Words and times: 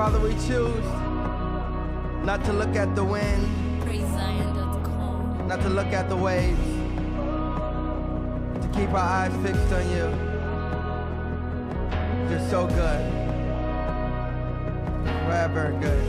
Father, 0.00 0.20
we 0.20 0.32
choose 0.48 0.86
not 2.24 2.42
to 2.46 2.54
look 2.54 2.74
at 2.74 2.96
the 2.96 3.04
wind, 3.04 3.46
not 5.46 5.60
to 5.60 5.68
look 5.68 5.88
at 5.88 6.08
the 6.08 6.16
waves, 6.16 6.68
to 8.62 8.68
keep 8.72 8.88
our 8.94 8.96
eyes 8.96 9.32
fixed 9.44 9.70
on 9.70 9.90
you. 9.90 10.08
You're 12.30 12.48
so 12.48 12.66
good, 12.66 13.12
forever 15.26 15.76
good. 15.82 16.06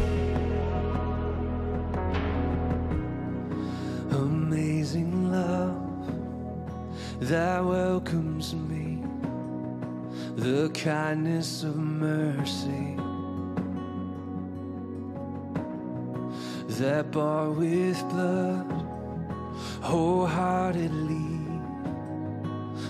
Amazing 4.15 5.33
love 5.33 6.07
that 7.19 7.65
welcomes 7.65 8.55
me, 8.55 9.03
the 10.37 10.69
kindness 10.69 11.63
of 11.63 11.75
mercy 11.75 12.95
that 16.81 17.11
bar 17.11 17.51
with 17.51 18.01
blood 18.09 18.65
wholeheartedly. 19.81 21.37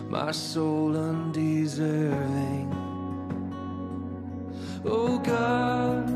My 0.10 0.32
soul 0.32 0.96
undeserving. 0.96 2.72
Oh 4.86 5.20
God, 5.20 6.08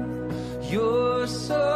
you're 0.72 1.28
so. 1.28 1.75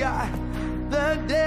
the 0.00 1.22
day 1.28 1.39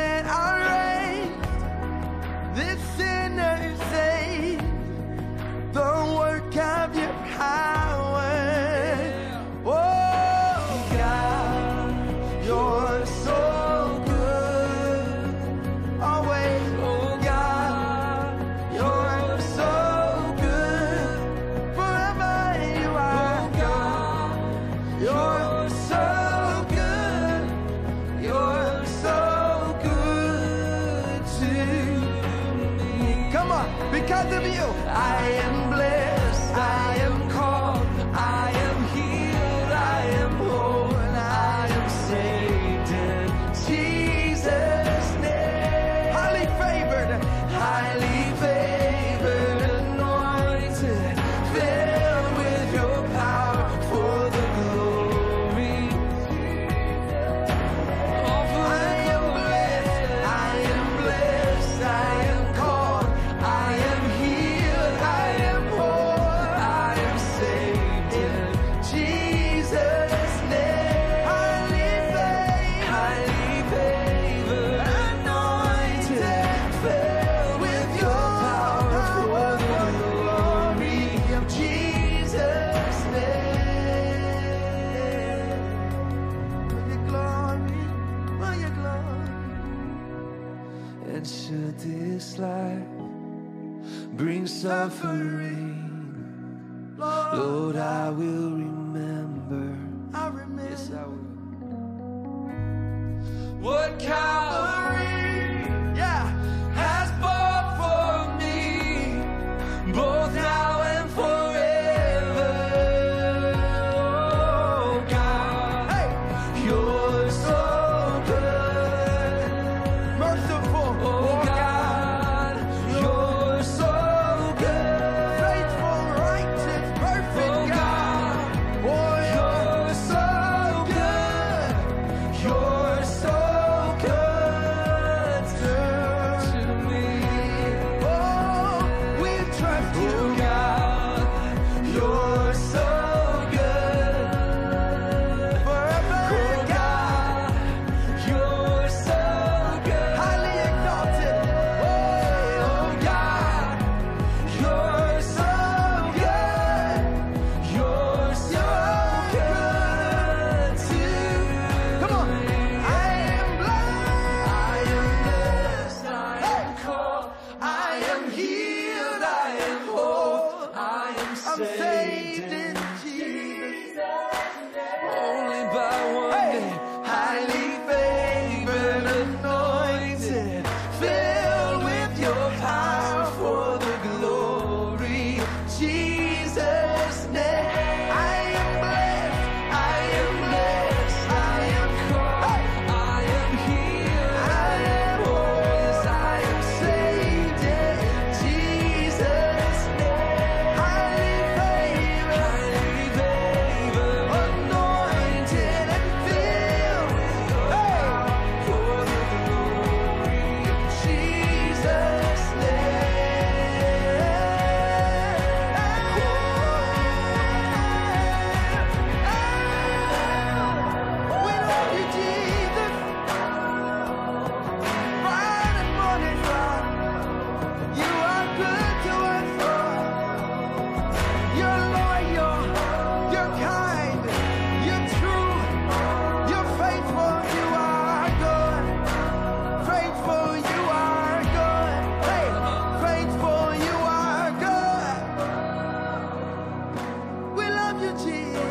love 247.94 248.02
you, 248.02 248.26
Jesus. 248.26 248.62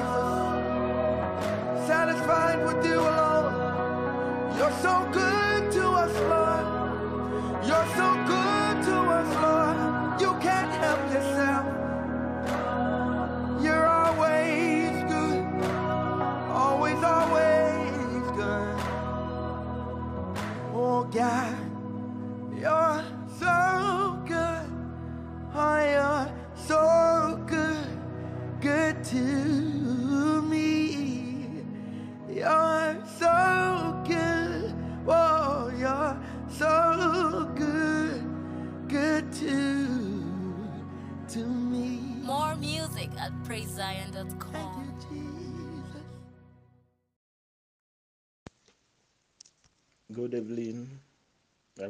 Satisfied 1.87 2.65
with 2.67 2.85
you 2.87 3.01
alone. 3.01 4.57
You're 4.57 4.73
so 4.83 5.09
good. 5.13 5.42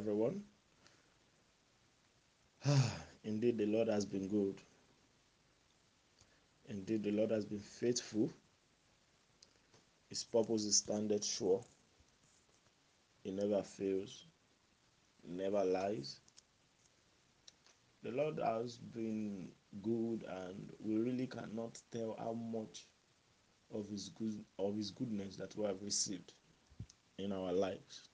Everyone. 0.02 0.42
Indeed, 3.24 3.56
the 3.56 3.66
Lord 3.66 3.86
has 3.86 4.04
been 4.04 4.26
good. 4.26 4.60
Indeed, 6.68 7.04
the 7.04 7.12
Lord 7.12 7.30
has 7.30 7.44
been 7.44 7.60
faithful. 7.60 8.28
His 10.08 10.24
purpose 10.24 10.64
is 10.64 10.78
standeth 10.78 11.24
sure. 11.24 11.62
He 13.22 13.30
never 13.30 13.62
fails, 13.62 14.26
he 15.22 15.30
never 15.30 15.64
lies. 15.64 16.18
The 18.02 18.10
Lord 18.10 18.40
has 18.44 18.78
been 18.78 19.50
good, 19.82 20.24
and 20.28 20.72
we 20.80 20.96
really 20.96 21.28
cannot 21.28 21.78
tell 21.92 22.16
how 22.18 22.32
much 22.32 22.88
of 23.72 23.88
His 23.88 24.08
good 24.08 24.44
of 24.58 24.74
His 24.74 24.90
goodness 24.90 25.36
that 25.36 25.56
we 25.56 25.64
have 25.64 25.80
received 25.80 26.32
in 27.18 27.30
our 27.30 27.52
lives. 27.52 28.08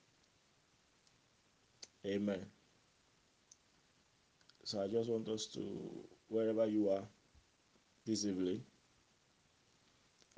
Amen. 2.07 2.47
So 4.65 4.83
I 4.83 4.87
just 4.87 5.11
want 5.11 5.29
us 5.29 5.47
to, 5.55 5.61
wherever 6.29 6.67
you 6.67 6.91
are 6.91 7.03
this 8.07 8.25
evening, 8.25 8.63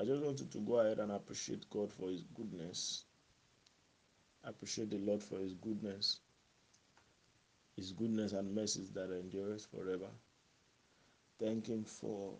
I 0.00 0.04
just 0.04 0.22
want 0.22 0.40
you 0.40 0.46
to 0.46 0.58
go 0.58 0.78
ahead 0.78 0.98
and 0.98 1.12
appreciate 1.12 1.68
God 1.68 1.92
for 1.92 2.08
His 2.08 2.22
goodness. 2.34 3.04
Appreciate 4.44 4.90
the 4.90 4.98
Lord 4.98 5.22
for 5.22 5.38
His 5.38 5.52
goodness, 5.54 6.20
His 7.76 7.92
goodness 7.92 8.32
and 8.32 8.54
mercies 8.54 8.90
that 8.92 9.10
endures 9.12 9.66
forever. 9.66 10.08
Thank 11.38 11.66
Him 11.66 11.84
for 11.84 12.34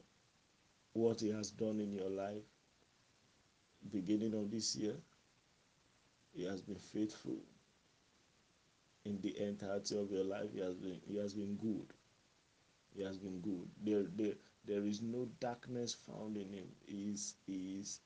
what 0.95 1.21
He 1.21 1.31
has 1.31 1.51
done 1.51 1.81
in 1.81 1.93
your 1.93 2.09
life. 2.09 2.45
Beginning 3.93 4.33
of 4.35 4.51
this 4.51 4.75
year, 4.77 4.97
He 6.33 6.45
has 6.45 6.63
been 6.63 6.77
faithful 6.77 7.37
in 9.05 9.21
the 9.23 9.39
entirety 9.43 9.99
of 9.99 10.11
your 10.11 10.25
life. 10.25 10.53
He 10.53 10.61
has 10.61 10.75
been 10.75 11.01
He 11.07 11.17
has 11.19 11.35
been 11.35 11.57
good. 11.57 11.93
He 12.95 13.03
has 13.03 13.19
been 13.19 13.41
good. 13.41 13.69
There, 13.83 14.05
there, 14.17 14.35
there 14.67 14.87
is 14.87 15.01
no 15.03 15.29
darkness 15.41 15.95
found 15.95 16.37
in 16.37 16.53
him. 16.53 16.69
He 16.87 17.11
is, 17.13 17.35
he 17.47 17.79
is 17.81 18.01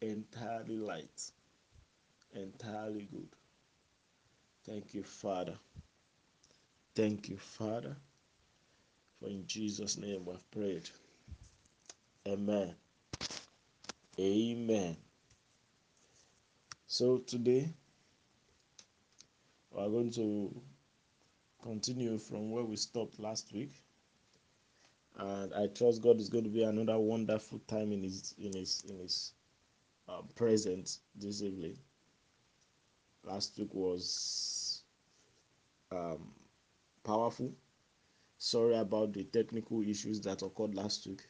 entirely 0.00 0.76
light, 0.76 1.30
entirely 2.34 3.08
good. 3.10 3.28
Thank 4.66 4.94
you, 4.94 5.04
Father. 5.04 5.54
Thank 6.94 7.28
you, 7.28 7.36
Father. 7.36 7.96
For 9.20 9.28
in 9.28 9.46
Jesus' 9.46 9.96
name 9.96 10.26
have 10.32 10.50
prayed. 10.50 10.88
Amen. 12.26 12.74
Amen. 14.18 14.96
So 16.86 17.18
today 17.18 17.68
we 19.76 19.82
are 19.82 19.90
going 19.90 20.10
to 20.10 20.50
continue 21.62 22.16
from 22.16 22.50
where 22.50 22.64
we 22.64 22.76
stopped 22.76 23.20
last 23.20 23.52
week. 23.52 23.72
And 25.18 25.52
I 25.54 25.66
trust 25.66 26.02
God 26.02 26.18
is 26.18 26.28
going 26.28 26.44
to 26.44 26.50
be 26.50 26.62
another 26.62 26.98
wonderful 26.98 27.60
time 27.66 27.92
in 27.92 28.02
his 28.02 28.34
in 28.38 28.54
his 28.54 28.84
in 28.88 28.98
his 28.98 29.32
um, 30.08 30.28
presence 30.34 31.00
this 31.14 31.42
evening. 31.42 31.76
Last 33.24 33.58
week 33.58 33.74
was 33.74 34.82
um, 35.90 36.32
powerful. 37.04 37.52
Sorry 38.38 38.76
about 38.76 39.12
the 39.12 39.24
technical 39.24 39.82
issues 39.82 40.20
that 40.22 40.42
occurred 40.42 40.74
last 40.74 41.06
week. 41.06 41.22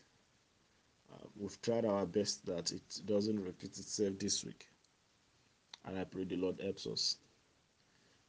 Uh, 1.13 1.27
we've 1.37 1.61
tried 1.63 1.85
our 1.85 2.07
best 2.07 2.45
that 2.47 2.73
it 2.73 3.01
doesn't 3.07 3.43
repeat 3.43 3.79
itself 3.79 4.19
this 4.19 4.45
week. 4.45 4.67
And 5.85 5.99
I 5.99 6.05
pray 6.05 6.25
the 6.25 6.37
Lord 6.37 6.61
helps 6.61 6.87
us. 6.87 7.17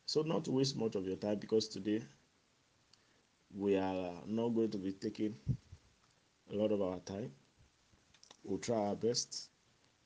So, 0.07 0.21
not 0.21 0.45
to 0.45 0.51
waste 0.51 0.77
much 0.77 0.95
of 0.95 1.05
your 1.05 1.17
time 1.17 1.37
because 1.37 1.67
today 1.67 2.01
we 3.53 3.75
are 3.75 4.13
not 4.25 4.49
going 4.55 4.71
to 4.71 4.77
be 4.77 4.93
taking 4.93 5.35
a 6.49 6.55
lot 6.55 6.71
of 6.71 6.81
our 6.81 6.99
time. 6.99 7.29
We'll 8.45 8.57
try 8.59 8.77
our 8.77 8.95
best 8.95 9.49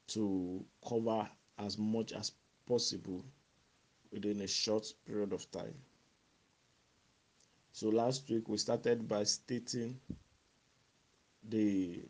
to 0.07 0.65
cover 0.89 1.29
as 1.59 1.77
much 1.77 2.13
as 2.13 2.31
possible 2.67 3.23
within 4.11 4.41
a 4.41 4.47
short 4.47 4.91
period 5.05 5.33
of 5.33 5.49
time. 5.51 5.75
So 7.71 7.89
last 7.89 8.27
week 8.27 8.49
we 8.49 8.57
started 8.57 9.07
by 9.07 9.23
stating 9.23 9.99
the 11.47 12.01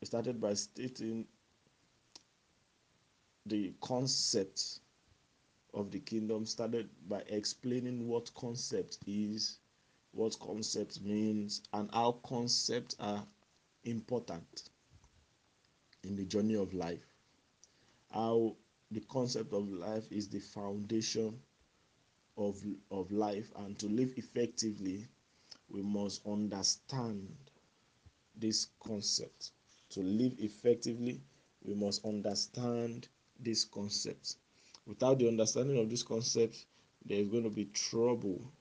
we 0.00 0.06
started 0.06 0.40
by 0.40 0.54
stating 0.54 1.26
the 3.44 3.74
concept 3.82 4.80
of 5.74 5.90
the 5.90 5.98
kingdom 6.00 6.46
started 6.46 6.88
by 7.08 7.22
explaining 7.28 8.06
what 8.08 8.32
concept 8.34 8.98
is 9.06 9.58
what 10.12 10.38
concept 10.38 11.02
means 11.02 11.62
and 11.72 11.90
how 11.92 12.12
concepts 12.24 12.94
are 13.00 13.26
important 13.82 14.70
in 16.04 16.14
the 16.14 16.24
journey 16.24 16.54
of 16.54 16.72
life. 16.72 17.04
How 18.10 18.54
the 18.92 19.00
concept 19.00 19.52
of 19.52 19.68
life 19.68 20.04
is 20.12 20.28
the 20.28 20.38
foundation 20.38 21.40
of 22.36 22.62
of 22.90 23.10
life 23.10 23.50
and 23.56 23.76
to 23.80 23.86
live 23.86 24.12
effectively 24.16 25.08
we 25.68 25.82
must 25.82 26.24
understand 26.26 27.36
this 28.36 28.68
concept. 28.80 29.50
To 29.90 30.00
live 30.00 30.34
effectively 30.38 31.20
we 31.62 31.74
must 31.74 32.04
understand 32.04 33.08
this 33.40 33.64
concept 33.64 34.36
without 34.86 35.18
the 35.18 35.28
understanding 35.28 35.78
of 35.78 35.88
this 35.90 36.02
concept 36.02 36.66
there's 37.04 37.28
going 37.28 37.44
to 37.44 37.50
be 37.50 37.66
trouble. 37.66 38.52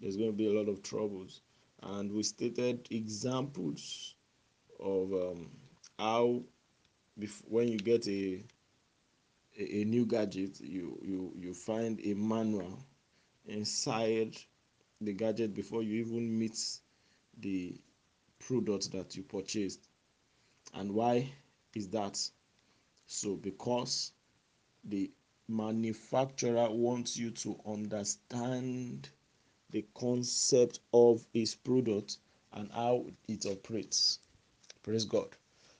There's 0.00 0.16
going 0.16 0.30
to 0.30 0.36
be 0.36 0.46
a 0.46 0.52
lot 0.52 0.68
of 0.68 0.82
troubles. 0.82 1.40
And 1.82 2.12
we 2.12 2.22
stated 2.22 2.86
examples 2.90 4.16
of 4.80 5.12
um, 5.12 5.50
how 5.98 6.42
bef- 7.18 7.42
when 7.48 7.68
you 7.68 7.78
get 7.78 8.06
a, 8.08 8.44
a 9.58 9.80
a 9.80 9.84
new 9.84 10.04
gadget 10.06 10.60
you 10.60 10.98
you 11.02 11.32
you 11.36 11.54
find 11.54 12.00
a 12.04 12.14
manual 12.14 12.78
inside 13.46 14.36
the 15.00 15.12
gadget 15.12 15.54
before 15.54 15.82
you 15.82 15.94
even 16.04 16.38
meet 16.38 16.58
the 17.38 17.80
product 18.38 18.92
that 18.92 19.16
you 19.16 19.22
purchased. 19.22 19.88
And 20.74 20.92
why 20.94 21.32
is 21.74 21.88
that? 21.90 22.16
So 23.06 23.36
because 23.36 24.12
the 24.84 25.10
manufacturer 25.52 26.70
wants 26.70 27.16
you 27.16 27.30
to 27.30 27.60
understand 27.66 29.08
the 29.70 29.84
concept 29.94 30.80
of 30.92 31.26
his 31.32 31.54
product 31.54 32.18
and 32.52 32.70
how 32.72 33.06
it 33.28 33.46
operates. 33.46 34.18
Praise 34.82 35.04
god. 35.04 35.28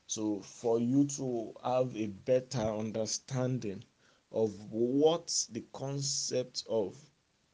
So 0.07 0.41
for 0.43 0.79
you 0.79 1.07
to 1.17 1.55
have 1.65 1.97
a 1.97 2.07
better 2.07 2.61
understanding 2.63 3.85
of 4.31 4.53
what 4.71 5.47
the 5.53 5.65
concept 5.73 6.65
of 6.69 6.97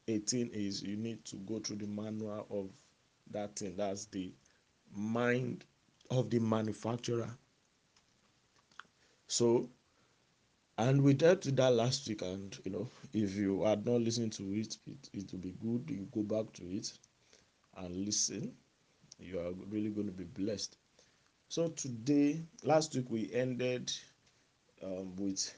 a 0.07 0.19
thing 0.19 0.49
is 0.53 0.81
you 0.81 0.97
need 0.97 1.23
to 1.25 1.37
go 1.37 1.59
through 1.59 1.77
the 1.77 1.87
manual 1.87 2.47
of 2.49 2.69
that 3.31 3.57
thing. 3.57 3.75
That's 3.77 4.05
the 4.05 4.33
mind 4.93 5.65
of 6.09 6.29
the 6.29 6.39
manufacturer. 6.39 7.29
So 9.27 9.69
and 10.79 11.03
we 11.03 11.13
dealt 11.13 11.45
with 11.45 11.57
that 11.57 11.73
last 11.73 12.07
week 12.07 12.21
and 12.21 12.57
you 12.63 12.71
know 12.71 12.89
if 13.13 13.35
you 13.35 13.63
had 13.63 13.85
not 13.85 14.01
listened 14.01 14.31
to 14.33 14.43
it 14.53 14.77
it, 14.87 15.09
it 15.13 15.31
will 15.31 15.39
be 15.39 15.53
good 15.61 15.83
you 15.89 16.07
go 16.11 16.23
back 16.23 16.51
to 16.53 16.63
it 16.71 16.91
and 17.77 18.05
listen. 18.05 18.53
You 19.19 19.39
are 19.39 19.51
really 19.69 19.89
going 19.89 20.07
to 20.07 20.13
be 20.13 20.23
blessed. 20.23 20.77
So 21.49 21.67
today 21.69 22.41
last 22.63 22.95
week 22.95 23.05
we 23.09 23.31
ended 23.33 23.91
um, 24.83 25.15
with 25.17 25.53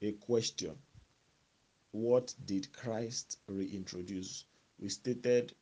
a 0.00 0.12
question. 0.12 0.76
What 1.90 2.34
did 2.46 2.72
christ 2.72 3.38
reintroduce? 3.48 4.44
We 4.78 4.88
stated 4.88 5.54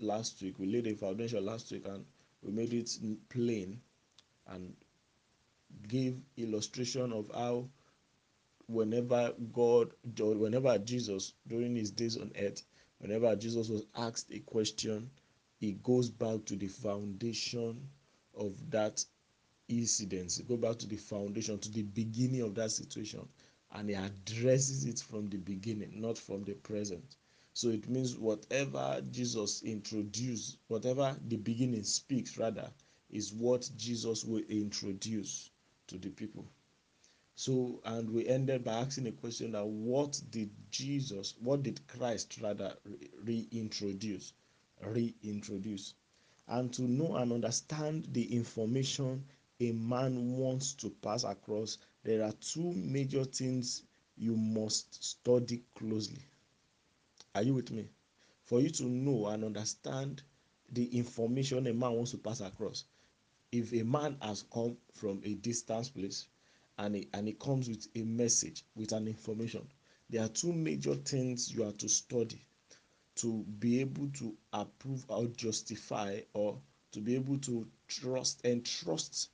last 0.00 0.42
week 0.42 0.58
we 0.58 0.66
laid 0.66 0.86
a 0.88 0.96
foundation 0.96 1.44
last 1.44 1.70
week 1.70 1.86
and 1.86 2.04
we 2.42 2.50
made 2.52 2.72
it 2.72 2.90
plain 3.28 3.80
and 4.48 4.74
gave 5.86 6.20
illustration 6.36 7.12
of 7.12 7.30
how 7.34 7.68
whenever 8.70 9.34
God, 9.52 9.92
whenever 10.18 10.78
Jesus, 10.78 11.34
during 11.46 11.74
his 11.74 11.90
days 11.90 12.16
on 12.16 12.30
earth, 12.38 12.62
whenever 12.98 13.34
Jesus 13.34 13.68
was 13.68 13.84
asked 13.96 14.30
a 14.32 14.38
question, 14.40 15.10
he 15.58 15.72
goes 15.82 16.08
back 16.08 16.44
to 16.46 16.56
the 16.56 16.68
foundation 16.68 17.88
of 18.36 18.70
that 18.70 19.04
incident. 19.68 20.40
Go 20.48 20.56
back 20.56 20.78
to 20.78 20.86
the 20.86 20.96
foundation, 20.96 21.58
to 21.58 21.70
the 21.70 21.82
beginning 21.82 22.42
of 22.42 22.54
that 22.54 22.70
situation, 22.70 23.28
and 23.72 23.88
he 23.88 23.94
addresses 23.94 24.84
it 24.84 25.00
from 25.00 25.28
the 25.28 25.38
beginning, 25.38 26.00
not 26.00 26.16
from 26.16 26.44
the 26.44 26.54
present. 26.54 27.16
So 27.52 27.68
it 27.68 27.88
means 27.88 28.16
whatever 28.16 29.02
Jesus 29.10 29.62
introduced, 29.62 30.58
whatever 30.68 31.16
the 31.28 31.36
beginning 31.36 31.82
speaks, 31.82 32.38
rather, 32.38 32.70
is 33.10 33.32
what 33.32 33.68
Jesus 33.76 34.24
will 34.24 34.44
introduce 34.48 35.50
to 35.88 35.98
the 35.98 36.10
people. 36.10 36.46
So, 37.42 37.80
and 37.86 38.10
we 38.10 38.26
ended 38.28 38.64
by 38.64 38.72
asking 38.72 39.06
a 39.06 39.12
question 39.12 39.52
that 39.52 39.66
what 39.66 40.20
did 40.30 40.50
Jesus, 40.70 41.36
what 41.40 41.62
did 41.62 41.80
Christ 41.88 42.38
rather 42.42 42.76
reintroduce? 43.24 44.34
Reintroduce. 44.84 45.94
And 46.48 46.70
to 46.74 46.82
know 46.82 47.16
and 47.16 47.32
understand 47.32 48.08
the 48.12 48.30
information 48.36 49.24
a 49.58 49.72
man 49.72 50.36
wants 50.36 50.74
to 50.74 50.90
pass 50.90 51.24
across, 51.24 51.78
there 52.04 52.22
are 52.24 52.32
two 52.32 52.74
major 52.74 53.24
things 53.24 53.84
you 54.18 54.36
must 54.36 55.02
study 55.02 55.62
closely. 55.74 56.22
Are 57.34 57.42
you 57.42 57.54
with 57.54 57.70
me? 57.70 57.88
For 58.44 58.60
you 58.60 58.68
to 58.68 58.84
know 58.84 59.28
and 59.28 59.44
understand 59.44 60.22
the 60.72 60.94
information 60.94 61.66
a 61.68 61.72
man 61.72 61.92
wants 61.92 62.10
to 62.10 62.18
pass 62.18 62.42
across. 62.42 62.84
If 63.50 63.72
a 63.72 63.82
man 63.82 64.18
has 64.20 64.44
come 64.52 64.76
from 64.92 65.22
a 65.24 65.32
distance 65.36 65.88
place 65.88 66.26
and 66.80 66.96
it, 66.96 67.08
and 67.12 67.28
he 67.28 67.34
comes 67.34 67.68
with 67.68 67.86
a 67.94 68.02
message, 68.02 68.64
with 68.74 68.92
an 68.92 69.06
information, 69.06 69.66
there 70.08 70.24
are 70.24 70.28
two 70.28 70.52
major 70.52 70.94
things 70.94 71.52
you 71.54 71.62
have 71.62 71.76
to 71.76 71.88
study 71.88 72.40
to 73.16 73.44
be 73.58 73.80
able 73.80 74.08
to 74.08 74.34
approve 74.54 75.04
or 75.08 75.26
justify 75.26 76.20
or 76.32 76.58
to 76.92 77.00
be 77.00 77.14
able 77.14 77.38
to 77.38 77.66
trust 77.86 78.44
and 78.46 78.64
trust 78.64 79.28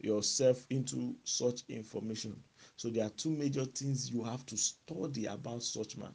yourself 0.00 0.66
into 0.70 1.14
such 1.22 1.62
information. 1.68 2.42
So 2.76 2.90
there 2.90 3.06
are 3.06 3.10
two 3.10 3.30
major 3.30 3.64
things 3.64 4.10
you 4.10 4.24
have 4.24 4.44
to 4.46 4.56
study 4.56 5.26
about 5.26 5.62
such 5.62 5.96
man. 5.96 6.14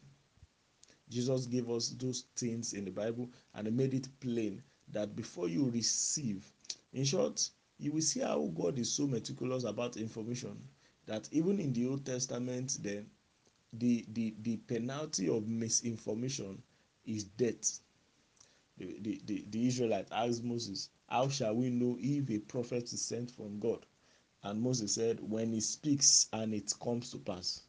Jesus 1.09 1.45
gave 1.45 1.69
us 1.69 1.89
those 1.97 2.25
things 2.35 2.73
in 2.73 2.85
the 2.85 2.91
Bible 2.91 3.29
and 3.55 3.71
made 3.75 3.93
it 3.93 4.07
plain 4.19 4.61
that 4.91 5.15
before 5.15 5.47
you 5.47 5.69
receive, 5.69 6.45
in 6.91 7.05
short, 7.05 7.49
you 7.79 7.91
will 7.91 8.01
see 8.01 8.21
how 8.21 8.45
God 8.55 8.77
is 8.79 8.91
so 8.91 9.07
meticulous 9.07 9.63
about 9.63 9.97
information 9.97 10.57
that 11.05 11.27
even 11.31 11.59
in 11.59 11.73
the 11.73 11.87
Old 11.87 12.05
Testament, 12.05 12.77
then 12.81 13.09
the 13.73 14.05
the, 14.13 14.35
the 14.41 14.57
penalty 14.57 15.27
of 15.29 15.47
misinformation 15.47 16.61
is 17.05 17.23
death. 17.23 17.79
The, 18.77 18.97
the, 19.01 19.21
the, 19.25 19.45
the 19.49 19.67
Israelite 19.67 20.07
asked 20.11 20.43
Moses, 20.43 20.89
How 21.07 21.29
shall 21.29 21.55
we 21.55 21.69
know 21.69 21.97
if 21.99 22.29
a 22.29 22.39
prophet 22.39 22.91
is 22.93 23.01
sent 23.01 23.29
from 23.31 23.59
God? 23.59 23.85
And 24.43 24.61
Moses 24.61 24.95
said, 24.95 25.19
When 25.19 25.53
he 25.53 25.59
speaks 25.61 26.27
and 26.33 26.53
it 26.53 26.73
comes 26.81 27.11
to 27.11 27.17
pass, 27.17 27.63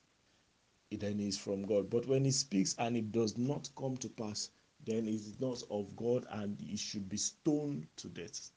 then 0.90 1.18
he 1.18 1.28
is 1.28 1.38
from 1.38 1.62
God. 1.66 1.90
But 1.90 2.06
when 2.06 2.24
he 2.24 2.30
speaks 2.30 2.74
and 2.78 2.96
it 2.96 3.12
does 3.12 3.36
not 3.36 3.68
come 3.76 3.96
to 3.98 4.08
pass, 4.08 4.50
then 4.84 5.06
it 5.08 5.14
is 5.14 5.40
not 5.40 5.62
of 5.70 5.94
God 5.96 6.26
and 6.30 6.60
he 6.60 6.76
should 6.76 7.08
be 7.08 7.16
stoned 7.16 7.86
to 7.96 8.08
death. 8.08 8.50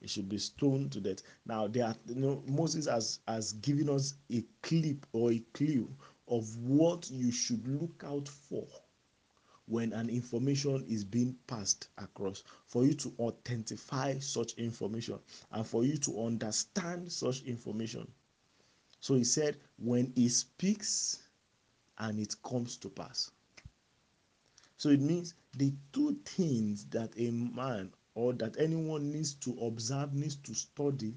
He 0.00 0.08
should 0.08 0.28
be 0.28 0.38
stoned 0.38 0.92
to 0.92 1.00
death. 1.00 1.22
Now, 1.46 1.68
there 1.68 1.86
are, 1.86 1.96
you 2.06 2.16
know, 2.16 2.42
Moses 2.46 2.86
has, 2.86 3.20
has 3.26 3.54
given 3.54 3.88
us 3.88 4.14
a 4.30 4.44
clip 4.62 5.06
or 5.12 5.32
a 5.32 5.42
clue 5.54 5.88
of 6.28 6.56
what 6.58 7.10
you 7.10 7.32
should 7.32 7.66
look 7.66 8.04
out 8.04 8.28
for 8.28 8.66
when 9.66 9.92
an 9.92 10.08
information 10.08 10.84
is 10.88 11.04
being 11.04 11.36
passed 11.46 11.88
across. 11.98 12.44
For 12.66 12.84
you 12.84 12.94
to 12.94 13.10
authentify 13.12 14.22
such 14.22 14.52
information 14.54 15.18
and 15.50 15.66
for 15.66 15.84
you 15.84 15.96
to 15.98 16.24
understand 16.24 17.10
such 17.10 17.42
information. 17.42 18.10
So 19.00 19.14
he 19.14 19.24
said 19.24 19.56
when 19.78 20.12
he 20.14 20.28
speaks 20.28 21.22
and 21.98 22.20
it 22.20 22.34
comes 22.42 22.76
to 22.78 22.88
pass. 22.88 23.30
So 24.76 24.90
it 24.90 25.00
means 25.00 25.34
the 25.56 25.72
two 25.92 26.18
things 26.24 26.84
that 26.86 27.12
a 27.16 27.30
man 27.30 27.92
or 28.16 28.32
that 28.32 28.58
anyone 28.58 29.12
needs 29.12 29.34
to 29.34 29.56
observe 29.60 30.14
needs 30.14 30.36
to 30.36 30.54
study 30.54 31.14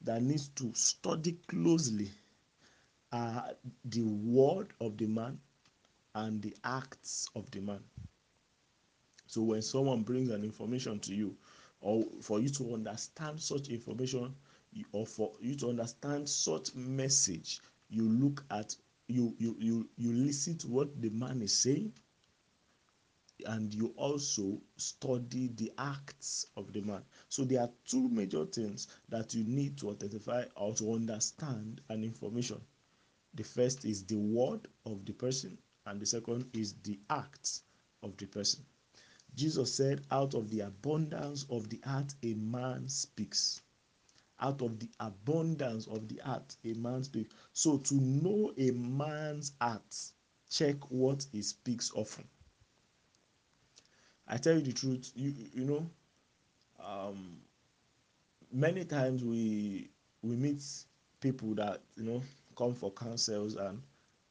that 0.00 0.22
needs 0.22 0.48
to 0.48 0.72
study 0.74 1.36
closely 1.48 2.10
are 3.12 3.50
the 3.84 4.02
word 4.02 4.72
of 4.80 4.96
the 4.96 5.06
man 5.06 5.38
and 6.14 6.40
the 6.42 6.54
acts 6.64 7.28
of 7.36 7.50
the 7.50 7.60
man. 7.60 7.80
So 9.26 9.42
when 9.42 9.62
someone 9.62 10.02
brings 10.02 10.30
an 10.30 10.44
information 10.44 10.98
to 11.00 11.14
you, 11.14 11.36
or 11.80 12.04
for 12.20 12.40
you 12.40 12.48
to 12.50 12.74
understand 12.74 13.40
such 13.40 13.68
information, 13.68 14.34
or 14.92 15.06
for 15.06 15.32
you 15.40 15.54
to 15.56 15.68
understand 15.70 16.28
such 16.28 16.74
message, 16.74 17.60
you 17.90 18.08
look 18.08 18.44
at 18.50 18.74
you 19.08 19.34
you 19.38 19.56
you 19.58 19.88
you 19.96 20.12
listen 20.12 20.56
to 20.58 20.68
what 20.68 21.00
the 21.00 21.10
man 21.10 21.42
is 21.42 21.56
saying, 21.56 21.92
and 23.44 23.72
you 23.74 23.92
also 23.96 24.60
study 24.76 25.50
the 25.56 25.72
acts 25.78 26.46
of 26.56 26.72
the 26.72 26.80
man. 26.82 27.02
So 27.28 27.44
there 27.44 27.60
are 27.62 27.70
two 27.86 28.08
major 28.08 28.44
things 28.46 28.88
that 29.08 29.34
you 29.34 29.44
need 29.44 29.76
to 29.78 29.90
identify 29.90 30.44
or 30.56 30.74
to 30.74 30.94
understand 30.94 31.80
an 31.88 32.04
information. 32.04 32.60
The 33.34 33.44
first 33.44 33.84
is 33.84 34.04
the 34.04 34.18
word 34.18 34.68
of 34.84 35.04
the 35.06 35.12
person, 35.12 35.58
and 35.86 36.00
the 36.00 36.06
second 36.06 36.50
is 36.52 36.74
the 36.82 36.98
acts 37.08 37.62
of 38.02 38.16
the 38.18 38.26
person. 38.26 38.64
Jesus 39.34 39.74
said, 39.74 40.02
Out 40.10 40.34
of 40.34 40.50
the 40.50 40.60
abundance 40.60 41.46
of 41.48 41.70
the 41.70 41.80
heart, 41.84 42.14
a 42.22 42.34
man 42.34 42.88
speaks. 42.88 43.62
Out 44.40 44.60
of 44.60 44.78
the 44.78 44.90
abundance 45.00 45.86
of 45.86 46.08
the 46.08 46.20
heart, 46.22 46.56
a 46.64 46.74
man 46.74 47.04
speaks. 47.04 47.34
So, 47.54 47.78
to 47.78 47.94
know 47.94 48.52
a 48.58 48.70
man's 48.72 49.52
heart, 49.60 49.96
check 50.50 50.76
what 50.90 51.24
he 51.32 51.40
speaks 51.40 51.90
often. 51.94 52.28
I 54.26 54.36
tell 54.38 54.54
you 54.54 54.62
the 54.62 54.72
truth, 54.72 55.12
you 55.14 55.32
you 55.54 55.64
know, 55.64 55.90
um, 56.80 57.42
many 58.52 58.84
times 58.84 59.24
we 59.24 59.90
we 60.22 60.36
meet 60.36 60.62
people 61.20 61.54
that 61.54 61.80
you 61.96 62.04
know 62.04 62.22
come 62.56 62.74
for 62.74 62.92
counsels 62.92 63.56
and 63.56 63.82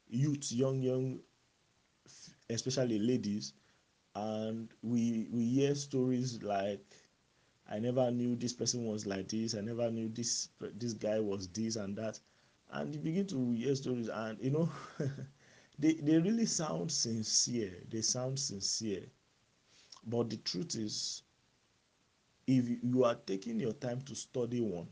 youth, 0.10 0.51
young 0.51 0.81
young, 0.81 1.19
especially 2.50 3.00
ladies, 3.00 3.53
and 4.15 4.69
we 4.83 5.27
we 5.31 5.45
hear 5.45 5.75
stories 5.75 6.41
like 6.43 6.86
i 7.69 7.79
never 7.79 8.12
knew 8.12 8.36
this 8.36 8.53
person 8.53 8.86
was 8.86 9.05
like 9.07 9.27
this. 9.29 9.55
I 9.55 9.62
never 9.62 9.89
knew 9.91 10.10
this 10.10 10.50
this 10.77 10.93
guy 10.93 11.19
was 11.19 11.48
this 11.50 11.75
and 11.77 11.95
that. 11.98 12.19
And 12.71 12.93
you 12.95 13.01
begin 13.01 13.27
to 13.27 13.51
hear 13.53 13.75
stories 13.75 14.10
and 14.10 14.38
you 14.41 14.51
know 14.51 14.69
they 15.79 15.93
they 15.93 16.19
really 16.19 16.45
sound 16.48 16.91
sincere. 16.91 17.74
They 17.89 18.01
sound 18.01 18.39
sincere 18.39 19.05
but 20.05 20.29
the 20.29 20.38
truth 20.38 20.75
is 20.75 21.24
if 22.48 22.65
you 22.84 23.03
are 23.03 23.15
taking 23.25 23.60
your 23.60 23.74
time 23.74 24.01
to 24.01 24.15
study 24.15 24.62
one 24.62 24.88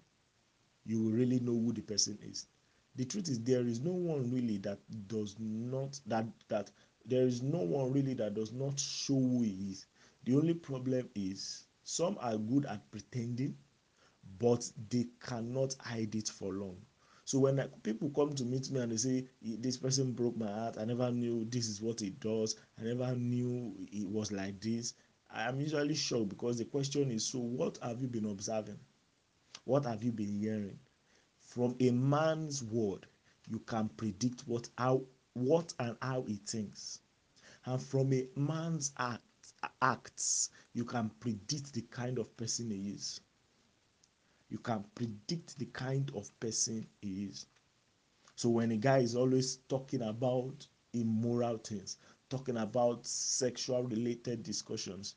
you 0.86 1.04
will 1.04 1.12
really 1.12 1.40
know 1.40 1.54
who 1.54 1.74
the 1.74 1.82
person 1.82 2.18
is 2.22 2.48
the 2.96 3.06
truth 3.06 3.30
is 3.30 3.40
there 3.44 3.66
is 3.66 3.80
no 3.82 3.92
one 3.92 4.30
really 4.32 4.58
that 4.58 4.80
does 5.08 5.36
not 5.40 6.00
that 6.06 6.26
that 6.48 6.72
there 7.06 7.26
is 7.26 7.42
no 7.42 7.60
one 7.60 7.92
really 7.92 8.14
that 8.14 8.36
does 8.36 8.52
not 8.54 8.80
show 8.80 9.16
who 9.16 9.42
he 9.42 9.72
is. 9.72 9.86
The 10.26 10.36
only 10.36 10.54
problem 10.54 11.10
is 11.16 11.66
some 11.84 12.18
are 12.22 12.38
good 12.38 12.66
at 12.66 12.90
pretending, 12.92 13.58
but 14.40 14.70
they 14.90 15.08
cannot 15.20 15.76
hide 15.80 16.14
it 16.16 16.30
for 16.30 16.54
long. 16.54 16.78
So 17.30 17.38
when 17.38 17.60
people 17.84 18.10
come 18.10 18.34
to 18.34 18.44
meet 18.44 18.72
me 18.72 18.80
and 18.80 18.92
they 18.92 18.98
say, 18.98 19.28
This 19.40 19.78
person 19.78 20.14
broke 20.14 20.36
my 20.36 20.52
heart, 20.52 20.80
I 20.80 20.86
never 20.86 21.12
knew 21.12 21.46
this 21.46 21.68
is 21.68 21.80
what 21.80 22.00
he 22.00 22.10
does, 22.10 22.56
I 22.80 22.82
never 22.82 23.16
knew 23.16 23.76
it 23.92 24.08
was 24.08 24.32
like 24.32 24.60
this. 24.60 24.96
I 25.30 25.48
am 25.48 25.62
usually 25.62 25.94
shocked 25.94 26.30
because 26.30 26.58
the 26.58 26.66
question 26.66 27.12
is, 27.12 27.24
So 27.28 27.38
what 27.38 27.78
have 27.84 28.02
you 28.02 28.08
been 28.08 28.26
observing? 28.26 28.80
What 29.66 29.86
have 29.86 30.04
you 30.04 30.12
been 30.12 30.40
hearing? 30.40 30.80
From 31.38 31.76
a 31.80 31.92
man's 31.92 32.64
word, 32.64 33.06
you 33.48 33.60
can 33.60 33.90
predict 33.90 34.48
what 34.48 34.68
how 34.76 35.04
what 35.34 35.72
and 35.78 35.98
how 36.02 36.24
he 36.24 36.38
thinks. 36.38 37.00
And 37.66 37.80
from 37.80 38.12
a 38.12 38.28
man's 38.38 38.92
act, 38.98 39.22
acts, 39.84 40.50
you 40.74 40.84
can 40.84 41.12
predict 41.20 41.74
the 41.74 41.84
kind 41.84 42.18
of 42.18 42.36
person 42.38 42.72
he 42.72 42.90
is. 42.90 43.22
You 44.50 44.58
can 44.60 44.84
predict 44.96 45.58
the 45.60 45.66
kind 45.68 46.12
of 46.16 46.38
person 46.40 46.88
he 47.02 47.26
is. 47.26 47.48
So 48.36 48.50
when 48.50 48.72
a 48.72 48.78
guy 48.78 49.00
is 49.00 49.16
always 49.16 49.58
talking 49.70 50.02
about 50.02 50.68
immoral 50.94 51.58
things, 51.58 51.98
talking 52.30 52.58
about 52.58 53.06
sexual 53.06 53.84
related 53.84 54.44
discussions, 54.44 55.16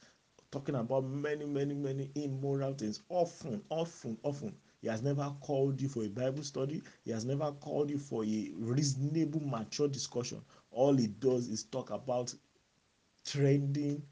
talking 0.50 0.74
about 0.74 1.04
many, 1.04 1.46
many, 1.46 1.74
many 1.74 2.10
immoral 2.14 2.74
things, 2.74 3.02
often, 3.08 3.62
often, 3.70 4.18
often, 4.22 4.54
He 4.80 4.88
has 4.88 5.02
never 5.02 5.34
called 5.40 5.80
you 5.80 5.88
for 5.88 6.04
a 6.04 6.08
Bible 6.08 6.42
study. 6.42 6.82
He 7.04 7.10
has 7.12 7.24
never 7.24 7.52
called 7.52 7.90
you 7.90 7.98
for 7.98 8.24
a 8.24 8.50
reasonable, 8.56 9.40
mature 9.40 9.88
discussion. 9.88 10.42
All 10.70 10.94
he 10.94 11.06
does 11.08 11.48
is 11.48 11.64
talk 11.64 11.90
about 11.90 12.34
trending 13.24 14.02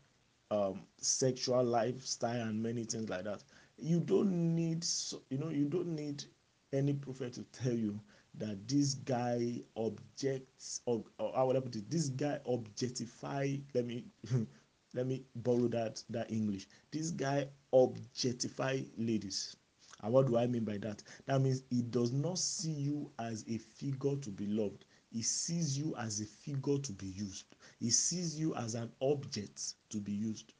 um, 0.50 0.82
sexual 0.98 1.64
lifestyle 1.64 2.48
and 2.48 2.62
many 2.62 2.84
things 2.84 3.08
like 3.08 3.24
that. 3.24 3.42
You 3.80 4.00
don't 4.00 4.54
need, 4.54 4.84
you 5.30 5.38
know, 5.38 5.48
you 5.48 5.68
don't 5.68 5.94
need 5.94 6.24
any 6.72 6.92
prophet 6.92 7.32
to 7.34 7.42
tell 7.44 7.72
you 7.72 7.98
that 8.34 8.68
this 8.68 8.94
guy 8.94 9.60
objects 9.76 10.82
or, 10.86 11.04
or 11.18 11.32
how 11.34 11.46
would 11.46 11.56
I 11.56 11.60
put 11.60 11.76
it? 11.76 11.90
This 11.90 12.08
guy 12.08 12.38
objectify. 12.46 13.56
Let 13.74 13.86
me 13.86 14.04
let 14.94 15.06
me 15.06 15.24
borrow 15.36 15.68
that 15.68 16.02
that 16.10 16.30
English. 16.30 16.68
This 16.90 17.10
guy 17.10 17.48
objectify 17.72 18.80
ladies. 18.96 19.56
And 20.02 20.12
what 20.12 20.26
do 20.26 20.36
I 20.36 20.46
mean 20.46 20.64
by 20.64 20.78
that? 20.78 21.02
That 21.26 21.40
means 21.40 21.62
he 21.70 21.82
does 21.82 22.12
not 22.12 22.38
see 22.38 22.72
you 22.72 23.10
as 23.18 23.44
a 23.48 23.58
figure 23.58 24.16
to 24.16 24.30
be 24.30 24.46
loved. 24.46 24.84
He 25.10 25.22
sees 25.22 25.76
you 25.76 25.94
as 25.96 26.20
a 26.20 26.24
figure 26.24 26.78
to 26.78 26.92
be 26.92 27.06
used. 27.06 27.46
He 27.80 27.90
sees 27.90 28.38
you 28.38 28.54
as 28.54 28.74
an 28.74 28.90
object 29.02 29.74
to 29.90 29.98
be 29.98 30.12
used. 30.12 30.54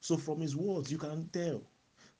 So 0.00 0.16
from 0.16 0.40
his 0.40 0.56
words, 0.56 0.90
you 0.90 0.98
can 0.98 1.28
tell. 1.28 1.62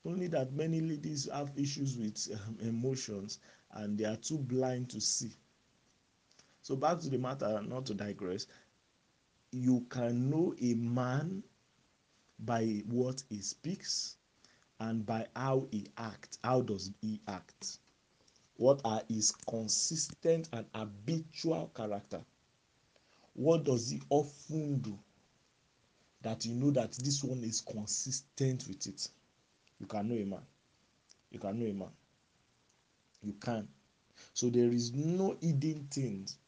Only 0.08 0.26
that 0.28 0.54
many 0.54 0.80
ladies 0.80 1.28
have 1.30 1.52
issues 1.58 1.98
with 1.98 2.28
um, 2.32 2.56
emotions 2.66 3.40
and 3.72 3.98
they 3.98 4.06
are 4.06 4.16
too 4.16 4.38
blind 4.38 4.88
to 4.88 5.02
see. 5.02 5.30
So 6.62 6.76
back 6.76 7.00
to 7.00 7.10
the 7.10 7.18
matter, 7.18 7.60
not 7.62 7.84
to 7.86 7.94
digress. 7.94 8.46
You 9.52 9.84
can 9.90 10.30
know 10.30 10.54
a 10.62 10.72
man 10.72 11.42
by 12.38 12.82
what 12.86 13.22
he 13.28 13.42
speaks 13.42 14.16
and 14.80 15.04
by 15.04 15.26
how 15.36 15.68
he 15.70 15.88
acts. 15.98 16.38
How 16.42 16.62
does 16.62 16.90
he 17.02 17.20
act? 17.28 17.78
What 18.56 18.80
are 18.86 19.02
his 19.10 19.32
consistent 19.32 20.48
and 20.54 20.64
habitual 20.74 21.70
character? 21.74 22.24
What 23.34 23.64
does 23.64 23.90
he 23.90 24.00
often 24.08 24.78
do? 24.78 24.98
That 26.22 26.46
you 26.46 26.54
know 26.54 26.70
that 26.70 26.92
this 26.92 27.22
one 27.22 27.44
is 27.44 27.60
consistent 27.60 28.66
with 28.66 28.86
it. 28.86 29.10
You 29.80 29.86
can 29.86 30.08
know 30.08 30.14
a 30.16 30.24
man. 30.24 30.42
You 31.30 31.38
can 31.38 31.58
know 31.58 31.66
a 31.66 31.72
man. 31.72 31.90
You 33.22 33.34
can. 33.34 33.68
So 34.34 34.48
there 34.50 34.70
is 34.70 34.92
no 34.92 35.36
hidden 35.40 35.88
things. 35.90 36.38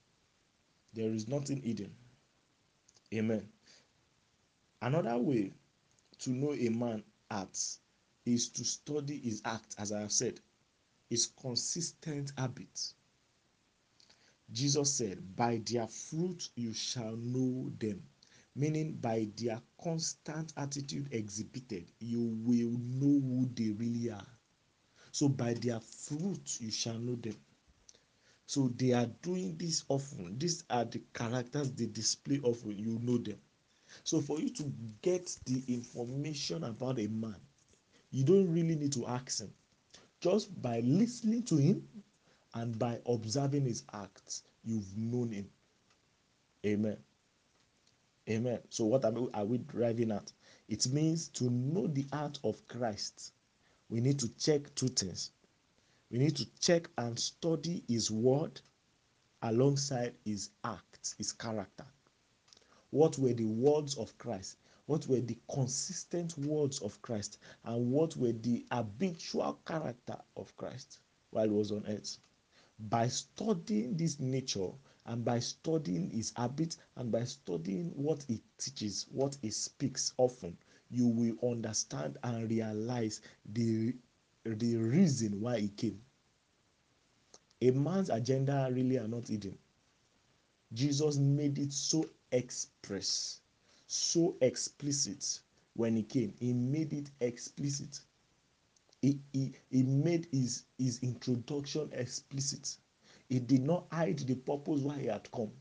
There 0.93 1.11
is 1.11 1.29
nothing 1.29 1.63
hidden. 1.63 1.93
Amen. 3.15 3.49
Another 4.83 5.19
way 5.19 5.53
to 6.19 6.31
know 6.31 6.53
a 6.55 6.69
man 6.69 7.03
acts 7.31 7.81
is 8.27 8.49
to 8.51 8.65
study 8.65 9.19
his 9.19 9.43
act, 9.45 9.75
as 9.79 9.93
I 9.93 10.01
have 10.01 10.13
said, 10.13 10.41
his 11.09 11.27
consistent 11.41 12.33
habits. 12.37 12.95
Jesus 14.53 14.93
said, 14.93 15.37
By 15.37 15.61
their 15.65 15.87
fruit 15.87 16.49
you 16.57 16.73
shall 16.73 17.17
know 17.17 17.71
them. 17.79 18.03
Meaning, 18.57 18.95
by 18.95 19.29
their 19.37 19.61
constant 19.83 20.53
attitude 20.57 21.09
exhibited, 21.13 21.91
you 22.01 22.21
will 22.21 22.71
know 22.79 23.21
who 23.21 23.49
they 23.55 23.71
really 23.71 24.11
are. 24.11 24.27
So, 25.13 25.29
by 25.29 25.55
their 25.55 25.81
fruit 25.81 26.61
you 26.61 26.71
shall 26.71 26.99
know 26.99 27.17
them. 27.17 27.37
So, 28.47 28.69
they 28.77 28.93
are 28.93 29.07
doing 29.23 29.57
this 29.57 29.85
often. 29.89 30.39
These 30.39 30.65
are 30.71 30.85
the 30.85 31.01
characters 31.15 31.71
they 31.73 31.87
display 31.87 32.41
often. 32.43 32.77
You 32.79 32.99
know 33.01 33.19
them. 33.19 33.39
So, 34.05 34.21
for 34.21 34.41
you 34.41 34.51
to 34.51 34.73
get 35.03 35.37
the 35.47 35.63
information 35.69 36.65
about 36.65 36.99
a 36.99 37.07
man, 37.09 37.37
you 38.11 38.25
don't 38.25 38.53
really 38.53 38.75
need 38.75 38.93
to 38.93 39.07
ask 39.07 39.41
him. 39.41 39.53
Just 40.21 40.61
by 40.61 40.81
listening 40.81 41.45
to 41.45 41.57
him 41.57 41.87
and 42.55 42.79
by 42.79 43.01
observing 43.07 43.65
his 43.65 43.85
acts, 43.93 44.43
you've 44.65 44.97
known 44.97 45.33
him. 45.33 45.49
Amen. 46.67 46.99
Amen. 48.31 48.61
So, 48.69 48.85
what 48.85 49.05
are 49.05 49.45
we, 49.45 49.59
driving 49.59 50.13
at? 50.13 50.33
It 50.69 50.87
means 50.93 51.29
to 51.31 51.51
know 51.51 51.89
the 51.89 52.07
art 52.13 52.39
of 52.45 52.65
Christ. 52.69 53.33
We 53.89 54.01
need 54.01 54.21
to 54.21 54.29
check 54.37 54.73
two 54.77 54.87
things. 54.87 55.33
We 56.13 56.19
need 56.19 56.37
to 56.37 56.47
check 56.61 56.89
and 56.97 57.19
study 57.19 57.83
his 57.89 58.09
word 58.09 58.61
alongside 59.43 60.15
his 60.25 60.51
acts, 60.63 61.17
his 61.19 61.33
character. 61.33 61.87
What 62.91 63.19
were 63.19 63.33
the 63.33 63.47
words 63.47 63.97
of 63.97 64.17
Christ? 64.17 64.59
What 64.87 65.09
were 65.09 65.21
the 65.21 65.39
consistent 65.53 66.39
words 66.39 66.79
of 66.83 67.03
Christ? 67.03 67.39
And 67.65 67.91
what 67.91 68.17
were 68.17 68.33
the 68.33 68.65
habitual 68.71 69.59
character 69.67 70.19
of 70.37 70.57
Christ 70.57 71.01
while 71.31 71.47
he 71.47 71.51
was 71.51 71.73
on 71.73 71.85
earth? 71.89 72.19
By 72.79 73.09
studying 73.09 73.97
this 73.97 74.21
nature 74.21 74.71
and 75.07 75.25
by 75.25 75.39
studying 75.41 76.11
his 76.11 76.33
habits 76.37 76.79
and 76.97 77.11
by 77.11 77.25
studying 77.25 77.91
what 77.95 78.25
he 78.29 78.41
teaches, 78.59 79.07
what 79.11 79.37
he 79.43 79.51
speaks 79.51 80.13
often, 80.19 80.57
you 80.91 81.07
will 81.07 81.37
understand 81.51 82.19
and 82.23 82.51
realize 82.51 83.21
the, 83.53 83.95
the 84.45 84.77
reason 84.77 85.41
why 85.41 85.61
he 85.61 85.69
came. 85.69 86.01
A 87.63 87.71
man's 87.71 88.11
agenda 88.11 88.69
really 88.73 88.99
are 88.99 89.09
not 89.09 89.29
hidden. 89.29 89.59
Jesus 90.73 91.17
made 91.17 91.59
it 91.59 91.73
so 91.73 92.09
express, 92.33 93.41
so 93.87 94.37
explicit 94.41 95.41
when 95.75 95.97
he 95.97 96.03
came. 96.03 96.33
He 96.39 96.53
made 96.53 96.93
it 96.93 97.11
explicit. 97.21 98.01
He, 99.03 99.19
he, 99.33 99.53
he 99.71 99.83
made 99.83 100.29
his, 100.31 100.65
his 100.79 101.01
introduction 101.03 101.91
explicit. 101.93 102.77
He 103.31 103.41
did 103.41 103.63
not 103.63 103.87
hide 103.93 104.19
the 104.21 104.37
purpose 104.37 104.83
why 104.83 104.99
he 104.99 105.07
had 105.07 105.31
come. 105.33 105.53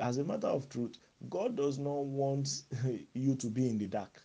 As 0.00 0.18
a 0.18 0.24
matter 0.24 0.48
of 0.48 0.68
truth, 0.68 0.96
God 1.30 1.56
does 1.56 1.78
not 1.78 2.04
want 2.04 2.64
you 3.14 3.36
to 3.36 3.48
be 3.48 3.68
in 3.68 3.78
the 3.78 3.88
dark. 3.88 4.22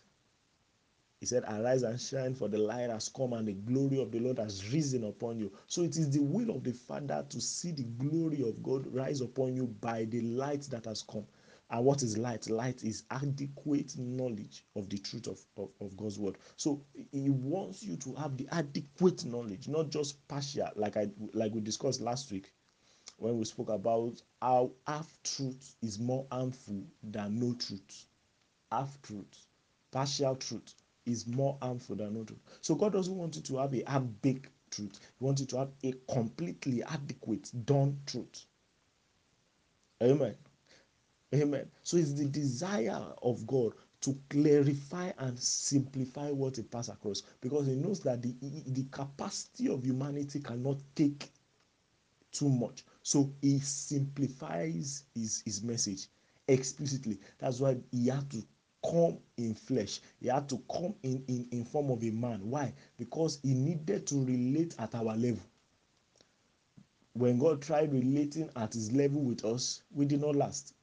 He 1.20 1.26
said, 1.26 1.44
Arise 1.48 1.82
and 1.82 2.00
shine, 2.00 2.34
for 2.34 2.48
the 2.48 2.58
light 2.58 2.90
has 2.90 3.08
come, 3.08 3.32
and 3.32 3.48
the 3.48 3.54
glory 3.54 4.00
of 4.00 4.12
the 4.12 4.20
Lord 4.20 4.38
has 4.38 4.70
risen 4.72 5.04
upon 5.04 5.38
you. 5.40 5.50
So 5.66 5.82
it 5.82 5.96
is 5.96 6.10
the 6.10 6.20
will 6.22 6.50
of 6.50 6.62
the 6.62 6.72
Father 6.72 7.24
to 7.30 7.40
see 7.40 7.72
the 7.72 7.84
glory 7.84 8.42
of 8.48 8.62
God 8.62 8.86
rise 8.94 9.22
upon 9.22 9.56
you 9.56 9.66
by 9.66 10.04
the 10.04 10.20
light 10.20 10.62
that 10.64 10.84
has 10.84 11.02
come. 11.02 11.26
And 11.70 11.84
what 11.84 12.02
is 12.02 12.16
light? 12.16 12.48
Light 12.48 12.84
is 12.84 13.04
adequate 13.10 13.98
knowledge 13.98 14.64
of 14.76 14.88
the 14.88 14.98
truth 14.98 15.26
of, 15.26 15.40
of, 15.56 15.70
of, 15.80 15.96
God's 15.96 16.18
word. 16.18 16.38
So 16.56 16.80
he 17.10 17.28
wants 17.28 17.82
you 17.82 17.96
to 17.96 18.14
have 18.14 18.36
the 18.36 18.46
adequate 18.52 19.24
knowledge, 19.24 19.66
not 19.66 19.90
just 19.90 20.26
partial, 20.28 20.68
like 20.76 20.96
I 20.96 21.08
like 21.34 21.52
we 21.52 21.60
discussed 21.60 22.00
last 22.00 22.30
week 22.30 22.52
when 23.18 23.36
we 23.36 23.44
spoke 23.44 23.70
about 23.70 24.22
how 24.40 24.70
half 24.86 25.08
truth 25.24 25.74
is 25.82 25.98
more 25.98 26.26
harmful 26.30 26.84
than 27.02 27.40
no 27.40 27.54
truth. 27.54 28.06
Half 28.70 29.00
truth, 29.02 29.46
partial 29.90 30.36
truth 30.36 30.74
is 31.04 31.26
more 31.26 31.58
harmful 31.62 31.96
than 31.96 32.14
no 32.14 32.24
truth. 32.24 32.40
So 32.60 32.74
God 32.74 32.92
doesn't 32.92 33.16
want 33.16 33.36
you 33.36 33.42
to 33.42 33.56
have 33.58 33.74
a 33.74 33.82
half-baked 33.88 34.50
truth. 34.70 35.00
He 35.18 35.24
wants 35.24 35.40
you 35.40 35.46
to 35.48 35.58
have 35.58 35.70
a 35.84 35.94
completely 36.12 36.82
adequate, 36.82 37.50
done 37.64 37.98
truth. 38.06 38.46
Amen. 40.02 40.34
Amen. 41.34 41.68
So 41.82 41.96
it's 41.96 42.12
the 42.14 42.26
desire 42.26 43.04
of 43.22 43.46
God 43.46 43.72
to 44.02 44.16
clarify 44.30 45.12
and 45.18 45.38
simplify 45.38 46.30
what 46.30 46.56
he 46.56 46.62
passes 46.62 46.94
across 46.94 47.22
because 47.40 47.66
he 47.66 47.74
knows 47.74 48.00
that 48.00 48.22
the, 48.22 48.34
the 48.68 48.84
capacity 48.90 49.68
of 49.68 49.84
humanity 49.84 50.40
cannot 50.40 50.78
take 50.94 51.30
too 52.30 52.48
much. 52.48 52.84
So 53.02 53.32
he 53.40 53.58
simplifies 53.60 55.04
his, 55.14 55.42
his 55.44 55.62
message 55.62 56.06
explicitly. 56.46 57.18
That's 57.38 57.60
why 57.60 57.78
he 57.90 58.08
had 58.08 58.30
to 58.30 58.42
come 58.88 59.18
in 59.36 59.54
flesh. 59.54 60.00
He 60.20 60.28
had 60.28 60.48
to 60.50 60.62
come 60.70 60.94
in, 61.02 61.24
in, 61.26 61.48
in 61.50 61.64
form 61.64 61.90
of 61.90 62.04
a 62.04 62.10
man. 62.10 62.48
Why? 62.48 62.72
Because 62.98 63.40
he 63.42 63.54
needed 63.54 64.06
to 64.08 64.24
relate 64.24 64.76
at 64.78 64.94
our 64.94 65.16
level. 65.16 65.42
When 67.14 67.38
God 67.38 67.62
tried 67.62 67.92
relating 67.92 68.50
at 68.56 68.74
his 68.74 68.92
level 68.92 69.22
with 69.22 69.44
us, 69.44 69.82
we 69.92 70.04
did 70.04 70.20
not 70.20 70.36
last. 70.36 70.74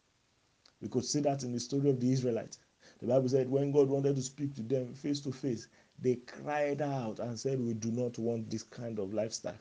We 0.83 0.89
could 0.89 1.05
see 1.05 1.21
that 1.21 1.43
in 1.43 1.53
the 1.53 1.61
story 1.61 1.89
of 1.89 2.01
the 2.01 2.11
Israelites. 2.11 2.59
The 2.99 3.07
Bible 3.07 3.29
said 3.29 3.49
when 3.49 3.71
God 3.71 3.87
wanted 3.87 4.17
to 4.17 4.21
speak 4.21 4.53
to 4.55 4.61
them 4.61 4.93
face 4.93 5.21
to 5.21 5.31
face, 5.31 5.69
they 5.97 6.15
cried 6.15 6.81
out 6.81 7.19
and 7.19 7.39
said, 7.39 7.61
We 7.61 7.73
do 7.73 7.89
not 7.89 8.19
want 8.19 8.49
this 8.49 8.63
kind 8.63 8.99
of 8.99 9.13
lifestyle. 9.13 9.57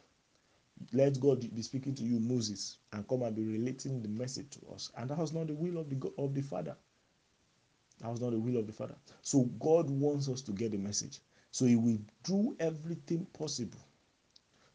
Let 0.93 1.21
God 1.21 1.41
be 1.55 1.63
speaking 1.63 1.95
to 1.95 2.03
you, 2.03 2.19
Moses, 2.19 2.79
and 2.93 3.07
come 3.07 3.23
and 3.23 3.37
be 3.37 3.45
relating 3.45 4.03
the 4.03 4.09
message 4.09 4.51
to 4.51 4.75
us. 4.75 4.91
And 4.97 5.09
that 5.11 5.19
was 5.19 5.33
not 5.33 5.47
the 5.47 5.55
will 5.55 5.79
of 5.79 5.89
the 5.89 6.13
of 6.19 6.35
the 6.35 6.43
Father. 6.43 6.77
That 8.01 8.11
was 8.11 8.21
not 8.21 8.31
the 8.33 8.41
will 8.41 8.57
of 8.57 8.67
the 8.67 8.73
Father. 8.73 8.97
So 9.21 9.45
God 9.61 9.89
wants 9.91 10.29
us 10.29 10.43
to 10.43 10.51
get 10.51 10.73
the 10.73 10.79
message. 10.79 11.21
So 11.53 11.67
He 11.67 11.77
will 11.77 12.01
do 12.25 12.57
everything 12.59 13.27
possible 13.27 13.79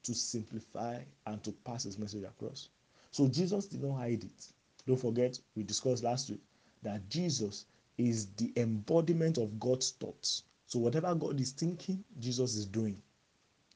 to 0.04 0.14
simplify 0.14 1.02
and 1.26 1.44
to 1.44 1.52
pass 1.52 1.84
His 1.84 2.00
message 2.00 2.24
across. 2.24 2.70
So 3.12 3.28
Jesus 3.28 3.66
did 3.66 3.84
not 3.84 3.98
hide 3.98 4.24
it. 4.24 4.54
Don't 4.88 4.98
forget, 4.98 5.38
we 5.56 5.64
discussed 5.64 6.04
last 6.04 6.30
week 6.30 6.42
that 6.82 7.08
Jesus 7.10 7.66
is 7.98 8.28
the 8.38 8.54
embodiment 8.56 9.38
of 9.38 9.60
God's 9.60 9.92
thoughts. 9.92 10.44
So 10.66 10.80
whatever 10.80 11.14
God 11.14 11.40
is 11.42 11.52
thinking, 11.52 12.04
Jesus 12.20 12.56
is 12.56 12.66
doing. 12.66 13.02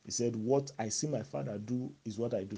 He 0.06 0.12
said, 0.12 0.36
What 0.36 0.72
I 0.80 0.90
see 0.90 1.08
my 1.08 1.22
father 1.22 1.58
do 1.58 1.94
is 2.06 2.18
what 2.18 2.34
I 2.34 2.46
do. 2.46 2.58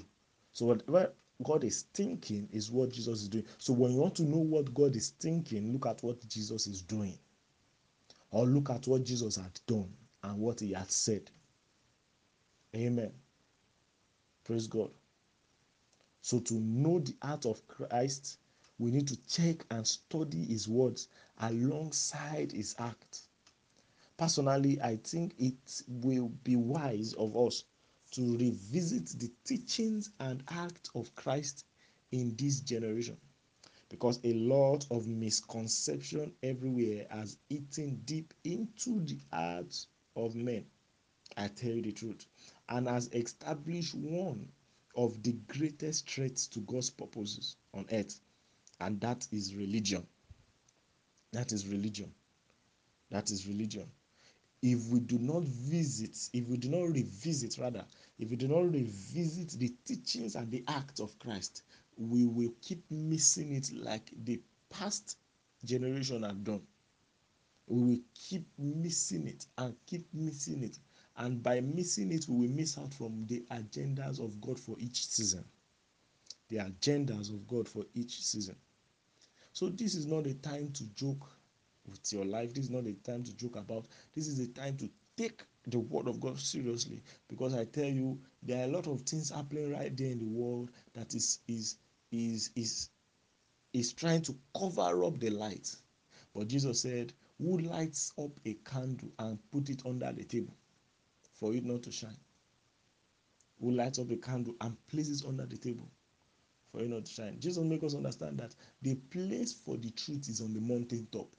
So 0.52 0.66
whatever 0.66 1.12
God 1.42 1.64
is 1.64 1.86
thinking 1.94 2.48
is 2.52 2.70
what 2.70 2.92
Jesus 2.92 3.22
is 3.22 3.28
doing. 3.28 3.44
So 3.58 3.72
when 3.72 3.92
you 3.92 3.98
want 3.98 4.14
to 4.16 4.22
know 4.22 4.38
what 4.38 4.72
God 4.72 4.94
is 4.94 5.10
thinking, 5.10 5.72
look 5.72 5.86
at 5.86 6.02
what 6.02 6.26
Jesus 6.28 6.66
is 6.68 6.80
doing. 6.80 7.18
Or 8.30 8.46
look 8.46 8.70
at 8.70 8.86
what 8.86 9.04
Jesus 9.04 9.36
had 9.36 9.60
done 9.66 9.92
and 10.22 10.38
what 10.38 10.60
he 10.60 10.72
had 10.72 10.90
said. 10.90 11.30
Amen. 12.74 13.12
Praise 14.44 14.66
God. 14.66 14.90
So 16.20 16.40
to 16.40 16.54
know 16.54 17.00
the 17.00 17.14
heart 17.22 17.46
of 17.46 17.66
Christ, 17.68 18.38
we 18.78 18.90
need 18.90 19.06
to 19.08 19.16
check 19.26 19.64
and 19.70 19.86
study 19.86 20.44
his 20.44 20.68
words 20.68 21.08
alongside 21.38 22.52
his 22.52 22.74
act. 22.78 23.28
Personally, 24.16 24.80
I 24.80 24.96
think 24.96 25.34
it 25.38 25.82
will 25.88 26.28
be 26.42 26.56
wise 26.56 27.12
of 27.14 27.36
us 27.36 27.64
to 28.12 28.36
revisit 28.36 29.06
the 29.18 29.30
teachings 29.44 30.10
and 30.20 30.42
act 30.48 30.90
of 30.94 31.14
Christ 31.14 31.64
in 32.12 32.34
this 32.36 32.60
generation 32.60 33.18
because 33.88 34.20
a 34.24 34.32
lot 34.34 34.86
of 34.90 35.06
misconception 35.06 36.32
everywhere 36.42 37.06
has 37.10 37.38
eaten 37.48 38.02
deep 38.04 38.34
into 38.44 39.00
the 39.04 39.18
hearts 39.32 39.88
of 40.16 40.34
men. 40.34 40.66
I 41.36 41.48
tell 41.48 41.72
you 41.72 41.82
the 41.82 41.92
truth, 41.92 42.26
and 42.68 42.88
has 42.88 43.08
established 43.12 43.94
one 43.94 44.52
of 44.96 45.22
the 45.22 45.32
greatest 45.32 46.08
threats 46.10 46.46
to 46.48 46.60
God's 46.60 46.90
purposes 46.90 47.56
on 47.72 47.86
earth, 47.92 48.20
and 48.80 49.00
that 49.00 49.26
is 49.32 49.54
religion. 49.54 50.06
That 51.32 51.52
is 51.52 51.66
religion. 51.66 52.12
That 53.10 53.30
is 53.30 53.46
religion. 53.46 53.86
If 54.62 54.86
we 54.88 55.00
do 55.00 55.18
not 55.18 55.42
visit, 55.42 56.16
if 56.32 56.46
we 56.48 56.56
do 56.56 56.68
not 56.70 56.92
revisit, 56.94 57.58
rather, 57.58 57.84
if 58.18 58.30
we 58.30 58.36
do 58.36 58.48
not 58.48 58.72
revisit 58.72 59.50
the 59.58 59.74
teachings 59.84 60.36
and 60.36 60.50
the 60.50 60.64
acts 60.68 61.00
of 61.00 61.18
Christ, 61.18 61.62
we 61.96 62.24
will 62.24 62.52
keep 62.62 62.82
missing 62.90 63.52
it 63.54 63.72
like 63.72 64.10
the 64.24 64.40
past 64.70 65.18
generation 65.64 66.22
have 66.22 66.42
done. 66.44 66.62
We 67.66 67.82
will 67.82 68.00
keep 68.14 68.46
missing 68.58 69.26
it 69.26 69.46
and 69.58 69.74
keep 69.86 70.06
missing 70.12 70.62
it. 70.62 70.78
And 71.16 71.42
by 71.42 71.60
missing 71.60 72.12
it, 72.12 72.26
we 72.28 72.46
will 72.46 72.54
miss 72.54 72.76
out 72.78 72.92
from 72.92 73.26
the 73.26 73.44
agendas 73.50 74.18
of 74.18 74.40
God 74.40 74.58
for 74.58 74.76
each 74.78 75.06
season. 75.06 75.44
The 76.54 76.60
agendas 76.60 77.30
of 77.30 77.48
God 77.48 77.68
for 77.68 77.84
each 77.94 78.22
season. 78.22 78.54
So, 79.52 79.70
this 79.70 79.96
is 79.96 80.06
not 80.06 80.24
a 80.28 80.34
time 80.34 80.70
to 80.74 80.84
joke 80.94 81.28
with 81.84 82.12
your 82.12 82.24
life. 82.24 82.54
This 82.54 82.66
is 82.66 82.70
not 82.70 82.86
a 82.86 82.92
time 82.92 83.24
to 83.24 83.36
joke 83.36 83.56
about. 83.56 83.88
This 84.14 84.28
is 84.28 84.38
a 84.38 84.46
time 84.46 84.76
to 84.76 84.88
take 85.16 85.42
the 85.66 85.80
word 85.80 86.06
of 86.06 86.20
God 86.20 86.38
seriously 86.38 87.02
because 87.26 87.56
I 87.56 87.64
tell 87.64 87.86
you 87.86 88.20
there 88.40 88.60
are 88.60 88.68
a 88.68 88.72
lot 88.72 88.86
of 88.86 89.00
things 89.00 89.30
happening 89.30 89.72
right 89.72 89.96
there 89.96 90.12
in 90.12 90.20
the 90.20 90.26
world 90.26 90.70
that 90.92 91.12
is 91.16 91.40
is 91.48 91.78
is 92.12 92.50
is 92.54 92.88
is 93.72 93.92
trying 93.92 94.22
to 94.22 94.36
cover 94.56 95.02
up 95.02 95.18
the 95.18 95.30
light. 95.30 95.74
But 96.36 96.46
Jesus 96.46 96.82
said, 96.82 97.12
"Who 97.38 97.58
lights 97.58 98.12
up 98.16 98.30
a 98.44 98.54
candle 98.64 99.10
and 99.18 99.40
put 99.50 99.70
it 99.70 99.84
under 99.84 100.12
the 100.12 100.22
table 100.22 100.54
for 101.32 101.52
it 101.52 101.64
not 101.64 101.82
to 101.82 101.90
shine? 101.90 102.20
Who 103.58 103.72
lights 103.72 103.98
up 103.98 104.12
a 104.12 104.16
candle 104.18 104.54
and 104.60 104.76
places 104.86 105.24
under 105.24 105.46
the 105.46 105.56
table 105.56 105.90
for 106.74 106.82
it 106.82 106.90
not 106.90 107.04
to 107.04 107.12
shine?" 107.12 107.38
Jesus 107.38 107.62
make 107.62 107.84
us 107.84 107.94
understand 107.94 108.38
that 108.38 108.54
the 108.82 108.96
place 108.96 109.52
for 109.52 109.76
the 109.76 109.90
truth 109.92 110.28
is 110.28 110.40
on 110.40 110.52
the 110.52 110.60
mountain 110.60 111.06
top 111.12 111.34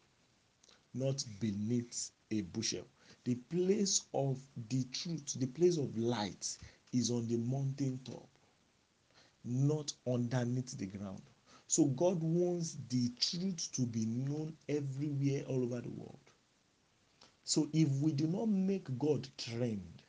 not 0.95 1.23
beneath 1.39 2.11
a 2.31 2.41
bushel. 2.41 2.85
The 3.25 3.35
place 3.35 4.03
of 4.13 4.39
the 4.69 4.83
truth, 4.85 5.33
the 5.39 5.47
place 5.47 5.77
of 5.77 5.97
light 5.97 6.57
is 6.93 7.11
on 7.11 7.27
the 7.27 7.37
mountain 7.37 7.99
top, 8.05 8.29
not 9.43 9.93
underneath 10.07 10.77
the 10.77 10.85
ground. 10.85 11.21
So 11.67 11.85
God 11.85 12.21
wants 12.21 12.77
the 12.89 13.09
truth 13.19 13.69
to 13.73 13.81
be 13.81 14.05
known 14.05 14.55
everywhere, 14.69 15.43
all 15.47 15.63
over 15.63 15.81
the 15.81 15.89
world. 15.89 16.19
So 17.43 17.67
if 17.73 17.89
we 18.01 18.11
do 18.11 18.27
not 18.27 18.47
make 18.47 18.97
God 18.97 19.27
trend, 19.37 20.01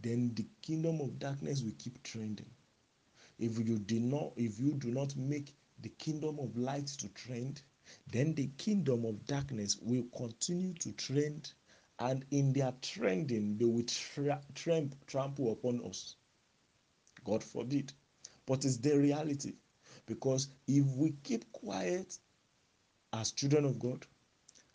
then 0.00 0.32
the 0.34 0.46
kingdom 0.62 1.00
of 1.00 1.18
darkness 1.18 1.62
will 1.62 1.74
keep 1.78 2.02
trending. 2.02 2.50
If 3.38 3.58
you 3.58 3.78
do 3.78 4.00
not, 4.00 4.32
if 4.36 4.58
you 4.58 4.74
do 4.74 4.90
not 4.90 5.16
make 5.16 5.54
the 5.80 5.90
kingdom 5.90 6.38
of 6.40 6.56
light 6.56 6.88
to 6.88 7.08
trend, 7.10 7.62
then 8.10 8.34
the 8.34 8.48
kingdom 8.58 9.04
of 9.04 9.26
darkness 9.26 9.78
will 9.80 10.04
continue 10.16 10.74
to 10.74 10.92
trend, 10.92 11.52
and 11.98 12.24
in 12.30 12.52
their 12.52 12.72
trending, 12.82 13.56
they 13.56 13.64
will 13.64 13.84
tra- 13.84 14.42
tramp, 14.54 14.94
trample 15.06 15.52
upon 15.52 15.80
us. 15.84 16.16
God 17.24 17.42
forbid. 17.44 17.92
But 18.46 18.64
it's 18.64 18.78
the 18.78 18.98
reality. 18.98 19.54
Because 20.06 20.48
if 20.66 20.86
we 20.96 21.12
keep 21.22 21.50
quiet 21.52 22.18
as 23.12 23.32
children 23.32 23.64
of 23.64 23.78
God 23.78 24.06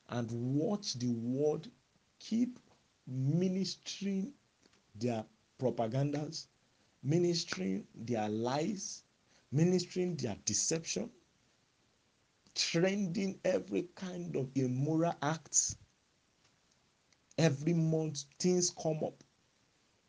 and 0.10 0.30
watch 0.32 0.94
the 0.94 1.10
world 1.10 1.68
keep 2.20 2.60
ministering 3.08 4.34
their 4.96 5.26
propagandas, 5.60 6.48
ministering 7.04 7.86
their 7.96 8.30
lies, 8.30 9.04
ministering 9.52 10.16
their 10.16 10.38
deception, 10.46 11.10
trending 12.56 13.40
every 13.44 13.84
kind 13.96 14.36
of 14.36 14.50
immoral 14.56 15.14
acts. 15.22 15.78
Every 17.38 17.74
month, 17.74 18.26
things 18.40 18.70
come 18.82 19.04
up 19.04 19.24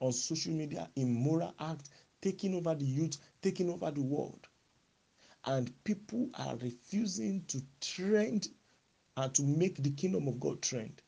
on 0.01 0.13
social 0.13 0.53
media, 0.53 0.91
immoral 0.97 1.55
act, 1.59 1.89
taking 2.21 2.55
over 2.55 2.75
the 2.75 2.85
youth, 2.85 3.17
taking 3.43 3.71
over 3.71 3.91
the 3.91 4.03
world. 4.03 4.47
And 5.47 5.73
people 5.85 6.29
are 6.35 6.57
refusing 6.57 7.45
to 7.49 7.63
trend 7.81 8.49
and 9.17 9.35
to 9.35 9.43
make 9.43 9.83
the 9.83 9.91
kingdom 9.91 10.29
of 10.29 10.41
God 10.41 10.63
trend. 10.63 11.03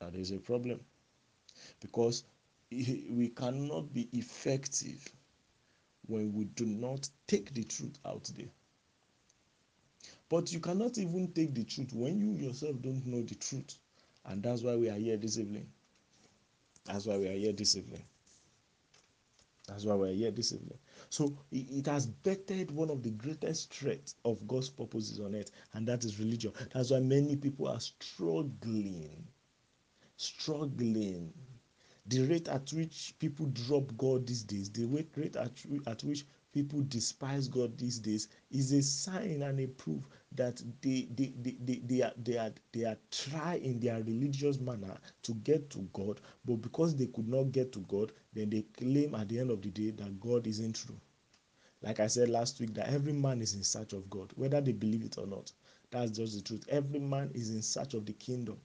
That 0.00 0.14
is 0.14 0.30
a 0.30 0.38
problem 0.38 0.80
because 1.80 2.24
we 3.10 3.32
cannot 3.34 3.92
be 3.92 4.08
effective 4.12 5.10
when 6.06 6.32
we 6.32 6.44
do 6.44 6.66
not 6.66 7.08
take 7.26 7.52
the 7.54 7.64
truth 7.64 7.98
out 8.04 8.30
there. 8.36 8.48
But 10.28 10.52
you 10.52 10.60
cannot 10.60 10.98
even 10.98 11.32
take 11.32 11.54
the 11.54 11.64
truth 11.64 11.92
when 11.92 12.20
you 12.20 12.32
yourself 12.46 12.80
don't 12.82 13.06
know 13.06 13.22
the 13.22 13.34
truth. 13.34 13.78
And 14.26 14.42
that's 14.42 14.62
why 14.62 14.76
we 14.76 14.90
are 14.90 14.98
here 14.98 15.16
this 15.16 15.38
evening. 15.38 15.66
That's 16.84 17.06
why 17.06 17.16
we 17.16 17.28
are 17.28 17.32
here 17.32 17.52
this 17.52 17.76
evening. 17.76 18.04
That's 19.66 19.84
why 19.84 19.94
we 19.94 20.10
are 20.10 20.14
here 20.14 20.30
this 20.30 20.52
evening. 20.52 20.78
So 21.10 21.36
it, 21.50 21.86
has 21.86 22.06
bettered 22.06 22.70
one 22.70 22.90
of 22.90 23.02
the 23.02 23.10
greatest 23.10 23.72
threats 23.72 24.14
of 24.24 24.46
God's 24.48 24.70
purposes 24.70 25.20
on 25.20 25.34
earth, 25.34 25.50
and 25.74 25.86
that 25.86 26.04
is 26.04 26.18
religion. 26.18 26.52
That's 26.72 26.90
why 26.90 27.00
many 27.00 27.36
people 27.36 27.68
are 27.68 27.80
struggling. 27.80 29.26
Struggling. 30.16 31.32
The 32.08 32.22
rate 32.26 32.48
at 32.48 32.72
which 32.72 33.14
people 33.18 33.46
drop 33.46 33.96
God 33.96 34.26
these 34.26 34.42
days, 34.42 34.70
the 34.70 34.86
rate 34.86 35.36
at, 35.36 35.64
at 35.86 36.02
which 36.04 36.26
people 36.52 36.82
despise 36.88 37.48
God 37.48 37.76
these 37.78 37.98
days 37.98 38.28
is 38.50 38.72
a 38.72 38.82
sign 38.82 39.42
and 39.42 39.60
a 39.60 39.66
proof 39.68 40.08
that 40.32 40.62
they 40.80 41.06
they, 41.14 41.32
they, 41.40 41.56
they, 41.60 41.80
they 41.84 42.02
are 42.02 42.12
they 42.16 42.38
are 42.38 42.52
they 42.72 42.84
are 42.84 42.98
trying 43.10 43.62
in 43.62 43.80
their 43.80 44.02
religious 44.02 44.58
manner 44.58 44.98
to 45.22 45.34
get 45.34 45.68
to 45.70 45.80
God, 45.92 46.20
but 46.44 46.56
because 46.56 46.96
they 46.96 47.06
could 47.06 47.28
not 47.28 47.52
get 47.52 47.72
to 47.72 47.80
God, 47.80 48.12
then 48.32 48.50
they 48.50 48.62
claim 48.62 49.14
at 49.14 49.28
the 49.28 49.38
end 49.38 49.50
of 49.50 49.60
the 49.62 49.70
day 49.70 49.90
that 49.90 50.18
God 50.20 50.46
isn't 50.46 50.76
true. 50.76 50.98
Like 51.82 52.00
I 52.00 52.06
said 52.08 52.28
last 52.28 52.58
week, 52.58 52.74
that 52.74 52.88
every 52.88 53.12
man 53.12 53.40
is 53.40 53.54
in 53.54 53.62
search 53.62 53.92
of 53.92 54.08
God, 54.10 54.32
whether 54.34 54.60
they 54.60 54.72
believe 54.72 55.04
it 55.04 55.18
or 55.18 55.26
not. 55.26 55.52
That's 55.90 56.10
just 56.10 56.34
the 56.34 56.42
truth. 56.42 56.64
Every 56.68 56.98
man 57.00 57.30
is 57.34 57.50
in 57.50 57.62
search 57.62 57.94
of 57.94 58.04
the 58.04 58.12
kingdom, 58.14 58.58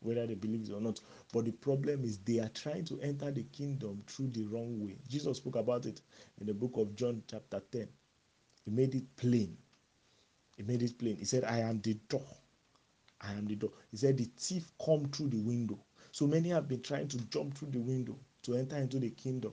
whether 0.00 0.26
they 0.26 0.34
believe 0.34 0.68
it 0.68 0.72
or 0.72 0.80
not. 0.80 1.00
But 1.32 1.44
the 1.44 1.52
problem 1.52 2.04
is 2.04 2.18
they 2.18 2.38
are 2.40 2.48
trying 2.50 2.84
to 2.86 3.00
enter 3.00 3.30
the 3.30 3.44
kingdom 3.44 4.02
through 4.06 4.28
the 4.28 4.44
wrong 4.44 4.80
way. 4.84 4.96
Jesus 5.08 5.38
spoke 5.38 5.56
about 5.56 5.86
it 5.86 6.00
in 6.40 6.46
the 6.46 6.54
book 6.54 6.72
of 6.76 6.94
John, 6.94 7.22
chapter 7.28 7.60
10. 7.72 7.88
He 8.64 8.70
made 8.70 8.94
it 8.94 9.04
plain. 9.16 9.56
He 10.56 10.62
made 10.62 10.82
it 10.82 10.98
plain. 10.98 11.16
He 11.16 11.24
said, 11.24 11.44
I 11.44 11.60
am 11.60 11.80
the 11.80 11.94
door. 12.08 12.26
I 13.20 13.32
am 13.32 13.46
the 13.46 13.56
door. 13.56 13.70
He 13.90 13.96
said, 13.96 14.16
The 14.18 14.28
thief 14.36 14.70
come 14.84 15.06
through 15.06 15.28
the 15.28 15.40
window. 15.40 15.78
So 16.12 16.26
many 16.26 16.50
have 16.50 16.68
been 16.68 16.82
trying 16.82 17.08
to 17.08 17.18
jump 17.28 17.56
through 17.56 17.70
the 17.70 17.80
window 17.80 18.18
to 18.42 18.54
enter 18.54 18.76
into 18.76 18.98
the 18.98 19.10
kingdom. 19.10 19.52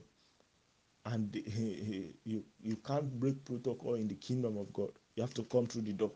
And 1.04 1.34
you, 2.24 2.44
you 2.62 2.76
can't 2.76 3.20
break 3.20 3.44
protocol 3.44 3.94
in 3.94 4.08
the 4.08 4.14
kingdom 4.14 4.56
of 4.56 4.72
God. 4.72 4.90
You 5.14 5.22
have 5.22 5.34
to 5.34 5.42
come 5.44 5.66
through 5.66 5.82
the 5.82 5.92
door. 5.92 6.12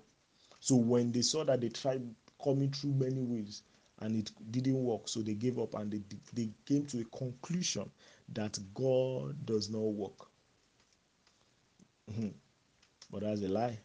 So 0.61 0.77
when 0.77 1.13
they 1.13 1.23
saw 1.23 1.45
that 1.45 1.61
they 1.61 1.69
tried 1.69 2.03
coming 2.43 2.71
through 2.71 2.93
many 2.93 3.23
ways 3.23 3.63
and 4.01 4.17
it 4.17 4.33
didn't 4.51 4.83
work, 4.83 5.09
so 5.09 5.21
they 5.21 5.35
gave 5.35 5.59
up 5.59 5.75
and 5.75 5.91
they, 5.91 6.01
they 6.33 6.49
came 6.67 6.87
to 6.87 7.01
a 7.01 7.05
conclusion 7.17 7.91
that 8.33 8.59
God 8.75 9.45
does 9.45 9.69
not 9.69 9.81
work. 9.81 10.29
Mm-hmm. 12.11 12.29
But 13.11 13.23
that's 13.23 13.43
a 13.43 13.49
lie. 13.49 13.79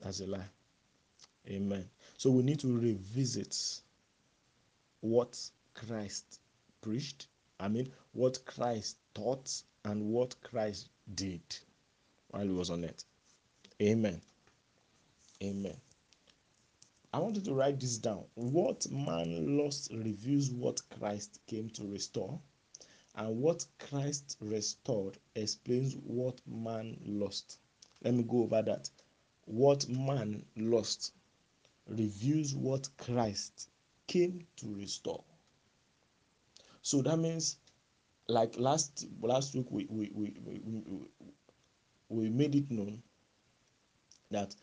That's 0.00 0.20
a 0.20 0.26
lie. 0.26 0.48
Amen. 1.48 1.88
So 2.18 2.30
we 2.30 2.42
need 2.42 2.60
to 2.60 2.78
revisit 2.78 3.80
what 5.00 5.38
Christ 5.74 6.40
preached, 6.82 7.28
I 7.60 7.68
mean, 7.68 7.90
what 8.12 8.44
Christ 8.44 8.96
taught 9.14 9.62
and 9.84 10.04
what 10.10 10.34
Christ 10.42 10.88
did 11.14 11.40
while 12.28 12.42
he 12.44 12.50
was 12.50 12.70
on 12.70 12.84
earth. 12.84 13.04
Amen. 13.80 14.20
Amen. 15.42 15.76
I 17.10 17.20
want 17.20 17.36
you 17.36 17.42
to 17.42 17.54
write 17.54 17.80
this 17.80 17.96
down. 17.96 18.24
What 18.34 18.86
man 18.90 19.56
lost 19.56 19.90
reveals 19.92 20.50
what 20.50 20.82
Christ 20.98 21.40
came 21.46 21.70
to 21.70 21.86
restore, 21.86 22.38
and 23.14 23.40
what 23.40 23.64
Christ 23.78 24.36
restored 24.40 25.16
explains 25.34 25.94
what 25.96 26.40
man 26.46 26.98
lost. 27.06 27.58
Let 28.02 28.12
me 28.12 28.24
go 28.24 28.42
over 28.42 28.60
that. 28.60 28.90
What 29.46 29.88
man 29.88 30.44
lost 30.54 31.14
reveals 31.86 32.54
what 32.54 32.88
Christ 32.98 33.70
came 34.06 34.46
to 34.56 34.74
restore. 34.74 35.24
So 36.82 37.00
that 37.02 37.16
means, 37.16 37.56
like 38.28 38.58
last 38.58 39.06
last 39.22 39.54
week, 39.54 39.66
we 39.70 39.86
we 39.88 40.10
we 40.14 40.36
we, 40.44 40.60
we, 40.62 40.82
we 42.10 42.28
made 42.28 42.54
it 42.54 42.70
known 42.70 43.02
that 44.30 44.54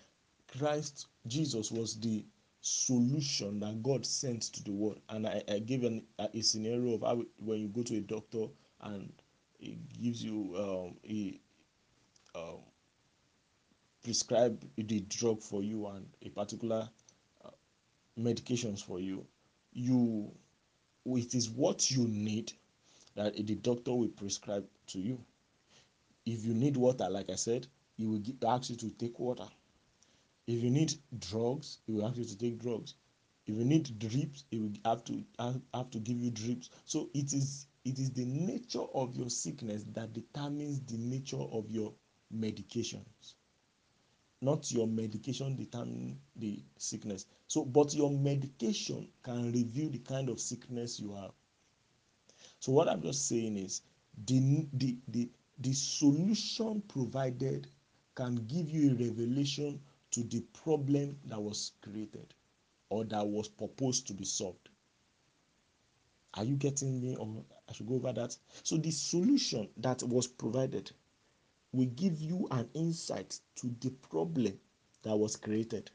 Christ 0.48 1.08
Jesus 1.28 1.72
was 1.72 2.00
the 2.00 2.24
solution 2.66 3.60
that 3.60 3.84
God 3.84 4.06
sent 4.06 4.42
to 4.54 4.64
the 4.64 4.72
world. 4.72 5.00
And 5.10 5.28
I, 5.28 5.44
I 5.48 5.60
gave 5.60 5.84
an, 5.84 6.04
a, 6.18 6.30
a 6.34 6.42
scenario 6.42 6.96
of 6.96 7.02
how 7.02 7.24
when 7.38 7.60
you 7.60 7.68
go 7.68 7.84
to 7.84 7.98
a 7.98 8.02
doctor 8.02 8.48
and 8.82 9.14
he 9.60 9.78
gives 10.02 10.24
you 10.24 10.56
um, 10.58 10.96
he 11.04 11.42
um, 12.34 12.58
prescribe 14.04 14.66
the 14.78 15.02
drug 15.02 15.44
for 15.44 15.62
you 15.62 15.86
and 15.88 16.08
a 16.24 16.30
particular 16.30 16.90
uh, 17.46 17.50
medications 18.20 18.84
for 18.84 19.00
you, 19.00 19.26
you 19.72 20.32
it 21.06 21.36
is 21.36 21.52
what 21.52 21.92
you 21.92 22.08
need 22.08 22.52
that 23.16 23.36
the 23.36 23.56
doctor 23.56 23.94
will 23.94 24.08
prescribe 24.08 24.66
to 24.88 25.00
you. 25.00 25.24
If 26.26 26.44
you 26.44 26.56
need 26.56 26.78
water, 26.78 27.08
like 27.12 27.30
I 27.30 27.36
said, 27.36 27.68
he 27.96 28.08
will 28.08 28.18
give, 28.18 28.38
ask 28.44 28.72
you 28.72 28.76
to 28.78 28.90
take 28.90 29.20
water. 29.20 29.46
If 30.48 30.62
you 30.64 30.70
need 30.70 30.94
drugs, 31.20 31.80
he 31.86 31.94
will 31.94 32.06
ask 32.06 32.18
you 32.18 32.26
to 32.26 32.38
take 32.38 32.60
drugs. 32.60 32.96
If 33.48 33.56
you 33.56 33.66
need 33.66 34.00
drips, 34.00 34.46
he 34.52 34.60
will 34.60 34.74
have 34.86 35.04
to 35.06 35.24
have, 35.40 35.90
to 35.92 36.00
give 36.00 36.18
you 36.20 36.32
drips. 36.32 36.70
So 36.86 37.10
it 37.14 37.34
is 37.34 37.68
it 37.84 38.00
is 38.00 38.12
the 38.12 38.26
nature 38.26 38.86
of 38.94 39.16
your 39.16 39.30
sickness 39.30 39.84
that 39.94 40.14
determines 40.14 40.82
the 40.82 40.98
nature 40.98 41.42
of 41.42 41.70
your 41.70 41.94
medications. 42.36 43.36
Not 44.42 44.72
your 44.72 44.88
medication 44.88 45.56
determine 45.56 46.20
the 46.36 46.64
sickness. 46.78 47.26
So, 47.48 47.64
but 47.64 47.94
your 47.94 48.12
medication 48.12 49.08
can 49.24 49.52
reveal 49.52 49.90
the 49.90 50.00
kind 50.00 50.30
of 50.30 50.40
sickness 50.40 51.00
you 51.00 51.14
have. 51.14 51.32
So 52.60 52.72
what 52.72 52.88
I'm 52.90 53.02
just 53.02 53.28
saying 53.28 53.58
is 53.58 53.82
the 54.26 54.68
the 54.74 54.98
the, 55.08 55.30
the 55.60 55.74
solution 55.74 56.82
provided 56.88 57.68
can 58.16 58.36
give 58.48 58.70
you 58.70 58.92
a 58.92 58.94
revelation 58.96 59.80
to 60.16 60.24
the 60.24 60.40
problem 60.64 61.18
that 61.26 61.42
was 61.42 61.74
created 61.82 62.34
or 62.88 63.04
that 63.04 63.28
was 63.28 63.50
proposed 63.50 64.08
to 64.08 64.14
be 64.14 64.24
solved. 64.24 64.70
Are 66.36 66.46
you 66.46 66.56
getting 66.56 67.02
me 67.02 67.18
or 67.18 67.44
I 67.68 67.74
should 67.74 67.88
go 67.88 67.96
over 67.96 68.14
that? 68.14 68.38
So 68.64 68.78
the 68.78 68.92
solution 68.92 69.68
that 69.76 70.04
was 70.04 70.26
provided 70.26 70.90
will 71.74 71.90
give 71.98 72.22
you 72.22 72.48
an 72.52 72.70
insight 72.74 73.38
to 73.58 73.76
the 73.82 73.90
problem 73.90 74.58
that 75.04 75.18
was 75.18 75.36
created. 75.36 75.92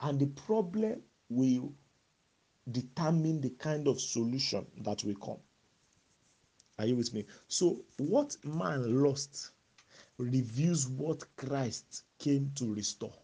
And 0.00 0.18
the 0.18 0.28
problem 0.28 1.02
will 1.28 1.74
determine 2.72 3.42
the 3.42 3.50
kind 3.50 3.86
of 3.86 4.00
solution 4.00 4.64
that 4.78 5.04
will 5.04 5.16
come. 5.16 5.40
Are 6.78 6.86
you 6.86 6.96
with 6.96 7.12
me? 7.12 7.26
So, 7.48 7.84
what 7.98 8.34
man 8.44 9.02
lost 9.02 9.50
reveals 10.18 10.88
what 10.88 11.24
Christ 11.36 12.02
came 12.18 12.50
to 12.56 12.74
restore. 12.74 13.14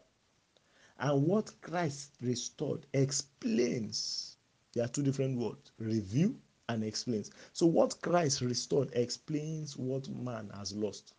And 0.99 1.27
what 1.27 1.53
Christ 1.61 2.13
restored 2.21 2.87
explains. 2.95 4.37
There 4.73 4.85
are 4.85 4.89
two 4.89 5.03
different 5.03 5.39
words 5.39 5.73
review 5.79 6.39
and 6.69 6.85
explains. 6.85 7.31
So, 7.53 7.67
what 7.67 8.01
Christ 8.01 8.41
restored 8.41 8.91
explains 8.95 9.77
what 9.77 10.09
man 10.09 10.51
has 10.55 10.73
lost. 10.73 11.15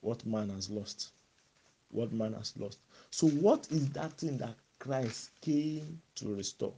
What 0.00 0.24
man 0.24 0.50
has 0.50 0.70
lost. 0.70 1.10
What 1.90 2.12
man 2.12 2.32
has 2.34 2.56
lost. 2.56 2.78
So, 3.10 3.26
what 3.28 3.66
is 3.70 3.88
that 3.90 4.12
thing 4.12 4.38
that 4.38 4.54
Christ 4.78 5.30
came 5.40 6.00
to 6.16 6.34
restore? 6.34 6.74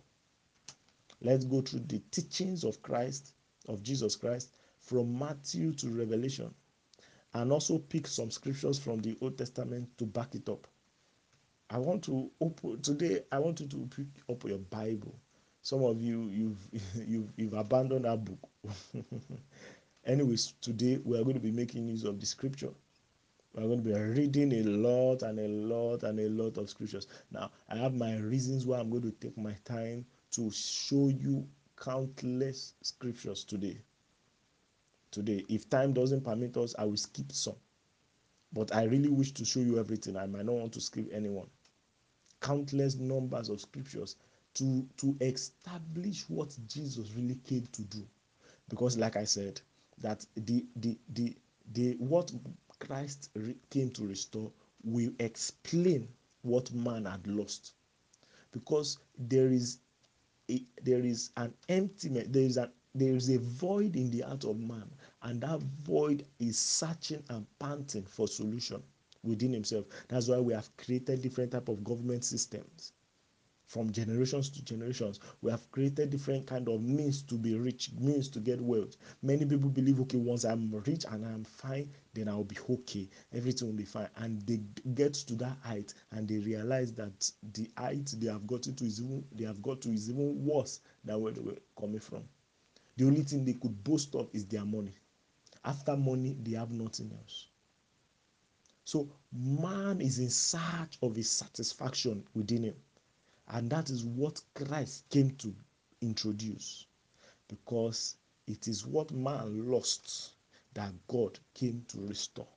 Let's 1.20 1.44
go 1.44 1.61
through 1.61 1.81
the 1.81 2.01
teachings 2.11 2.64
of 2.64 2.81
Christ, 2.81 3.35
of 3.68 3.83
Jesus 3.83 4.16
Christ, 4.16 4.57
from 4.79 5.18
Matthew 5.18 5.73
to 5.75 5.90
Revelation, 5.90 6.55
and 7.35 7.53
also 7.53 7.79
pick 7.79 8.07
some 8.07 8.31
scriptures 8.31 8.79
from 8.79 9.01
the 9.01 9.16
Old 9.21 9.38
Testament 9.38 9.88
to 9.99 10.07
back 10.07 10.35
it 10.35 10.49
up. 10.49 10.66
I 11.71 11.79
want 11.79 12.03
to 12.05 12.31
open 12.40 12.83
today. 12.83 13.21
I 13.31 13.38
want 13.38 13.61
you 13.61 13.69
to 13.69 13.88
pick 13.95 14.07
up 14.29 14.45
your 14.45 14.59
Bible. 14.59 15.14
Some 15.62 15.85
of 15.85 16.01
you, 16.01 16.29
you've 16.29 16.69
you've, 17.07 17.33
you've 17.37 17.55
abandoned 17.55 18.05
that 18.05 18.25
book. 18.25 18.51
Anyways, 20.05 20.55
today 20.61 20.99
we 21.05 21.19
are 21.19 21.23
going 21.23 21.35
to 21.35 21.40
be 21.40 21.53
making 21.53 21.87
use 21.87 22.05
of 22.05 22.19
the 22.19 22.27
scripture. 22.27 22.71
We're 23.55 23.66
going 23.66 23.83
to 23.83 23.85
be 23.85 23.95
reading 23.95 24.53
a 24.53 24.62
lot 24.62 25.23
and 25.23 25.38
a 25.38 25.49
lot 25.49 26.05
and 26.05 26.19
a 26.21 26.29
lot 26.29 26.57
of 26.57 26.71
scriptures. 26.71 27.09
Now, 27.33 27.51
I 27.69 27.77
have 27.77 27.95
my 27.95 28.16
reasons 28.16 28.64
why 28.64 28.79
I'm 28.79 28.90
going 28.90 29.03
to 29.03 29.11
take 29.11 29.37
my 29.37 29.55
time 29.64 30.07
to 30.33 30.51
show 30.53 31.09
you 31.09 31.47
countless 31.77 32.75
scriptures 32.83 33.45
today. 33.45 33.79
Today, 35.11 35.44
if 35.49 35.68
time 35.68 35.92
doesn't 35.92 36.23
permit 36.25 36.57
us, 36.57 36.75
I 36.79 36.85
will 36.85 36.96
skip 36.96 37.33
some. 37.33 37.57
But 38.53 38.75
I 38.75 38.85
really 38.85 39.09
wish 39.09 39.33
to 39.33 39.44
show 39.44 39.61
you 39.61 39.79
everything. 39.79 40.16
I 40.16 40.27
might 40.27 40.46
not 40.46 40.55
want 40.55 40.73
to 40.75 40.81
skip 40.81 41.09
anyone. 41.12 41.49
Countless 42.40 42.96
numbers 42.96 43.49
of 43.49 43.61
scriptures 43.61 44.16
to 44.55 44.87
to 44.96 45.16
establish 45.20 46.29
what 46.29 46.57
Jesus 46.66 47.12
really 47.12 47.37
came 47.46 47.66
to 47.73 47.83
do. 47.83 48.07
Because, 48.68 48.96
like 48.96 49.16
I 49.16 49.25
said, 49.25 49.61
that 49.99 50.25
the 50.37 50.64
the 50.77 50.99
the 51.14 51.37
the 51.73 51.94
what 51.99 52.33
Christ 52.79 53.31
re- 53.35 53.57
came 53.70 53.90
to 53.90 54.07
restore 54.07 54.51
will 54.83 55.12
explain 55.18 56.09
what 56.42 56.73
man 56.73 57.05
had 57.05 57.27
lost. 57.27 57.73
Because 58.53 58.99
there 59.18 59.49
is 59.49 59.79
a, 60.51 60.64
there 60.83 61.05
is 61.05 61.31
an 61.37 61.55
emptiness, 61.68 62.27
there 62.31 62.42
is 62.42 62.57
a 62.57 62.70
there 62.94 63.14
is 63.14 63.31
a 63.31 63.38
void 63.38 63.94
in 63.94 64.11
the 64.11 64.20
heart 64.20 64.42
of 64.44 64.59
man, 64.59 64.90
and 65.22 65.40
that 65.40 65.61
void 65.62 66.26
is 66.40 66.59
searching 66.59 67.22
and 67.29 67.46
panting 67.61 68.03
for 68.05 68.26
solution 68.26 68.83
within 69.22 69.53
himself. 69.53 69.87
That's 70.09 70.26
why 70.26 70.40
we 70.40 70.53
have 70.55 70.76
created 70.76 71.22
different 71.22 71.53
type 71.53 71.68
of 71.68 71.85
government 71.85 72.24
systems. 72.24 72.92
From 73.66 73.92
generations 73.92 74.48
to 74.50 74.64
generations 74.64 75.20
we 75.40 75.53
have 75.53 75.70
created 75.70 76.11
different 76.11 76.48
kind 76.48 76.68
of 76.68 76.83
means 76.83 77.22
to 77.22 77.37
be 77.37 77.57
rich 77.57 77.92
means 78.00 78.29
to 78.31 78.40
get 78.40 78.61
wealth. 78.61 78.96
Many 79.22 79.44
people 79.44 79.70
believe 79.70 80.00
okay 80.00 80.18
once 80.18 80.44
i'm 80.44 80.74
rich 80.85 81.05
and 81.09 81.24
i'm 81.24 81.44
fine 81.44 81.88
then 82.12 82.26
i'll 82.29 82.42
be 82.42 82.59
okay. 82.68 83.09
Everything 83.33 83.68
will 83.68 83.76
be 83.76 83.85
fine. 83.85 84.09
And 84.16 84.40
they 84.42 84.61
get 84.94 85.14
to 85.14 85.37
that 85.37 85.57
height 85.62 85.94
and 86.11 86.26
they 86.26 86.38
realize 86.38 86.92
that 86.94 87.31
the 87.53 87.70
height 87.76 88.12
they 88.18 88.26
have 88.33 88.48
gotten 88.48 88.74
to 88.74 88.85
is 88.85 89.00
even 89.00 89.24
they 89.33 89.44
have 89.44 89.62
got 89.62 89.81
to 89.83 89.92
is 89.92 90.11
even 90.11 90.44
worse 90.44 90.81
than 91.05 91.20
where 91.20 91.31
they 91.33 91.40
were 91.40 91.59
coming 91.79 92.00
from 92.00 92.24
the 92.96 93.07
only 93.07 93.22
thing 93.22 93.44
they 93.44 93.55
could 93.55 93.83
boast 93.85 94.14
of 94.14 94.29
is 94.33 94.46
their 94.46 94.64
money 94.64 94.94
after 95.64 95.96
money 95.96 96.37
they 96.42 96.53
have 96.57 96.70
nothing 96.70 97.11
else 97.12 97.48
so 98.85 99.09
man 99.33 100.00
is 100.00 100.18
in 100.18 100.31
search 100.31 100.98
of 101.03 101.14
his 101.14 101.31
satisfaction 101.31 102.24
within 102.35 102.64
him 102.64 102.74
and 103.53 103.68
that 103.70 103.90
is 103.90 104.05
what 104.05 104.40
Christ 104.55 105.05
came 105.11 105.31
to 105.37 105.55
introduce 106.00 106.87
because 107.48 108.16
it 108.46 108.68
is 108.68 108.87
what 108.87 109.11
man 109.12 109.68
lost 109.70 110.33
that 110.74 110.92
God 111.09 111.38
came 111.55 111.85
to 111.88 112.00
restore. 112.00 112.48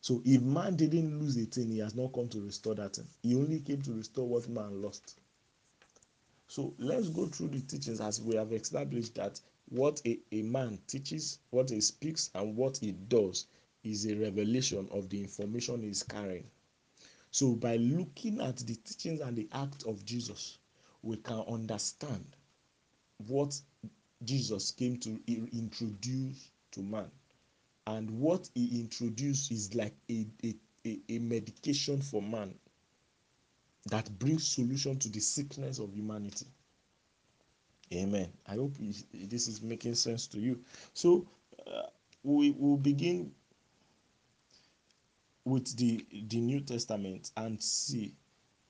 So 0.00 0.22
if 0.24 0.42
man 0.42 0.76
didn't 0.76 1.18
lose 1.18 1.36
a 1.36 1.44
thing, 1.46 1.70
he 1.70 1.78
has 1.78 1.94
not 1.94 2.12
come 2.12 2.28
to 2.28 2.40
restore 2.40 2.74
that 2.76 2.96
thing. 2.96 3.06
He 3.22 3.34
only 3.34 3.60
came 3.60 3.82
to 3.82 3.92
restore 3.94 4.28
what 4.28 4.48
man 4.48 4.80
lost. 4.80 5.18
So 6.46 6.74
let's 6.78 7.08
go 7.08 7.26
through 7.26 7.48
the 7.48 7.60
teachings 7.60 8.00
as 8.00 8.20
we 8.20 8.36
have 8.36 8.52
established 8.52 9.14
that 9.14 9.40
what 9.70 10.00
a, 10.06 10.18
a 10.30 10.42
man 10.42 10.78
teaches, 10.86 11.38
what 11.50 11.70
he 11.70 11.80
speaks, 11.80 12.30
and 12.34 12.56
what 12.56 12.76
he 12.78 12.92
does 12.92 13.46
is 13.82 14.06
a 14.06 14.14
revelation 14.16 14.88
of 14.90 15.08
the 15.08 15.20
information 15.20 15.82
he's 15.82 16.02
carrying. 16.02 16.50
So, 17.30 17.54
by 17.54 17.76
looking 17.76 18.40
at 18.40 18.58
the 18.58 18.76
teachings 18.76 19.20
and 19.20 19.36
the 19.36 19.48
act 19.52 19.84
of 19.84 20.04
Jesus, 20.04 20.58
we 21.02 21.16
can 21.16 21.40
understand 21.40 22.24
what 23.26 23.58
Jesus 24.22 24.70
came 24.70 24.98
to 24.98 25.18
introduce 25.26 26.50
to 26.72 26.80
man. 26.80 27.10
And 27.86 28.10
what 28.10 28.48
he 28.54 28.80
introduced 28.80 29.50
is 29.50 29.74
like 29.74 29.94
a, 30.10 30.26
a, 30.44 30.54
a, 30.86 31.00
a 31.08 31.18
medication 31.18 32.00
for 32.00 32.22
man 32.22 32.54
that 33.86 34.18
brings 34.18 34.46
solution 34.48 34.98
to 34.98 35.08
the 35.08 35.20
sickness 35.20 35.78
of 35.78 35.94
humanity. 35.94 36.46
Amen. 37.92 38.32
I 38.46 38.54
hope 38.54 38.74
this 39.12 39.48
is 39.48 39.62
making 39.62 39.94
sense 39.94 40.26
to 40.28 40.40
you. 40.40 40.64
So 40.94 41.26
uh, 41.66 41.82
we 42.22 42.50
will 42.52 42.76
begin 42.78 43.32
with 45.44 45.76
the 45.76 46.06
the 46.28 46.38
New 46.40 46.60
Testament 46.60 47.30
and 47.36 47.62
see 47.62 48.14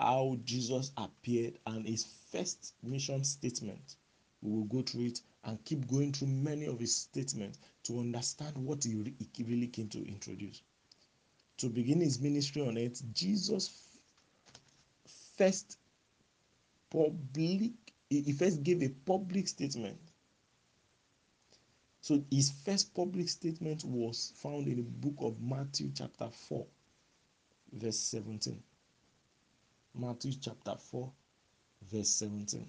how 0.00 0.36
Jesus 0.44 0.92
appeared 0.96 1.58
and 1.66 1.86
his 1.86 2.04
first 2.32 2.74
mission 2.82 3.24
statement. 3.24 3.96
We 4.42 4.52
will 4.52 4.64
go 4.64 4.82
through 4.82 5.06
it 5.06 5.20
and 5.44 5.64
keep 5.64 5.86
going 5.88 6.12
through 6.12 6.28
many 6.28 6.66
of 6.66 6.80
his 6.80 6.94
statements 6.96 7.58
to 7.84 8.00
understand 8.00 8.56
what 8.58 8.84
he, 8.84 8.94
re- 8.96 9.14
he 9.34 9.44
really 9.44 9.68
came 9.68 9.88
to 9.90 10.06
introduce. 10.06 10.62
To 11.58 11.68
begin 11.68 12.00
his 12.00 12.20
ministry 12.20 12.62
on 12.62 12.76
earth, 12.76 13.02
Jesus 13.12 13.83
first 15.36 15.78
public 16.90 17.72
he 18.10 18.32
first 18.32 18.62
gave 18.62 18.82
a 18.82 18.88
public 18.88 19.48
statement. 19.48 19.98
So 22.00 22.22
his 22.30 22.52
first 22.64 22.94
public 22.94 23.28
statement 23.28 23.82
was 23.84 24.32
found 24.36 24.68
in 24.68 24.76
the 24.76 24.82
book 24.82 25.14
of 25.18 25.40
Matthew 25.40 25.90
chapter 25.94 26.28
4 26.30 26.66
verse 27.72 27.98
17. 27.98 28.62
Matthew 29.94 30.32
chapter 30.40 30.76
4 30.76 31.10
verse 31.90 32.10
17. 32.10 32.66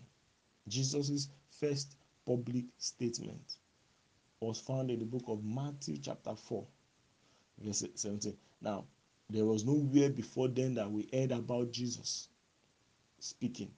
Jesus' 0.68 1.28
first 1.60 1.96
public 2.26 2.66
statement 2.78 3.58
was 4.40 4.60
found 4.60 4.90
in 4.90 5.00
the 5.00 5.06
book 5.06 5.26
of 5.28 5.44
Matthew 5.44 5.98
chapter 5.98 6.36
4 6.36 6.66
verse 7.60 7.84
17. 7.94 8.36
Now, 8.62 8.86
there 9.30 9.46
was 9.46 9.66
nowhere 9.66 10.10
before 10.10 10.48
then 10.48 10.76
that 10.76 10.90
we 10.90 11.10
heard 11.14 11.32
about 11.32 11.72
Jesus 11.72 12.30
speaking 13.20 13.72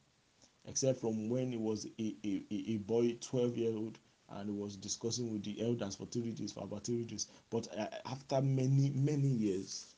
except 0.68 1.00
from 1.00 1.30
when 1.30 1.52
he 1.52 1.58
was 1.58 1.88
a, 2.00 2.16
a, 2.26 2.44
a, 2.52 2.78
boy 2.78 3.18
12 3.22 3.58
year 3.58 3.76
old 3.76 3.98
and 4.30 4.50
was 4.60 4.76
discussing 4.76 5.32
with 5.32 5.44
the 5.44 5.62
elders 5.66 5.96
for 5.96 6.06
three 6.08 6.32
days 6.32 6.52
for 6.52 6.64
about 6.66 6.84
three 6.84 7.04
days. 7.06 7.28
But 7.50 7.68
uh, 7.78 7.88
after 8.06 8.42
many 8.42 8.92
many 8.94 9.28
years 9.30 9.96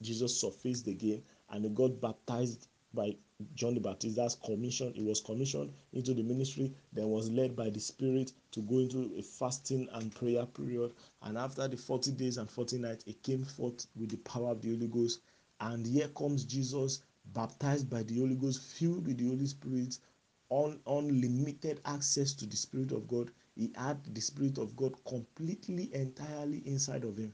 jesus 0.00 0.40
surfaced 0.40 0.86
again 0.86 1.22
and 1.50 1.64
he 1.64 1.70
got 1.70 2.00
baptized 2.00 2.68
by 2.94 3.14
john 3.54 3.74
the 3.74 3.80
baptist. 3.80 4.16
That's 4.16 4.36
commission 4.36 4.92
he 4.94 5.02
was 5.02 5.20
commissioned 5.20 5.72
into 5.92 6.14
the 6.14 6.22
ministry 6.22 6.72
then 6.92 7.08
was 7.08 7.28
led 7.28 7.54
by 7.54 7.68
the 7.68 7.80
spirit 7.80 8.32
to 8.52 8.60
go 8.62 8.78
into 8.78 9.12
a 9.18 9.22
fasting 9.22 9.88
and 9.92 10.14
prayer 10.14 10.46
period. 10.46 10.92
And 11.22 11.36
after 11.36 11.68
the 11.68 11.76
40 11.76 12.12
days 12.12 12.38
and 12.38 12.50
40 12.50 12.78
nights 12.78 13.04
he 13.04 13.12
came 13.12 13.44
forth 13.44 13.86
with 13.94 14.10
the 14.10 14.16
power 14.18 14.52
of 14.52 14.62
the 14.62 14.70
holy 14.74 14.88
ghost. 14.88 15.20
And 15.60 15.86
here 15.86 16.08
comes 16.08 16.44
jesus 16.44 17.02
baptized 17.34 17.88
by 17.90 18.02
the 18.02 18.18
holy 18.18 18.34
ghost 18.34 18.60
filled 18.62 19.06
with 19.06 19.18
the 19.18 19.28
holy 19.28 19.46
spirit 19.46 19.98
un, 20.50 20.80
unlimited 20.86 21.80
access 21.84 22.32
to 22.34 22.46
the 22.46 22.56
spirit 22.56 22.92
of 22.92 23.06
god 23.08 23.30
he 23.54 23.70
had 23.74 24.02
the 24.14 24.20
spirit 24.20 24.58
of 24.58 24.74
god 24.76 24.92
completely 25.04 25.92
entirely 25.94 26.58
inside 26.66 27.04
of 27.04 27.16
him 27.16 27.32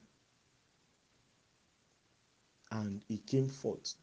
and 2.73 3.03
he 3.09 3.19
came 3.19 3.49
forth 3.49 3.95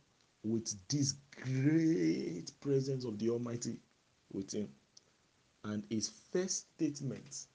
with 0.44 0.74
this 0.88 1.14
great 1.44 2.52
presence 2.62 3.06
of 3.06 3.20
the 3.20 3.30
almighty 3.30 3.78
within. 4.32 4.70
and 5.66 5.84
his 5.90 6.10
first 6.32 6.66
statement 6.76 7.48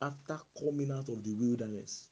after 0.00 0.38
coming 0.58 0.90
out 0.90 1.08
of 1.08 1.22
the 1.24 1.32
wilderness 1.32 2.08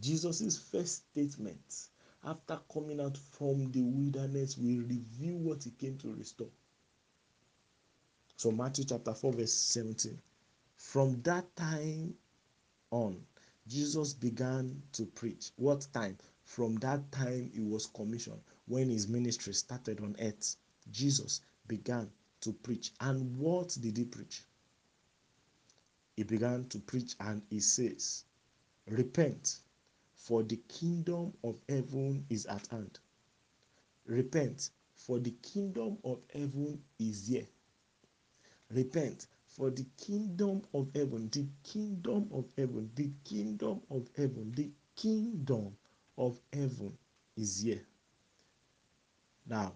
jesus' 0.00 0.58
first 0.58 1.02
statement 1.10 1.88
after 2.26 2.58
coming 2.72 3.00
out 3.00 3.16
from 3.16 3.70
the 3.72 3.82
wilderness 3.82 4.56
will 4.58 4.82
reveal 4.82 5.36
what 5.38 5.62
he 5.64 5.70
came 5.70 5.96
to 5.98 6.14
restore 6.14 6.50
so 8.36 8.50
matthew 8.50 8.84
chapter 8.84 9.14
4 9.14 9.32
verse 9.32 9.52
17 9.52 10.18
from 10.76 11.22
that 11.22 11.56
time 11.56 12.14
on, 12.90 13.26
Jesus 13.66 14.12
began 14.12 14.82
to 14.92 15.06
preach. 15.06 15.50
What 15.56 15.86
time? 15.92 16.16
From 16.44 16.76
that 16.76 17.10
time 17.10 17.50
he 17.52 17.60
was 17.60 17.86
commissioned. 17.86 18.42
When 18.66 18.90
his 18.90 19.08
ministry 19.08 19.54
started 19.54 20.00
on 20.00 20.14
earth, 20.20 20.56
Jesus 20.90 21.40
began 21.66 22.10
to 22.42 22.52
preach. 22.52 22.92
And 23.00 23.36
what 23.36 23.76
did 23.80 23.96
he 23.96 24.04
preach? 24.04 24.42
He 26.16 26.22
began 26.22 26.68
to 26.68 26.78
preach 26.78 27.16
and 27.18 27.42
he 27.50 27.60
says, 27.60 28.24
Repent, 28.86 29.60
for 30.26 30.42
the 30.42 30.56
kingdom 30.68 31.34
of 31.44 31.60
heaven 31.68 32.24
is 32.30 32.46
at 32.46 32.66
hand. 32.68 32.98
Repent, 34.06 34.70
for 34.96 35.18
the 35.18 35.32
kingdom 35.42 35.98
of 36.02 36.18
heaven 36.32 36.80
is 36.98 37.28
here. 37.28 37.46
Repent, 38.70 39.26
for 39.46 39.70
the 39.70 39.84
kingdom 39.98 40.62
of 40.72 40.88
heaven, 40.94 41.28
the 41.30 41.46
kingdom 41.62 42.26
of 42.32 42.46
heaven, 42.56 42.90
the 42.94 43.10
kingdom 43.24 43.82
of 43.90 44.08
heaven, 44.16 44.50
the 44.56 44.70
kingdom 44.96 45.76
of 46.16 46.40
heaven 46.52 46.96
is 47.36 47.62
here. 47.62 47.82
Now, 49.46 49.74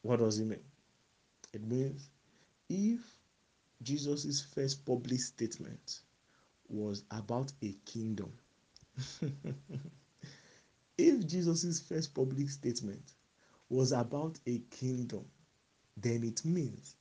what 0.00 0.20
does 0.20 0.38
it 0.38 0.46
mean? 0.46 0.64
It 1.52 1.62
means 1.62 2.08
if 2.70 3.00
Jesus' 3.82 4.40
first 4.54 4.86
public 4.86 5.20
statement 5.20 6.00
was 6.68 7.04
about 7.10 7.52
a 7.62 7.74
kingdom, 7.84 8.32
if 10.98 11.26
Jesus' 11.26 11.80
first 11.80 12.14
public 12.14 12.48
statement 12.48 13.12
was 13.68 13.92
about 13.92 14.38
a 14.46 14.58
kingdom, 14.70 15.24
then 15.96 16.22
it 16.24 16.44
means 16.44 16.96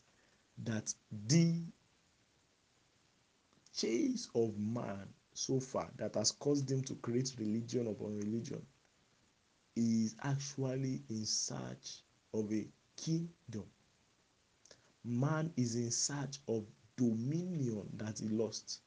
that 0.64 0.94
the 1.28 1.62
chase 3.76 4.30
of 4.36 4.58
man 4.58 5.08
so 5.34 5.60
far 5.60 5.90
that 5.98 6.16
has 6.16 6.32
caused 6.32 6.70
him 6.72 6.82
to 6.82 6.96
create 6.96 7.34
religion 7.38 7.88
upon 7.88 8.18
religion 8.18 8.66
is 9.76 10.16
actually 10.24 11.02
in 11.10 11.26
search 11.26 12.02
of 12.34 12.52
a 12.54 12.66
kingdom. 12.96 13.66
Man 15.04 15.52
is 15.58 15.76
in 15.76 15.92
search 15.92 16.40
of 16.48 16.66
dominion 16.96 17.88
that 17.98 18.20
he 18.20 18.30
lost. 18.30 18.80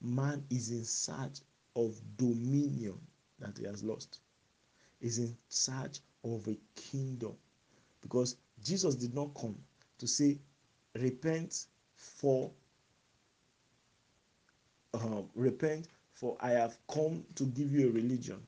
Man 0.00 0.44
is 0.50 0.70
in 0.70 0.84
search 0.84 1.40
of 1.76 2.00
dominion 2.16 2.98
that 3.38 3.58
he 3.58 3.64
has 3.64 3.82
lost. 3.82 4.20
Is 5.00 5.18
in 5.18 5.36
search 5.48 5.98
of 6.24 6.46
a 6.48 6.56
kingdom. 6.74 7.34
Because 8.00 8.36
Jesus 8.62 8.94
did 8.94 9.14
not 9.14 9.34
come 9.34 9.56
to 9.98 10.06
say, 10.06 10.38
Repent 10.94 11.66
for 11.96 12.52
um, 14.94 15.28
repent 15.34 15.88
for 16.12 16.36
I 16.40 16.50
have 16.50 16.78
come 16.88 17.24
to 17.34 17.44
give 17.46 17.72
you 17.72 17.88
a 17.88 17.92
religion 17.92 18.46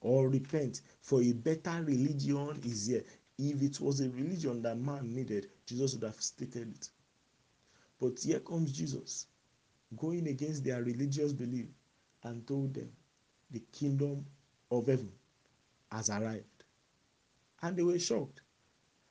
or 0.00 0.28
repent 0.28 0.80
for 1.02 1.20
a 1.22 1.32
better 1.32 1.82
religion 1.84 2.60
is 2.64 2.86
here. 2.86 3.04
If 3.38 3.62
it 3.62 3.80
was 3.80 4.00
a 4.00 4.08
religion 4.08 4.62
that 4.62 4.78
man 4.78 5.14
needed 5.14 5.48
Jesus 5.66 5.94
would 5.94 6.04
have 6.04 6.20
stated 6.20 6.74
it. 6.74 6.88
But 8.00 8.18
here 8.20 8.40
comes 8.40 8.72
Jesus 8.72 9.26
going 9.96 10.26
against 10.28 10.64
their 10.64 10.82
religious 10.82 11.32
belief 11.32 11.66
and 12.28 12.46
told 12.46 12.74
them 12.74 12.90
the 13.50 13.62
kingdom 13.72 14.24
of 14.70 14.86
heaven 14.86 15.12
has 15.90 16.10
arrived. 16.10 16.44
And 17.62 17.76
they 17.76 17.82
were 17.82 17.98
shocked 17.98 18.42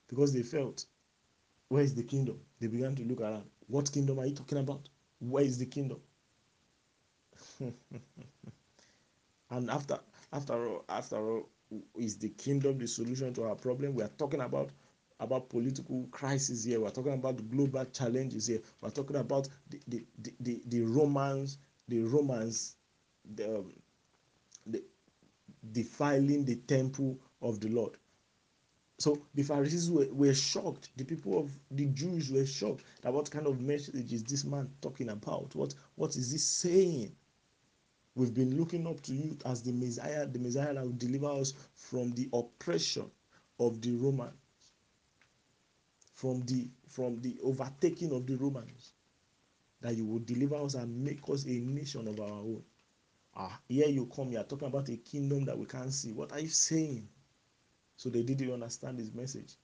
because 0.07 0.33
they 0.33 0.43
felt 0.43 0.85
where 1.69 1.83
is 1.83 1.95
the 1.95 2.03
kingdom? 2.03 2.39
They 2.59 2.67
began 2.67 2.95
to 2.95 3.03
look 3.03 3.21
around. 3.21 3.49
What 3.67 3.91
kingdom 3.91 4.19
are 4.19 4.25
you 4.25 4.35
talking 4.35 4.59
about? 4.59 4.87
Where 5.19 5.43
is 5.43 5.57
the 5.57 5.65
kingdom? 5.65 5.99
And 9.49 9.69
after 9.69 9.99
after 10.33 10.67
all 10.67 10.85
after 10.89 11.17
all 11.17 11.49
is 11.97 12.17
the 12.17 12.29
kingdom 12.29 12.77
the 12.77 12.87
solution 12.87 13.33
to 13.33 13.43
our 13.45 13.55
problem? 13.55 13.95
We 13.95 14.03
are 14.03 14.11
talking 14.17 14.41
about 14.41 14.71
about 15.19 15.49
political 15.49 16.07
crisis 16.11 16.63
here. 16.65 16.79
We're 16.81 16.89
talking 16.91 17.13
about 17.13 17.49
global 17.49 17.85
challenges 17.85 18.47
here. 18.47 18.61
We're 18.81 18.89
talking 18.89 19.15
about 19.17 19.47
the 19.69 19.81
the 19.87 20.05
the, 20.21 20.33
the, 20.41 20.61
the 20.67 20.81
romans 20.81 21.57
the 21.87 22.01
romans 22.01 22.76
the, 23.35 23.57
um, 23.59 23.73
the 24.65 24.83
defiling 25.71 26.45
the 26.45 26.55
temple 26.55 27.17
of 27.41 27.59
the 27.59 27.69
lord 27.69 27.97
so 28.99 29.21
the 29.35 29.43
pharisees 29.43 29.91
were, 29.91 30.07
were 30.11 30.33
shocked 30.33 30.89
the 30.97 31.03
people 31.03 31.37
of 31.39 31.51
the 31.71 31.85
jews 31.87 32.31
were 32.31 32.45
shocked 32.45 32.83
that 33.01 33.13
what 33.13 33.29
kind 33.29 33.47
of 33.47 33.61
message 33.61 34.13
is 34.13 34.23
this 34.23 34.45
man 34.45 34.69
talking 34.81 35.09
about 35.09 35.53
what 35.55 35.73
what 35.95 36.15
is 36.15 36.31
he 36.31 36.37
saying 36.37 37.11
We've 38.17 38.33
been 38.33 38.57
looking 38.57 38.87
up 38.87 38.99
to 39.01 39.13
you 39.13 39.37
as 39.45 39.61
the 39.61 39.71
Messiah, 39.71 40.25
the 40.25 40.39
Messiah 40.39 40.73
that 40.73 40.83
will 40.83 40.91
deliver 40.93 41.27
us 41.27 41.53
from 41.75 42.09
the 42.13 42.27
oppression 42.33 43.11
of 43.59 43.79
the 43.79 43.91
Romans, 43.91 44.33
from 46.15 46.41
the 46.47 46.67
from 46.87 47.21
the 47.21 47.37
overtaking 47.43 48.11
of 48.11 48.25
the 48.25 48.35
Romans. 48.37 48.93
That 49.81 49.95
you 49.95 50.03
will 50.03 50.17
deliver 50.17 50.55
us 50.55 50.73
and 50.73 51.03
make 51.03 51.19
us 51.29 51.45
a 51.45 51.59
nation 51.59 52.07
of 52.07 52.19
our 52.19 52.39
own. 52.39 52.63
Ah, 53.39 53.59
here 53.69 53.87
you 53.87 54.07
come, 54.07 54.31
you 54.31 54.39
are 54.39 54.43
talking 54.43 54.67
about 54.67 54.89
a 54.89 54.97
kingdom 54.97 55.45
that 55.45 55.55
we 55.55 55.67
can't 55.67 55.93
see. 55.93 56.11
What 56.11 56.31
are 56.31 56.39
you 56.39 56.47
saying? 56.47 57.07
So 57.95 58.09
they 58.09 58.23
didn't 58.23 58.51
understand 58.51 58.97
his 58.97 59.13
message. 59.13 59.57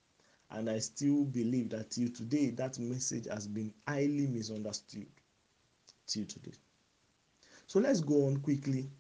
And 0.52 0.70
I 0.70 0.78
still 0.78 1.24
believe 1.24 1.72
that 1.72 1.90
till 1.90 2.10
today, 2.10 2.52
that 2.52 2.78
message 2.78 3.26
has 3.26 3.48
been 3.48 3.74
highly 3.88 4.28
misunderstood. 4.28 5.08
Till 6.06 6.26
today. 6.26 6.54
So 7.66 7.80
let's 7.80 8.00
go 8.00 8.28
on 8.28 8.38
quickly 8.42 8.92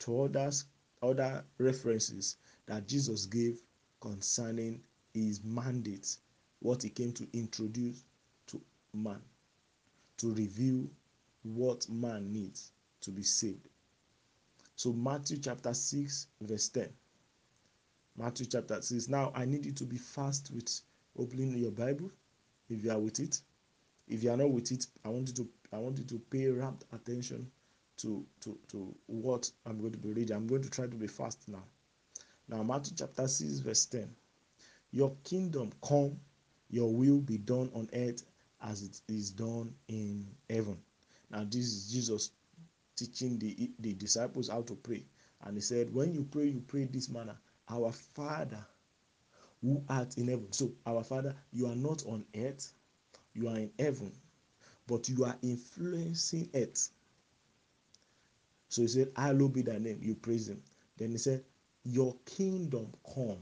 to 0.00 0.22
others, 0.22 0.66
other 1.02 1.44
references 1.58 2.36
that 2.66 2.86
Jesus 2.86 3.26
gave 3.26 3.60
concerning 4.00 4.82
his 5.14 5.42
mandate, 5.42 6.16
what 6.60 6.84
he 6.84 6.90
came 6.90 7.12
to 7.14 7.26
introduce 7.32 8.04
to 8.46 8.60
man, 8.94 9.20
to 10.18 10.32
reveal 10.32 10.86
what 11.42 11.88
man 11.88 12.32
needs 12.32 12.70
to 13.00 13.10
be 13.10 13.24
saved. 13.24 13.68
So, 14.82 14.92
Matthew 14.92 15.38
chapter 15.38 15.72
6, 15.72 16.26
verse 16.40 16.68
10. 16.70 16.88
Matthew 18.16 18.46
chapter 18.46 18.82
6. 18.82 19.06
Now, 19.06 19.30
I 19.32 19.44
need 19.44 19.64
you 19.64 19.70
to 19.70 19.84
be 19.84 19.96
fast 19.96 20.50
with 20.52 20.80
opening 21.16 21.56
your 21.56 21.70
Bible 21.70 22.10
if 22.68 22.82
you 22.82 22.90
are 22.90 22.98
with 22.98 23.20
it. 23.20 23.40
If 24.08 24.24
you 24.24 24.32
are 24.32 24.36
not 24.36 24.50
with 24.50 24.72
it, 24.72 24.88
I 25.04 25.08
want 25.10 25.28
you 25.28 25.34
to 25.34 25.48
I 25.72 25.78
want 25.78 25.98
you 25.98 26.04
to 26.06 26.18
pay 26.18 26.48
rapt 26.48 26.82
attention 26.92 27.48
to 27.98 28.26
to 28.40 28.58
to 28.72 28.92
what 29.06 29.48
I'm 29.66 29.78
going 29.78 29.92
to 29.92 29.98
be 29.98 30.08
reading. 30.08 30.34
I'm 30.34 30.48
going 30.48 30.62
to 30.62 30.70
try 30.70 30.88
to 30.88 30.96
be 30.96 31.06
fast 31.06 31.48
now. 31.48 31.62
Now, 32.48 32.64
Matthew 32.64 32.96
chapter 32.98 33.28
6, 33.28 33.60
verse 33.60 33.86
10. 33.86 34.12
Your 34.90 35.14
kingdom 35.22 35.70
come, 35.86 36.18
your 36.70 36.92
will 36.92 37.20
be 37.20 37.38
done 37.38 37.70
on 37.72 37.88
earth 37.92 38.24
as 38.60 38.82
it 38.82 39.00
is 39.06 39.30
done 39.30 39.72
in 39.86 40.26
heaven. 40.50 40.76
Now, 41.30 41.44
this 41.48 41.66
is 41.66 41.92
Jesus 41.92 42.32
teaching 43.06 43.38
the, 43.38 43.70
the 43.80 43.94
disciples 43.94 44.48
how 44.48 44.62
to 44.62 44.74
pray. 44.74 45.04
And 45.44 45.56
he 45.56 45.60
said, 45.60 45.92
When 45.92 46.12
you 46.12 46.24
pray, 46.30 46.46
you 46.46 46.60
pray 46.60 46.84
this 46.84 47.08
manner 47.08 47.36
Our 47.68 47.92
Father 47.92 48.64
who 49.62 49.82
art 49.88 50.16
in 50.18 50.28
heaven. 50.28 50.52
So, 50.52 50.72
our 50.86 51.04
Father, 51.04 51.34
you 51.52 51.66
are 51.66 51.76
not 51.76 52.04
on 52.06 52.24
earth, 52.36 52.72
you 53.34 53.48
are 53.48 53.56
in 53.56 53.70
heaven, 53.78 54.12
but 54.86 55.08
you 55.08 55.24
are 55.24 55.36
influencing 55.42 56.50
earth. 56.54 56.90
So 58.68 58.82
he 58.82 58.88
said, 58.88 59.12
Hallowed 59.16 59.52
be 59.52 59.62
thy 59.62 59.78
name. 59.78 59.98
You 60.00 60.14
praise 60.14 60.48
him. 60.48 60.62
Then 60.96 61.10
he 61.10 61.18
said, 61.18 61.44
Your 61.84 62.16
kingdom 62.24 62.92
come 63.14 63.38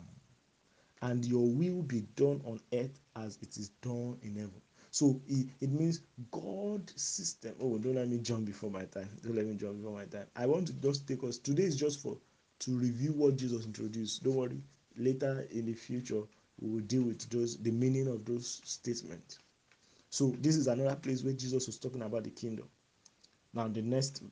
and 1.02 1.24
your 1.24 1.46
will 1.46 1.82
be 1.82 2.02
done 2.16 2.40
on 2.44 2.60
earth 2.72 2.98
as 3.16 3.38
it 3.40 3.56
is 3.56 3.68
done 3.80 4.18
in 4.22 4.34
heaven. 4.34 4.60
So 4.90 5.20
it, 5.28 5.46
it 5.60 5.70
means 5.70 6.02
God 6.30 6.90
system. 6.98 7.54
Oh, 7.60 7.78
don't 7.78 7.94
let 7.94 8.08
me 8.08 8.18
jump 8.18 8.46
before 8.46 8.70
my 8.70 8.84
time. 8.84 9.08
Don't 9.22 9.36
let 9.36 9.46
me 9.46 9.54
jump 9.54 9.76
before 9.78 9.96
my 9.96 10.04
time. 10.04 10.26
I 10.36 10.46
want 10.46 10.66
to 10.68 10.72
just 10.74 11.06
take 11.06 11.22
us 11.24 11.38
today 11.38 11.64
is 11.64 11.76
just 11.76 12.02
for 12.02 12.16
to 12.60 12.72
review 12.72 13.12
what 13.12 13.36
Jesus 13.36 13.64
introduced. 13.64 14.24
Don't 14.24 14.34
worry. 14.34 14.60
Later 14.96 15.46
in 15.50 15.66
the 15.66 15.74
future, 15.74 16.22
we 16.60 16.70
will 16.70 16.80
deal 16.80 17.02
with 17.02 17.28
those 17.30 17.56
the 17.58 17.70
meaning 17.70 18.08
of 18.08 18.24
those 18.24 18.60
statements. 18.64 19.38
So 20.10 20.34
this 20.40 20.56
is 20.56 20.66
another 20.66 20.96
place 20.96 21.22
where 21.22 21.32
Jesus 21.32 21.66
was 21.66 21.78
talking 21.78 22.02
about 22.02 22.24
the 22.24 22.30
kingdom. 22.30 22.68
Now 23.54 23.68
the 23.68 23.82
next 23.82 24.22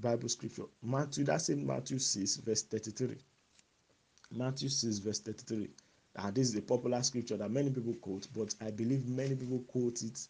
Bible 0.00 0.28
scripture, 0.28 0.64
Matthew, 0.82 1.24
that's 1.24 1.48
in 1.48 1.66
Matthew 1.66 1.98
6, 1.98 2.36
verse 2.36 2.62
33. 2.62 3.16
Matthew 4.32 4.68
6, 4.68 4.98
verse 4.98 5.20
33. 5.20 5.70
And 6.16 6.34
this 6.34 6.48
is 6.48 6.56
a 6.56 6.62
popular 6.62 7.02
scripture 7.02 7.36
that 7.36 7.50
many 7.50 7.70
people 7.70 7.94
quote, 7.94 8.28
but 8.34 8.54
I 8.60 8.70
believe 8.70 9.06
many 9.08 9.34
people 9.34 9.60
quote 9.68 10.02
it 10.02 10.28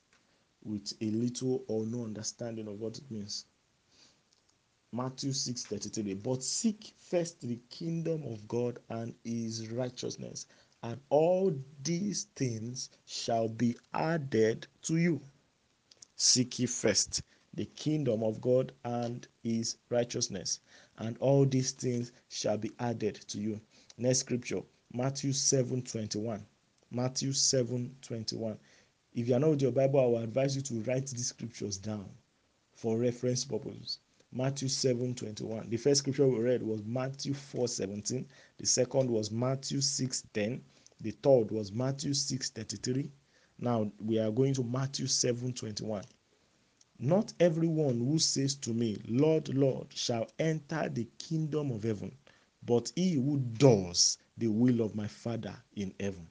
with 0.64 0.92
a 1.00 1.10
little 1.10 1.62
or 1.68 1.84
no 1.84 2.04
understanding 2.04 2.68
of 2.68 2.80
what 2.80 2.96
it 2.98 3.10
means. 3.10 3.44
Matthew 4.92 5.32
6 5.32 5.64
33. 5.64 6.14
But 6.14 6.42
seek 6.42 6.92
first 6.96 7.40
the 7.40 7.58
kingdom 7.68 8.22
of 8.24 8.46
God 8.46 8.78
and 8.88 9.14
his 9.24 9.68
righteousness, 9.70 10.46
and 10.82 11.00
all 11.10 11.52
these 11.82 12.28
things 12.36 12.90
shall 13.04 13.48
be 13.48 13.76
added 13.92 14.66
to 14.82 14.96
you. 14.96 15.20
Seek 16.16 16.60
ye 16.60 16.66
first 16.66 17.22
the 17.54 17.64
kingdom 17.66 18.22
of 18.22 18.40
God 18.40 18.72
and 18.84 19.26
his 19.42 19.76
righteousness, 19.90 20.60
and 20.98 21.18
all 21.18 21.44
these 21.44 21.72
things 21.72 22.12
shall 22.28 22.56
be 22.56 22.70
added 22.78 23.16
to 23.28 23.38
you. 23.38 23.60
Next 23.98 24.20
scripture, 24.20 24.62
Matthew 24.96 25.32
7 25.32 25.82
21. 25.82 26.46
Matthew 26.92 27.32
7 27.32 27.96
21. 28.00 28.56
If 29.12 29.26
you 29.26 29.34
are 29.34 29.40
not 29.40 29.50
with 29.50 29.62
your 29.62 29.72
Bible, 29.72 29.98
I 29.98 30.06
will 30.06 30.18
advise 30.18 30.54
you 30.54 30.62
to 30.62 30.74
write 30.82 31.08
these 31.08 31.26
scriptures 31.26 31.78
down 31.78 32.08
for 32.76 32.96
reference 32.96 33.44
purposes. 33.44 33.98
Matthew 34.30 34.68
7 34.68 35.16
21. 35.16 35.68
The 35.68 35.78
first 35.78 35.98
scripture 35.98 36.28
we 36.28 36.38
read 36.38 36.62
was 36.62 36.84
Matthew 36.84 37.34
4 37.34 37.66
17. 37.66 38.24
The 38.58 38.66
second 38.66 39.10
was 39.10 39.32
Matthew 39.32 39.80
6 39.80 40.22
10. 40.32 40.62
The 41.00 41.10
third 41.10 41.50
was 41.50 41.72
Matthew 41.72 42.14
6 42.14 42.50
33. 42.50 43.10
Now 43.58 43.90
we 43.98 44.20
are 44.20 44.30
going 44.30 44.54
to 44.54 44.62
Matthew 44.62 45.08
7 45.08 45.54
21. 45.54 46.04
Not 47.00 47.32
everyone 47.40 47.98
who 47.98 48.20
says 48.20 48.54
to 48.56 48.72
me, 48.72 48.98
Lord, 49.08 49.52
Lord, 49.56 49.92
shall 49.92 50.28
enter 50.38 50.88
the 50.88 51.08
kingdom 51.18 51.72
of 51.72 51.82
heaven, 51.82 52.16
but 52.64 52.92
he 52.94 53.14
who 53.14 53.40
does 53.58 54.18
the 54.38 54.48
will 54.48 54.80
of 54.80 54.94
my 54.94 55.06
Father 55.06 55.54
in 55.76 55.94
heaven. 56.00 56.26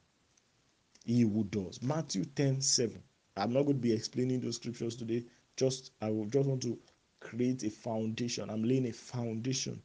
He 1.06 1.22
who 1.22 1.44
does. 1.46 1.82
Matthew 1.82 2.26
10 2.26 2.62
7. 2.62 3.02
I'm 3.36 3.52
not 3.54 3.64
going 3.64 3.78
to 3.78 3.82
be 3.82 3.94
explaining 3.94 4.42
those 4.42 4.56
scriptures 4.58 4.96
today. 4.96 5.24
Just 5.58 5.92
I 6.02 6.10
will 6.10 6.26
just 6.26 6.48
want 6.48 6.62
to 6.64 6.78
create 7.20 7.64
a 7.64 7.70
foundation. 7.70 8.50
I'm 8.50 8.64
laying 8.64 8.88
a 8.88 8.94
foundation 8.94 9.82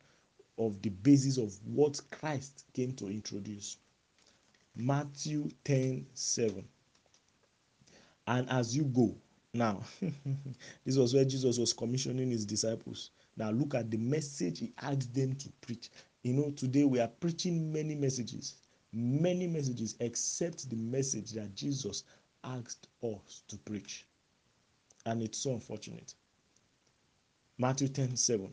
of 0.59 0.81
the 0.83 0.91
basis 0.91 1.39
of 1.39 1.55
what 1.67 2.01
Christ 2.11 2.65
came 2.75 2.93
to 2.95 3.07
introduce. 3.07 3.77
Matthew 4.77 5.49
10 5.65 6.07
7. 6.15 6.65
And 8.27 8.49
as 8.51 8.77
you 8.77 8.85
go, 8.85 9.15
now, 9.55 9.81
this 10.85 10.97
was 10.97 11.15
where 11.15 11.25
Jesus 11.25 11.59
was 11.59 11.73
commissioning 11.73 12.31
his 12.31 12.45
disciples. 12.45 13.11
Now, 13.37 13.51
look 13.51 13.75
at 13.75 13.91
the 13.91 13.97
message 13.97 14.59
he 14.59 14.73
asked 14.83 15.15
them 15.15 15.35
to 15.37 15.49
preach. 15.63 15.89
You 16.29 16.35
know, 16.35 16.51
today 16.51 16.85
we 16.85 17.01
are 17.01 17.09
preaching 17.09 17.73
many 17.73 17.95
messages, 17.95 18.57
many 18.93 19.47
messages, 19.47 19.97
except 20.01 20.69
the 20.69 20.77
message 20.77 21.33
that 21.33 21.55
Jesus 21.55 22.05
asked 22.45 22.89
us 23.03 23.45
to 23.49 23.57
preach. 23.57 24.05
And 25.07 25.23
it's 25.23 25.39
so 25.39 25.55
unfortunate. 25.55 26.13
Matthew 27.57 27.89
10 27.89 28.15
7. 28.15 28.53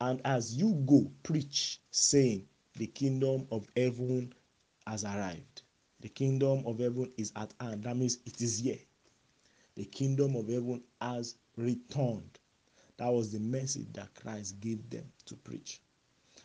And 0.00 0.22
as 0.24 0.56
you 0.56 0.82
go, 0.86 1.12
preach, 1.22 1.78
saying, 1.90 2.46
The 2.76 2.86
kingdom 2.86 3.46
of 3.50 3.68
heaven 3.76 4.32
has 4.86 5.04
arrived. 5.04 5.62
The 6.00 6.08
kingdom 6.08 6.62
of 6.64 6.78
heaven 6.78 7.12
is 7.18 7.32
at 7.36 7.52
hand. 7.60 7.82
That 7.84 7.98
means 7.98 8.20
it 8.24 8.40
is 8.40 8.60
here 8.60 8.78
the 9.76 9.84
kingdom 9.84 10.36
of 10.36 10.48
heaven 10.48 10.82
has 11.02 11.36
returned. 11.58 12.38
That 12.96 13.12
was 13.12 13.30
the 13.30 13.40
message 13.40 13.92
that 13.92 14.14
Christ 14.14 14.58
gave 14.58 14.88
them 14.88 15.04
to 15.26 15.36
preach. 15.36 15.82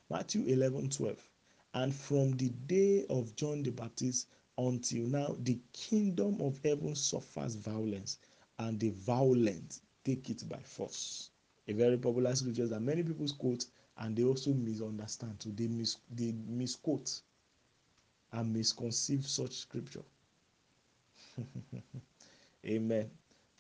Matthew 0.10 0.44
11 0.46 0.90
12. 0.90 1.30
And 1.76 1.94
from 1.94 2.32
the 2.38 2.50
day 2.68 3.06
of 3.10 3.36
John 3.36 3.64
the 3.64 3.72
Baptist 3.72 4.28
until 4.58 5.06
now, 5.08 5.36
the 5.40 5.60
kingdom 5.74 6.40
of 6.42 6.60
heaven 6.64 6.96
suffers 6.96 7.56
violence, 7.56 8.20
and 8.60 8.80
the 8.80 8.90
violent 8.90 9.80
take 10.04 10.30
it 10.30 10.48
by 10.48 10.60
force. 10.60 11.32
A 11.68 11.74
very 11.74 11.98
popular 11.98 12.36
scripture 12.36 12.68
that 12.68 12.82
many 12.82 13.04
people 13.04 13.28
quote 13.40 13.66
and 13.98 14.16
they 14.16 14.24
also 14.24 14.54
misunderstand. 14.54 15.36
So 15.40 15.50
they, 15.50 15.68
mis- 15.68 15.98
they 16.14 16.34
misquote 16.48 17.22
and 18.32 18.54
misconceive 18.54 19.26
such 19.26 19.54
scripture. 19.54 20.04
Amen. 22.66 23.10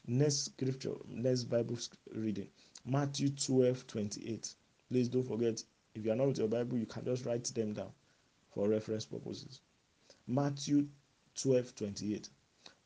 Next 0.05 0.45
scripture, 0.45 0.93
next 1.07 1.45
Bible 1.45 1.77
reading 2.13 2.49
Matthew 2.85 3.29
12 3.29 3.87
28. 3.87 4.53
Please 4.89 5.07
don't 5.09 5.23
forget, 5.27 5.63
if 5.95 6.05
you 6.05 6.11
are 6.11 6.15
not 6.15 6.27
with 6.27 6.37
your 6.39 6.47
Bible, 6.47 6.77
you 6.77 6.85
can 6.85 7.05
just 7.05 7.25
write 7.25 7.45
them 7.45 7.73
down 7.73 7.91
for 8.51 8.67
reference 8.67 9.05
purposes. 9.05 9.61
Matthew 10.27 10.87
12 11.35 11.75
28. 11.75 12.29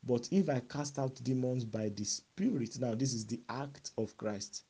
But 0.04 0.28
if 0.30 0.48
I 0.48 0.60
cast 0.60 0.98
out 0.98 1.20
demons 1.22 1.64
by 1.64 1.88
the 1.90 2.04
Spirit, 2.04 2.78
now 2.78 2.94
this 2.94 3.12
is 3.12 3.26
the 3.26 3.40
act 3.48 3.90
of 3.98 4.16
Christ. 4.16 4.64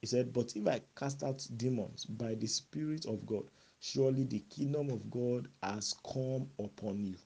He 0.00 0.06
said, 0.06 0.32
But 0.32 0.54
if 0.56 0.66
I 0.66 0.82
cast 0.96 1.22
out 1.22 1.46
demons 1.56 2.04
by 2.04 2.34
the 2.34 2.46
Spirit 2.46 3.06
of 3.06 3.24
God, 3.24 3.44
surely 3.80 4.24
the 4.24 4.40
kingdom 4.50 4.90
of 4.90 5.10
God 5.10 5.48
has 5.62 5.94
come 6.12 6.48
upon 6.58 7.00
you. 7.00 7.16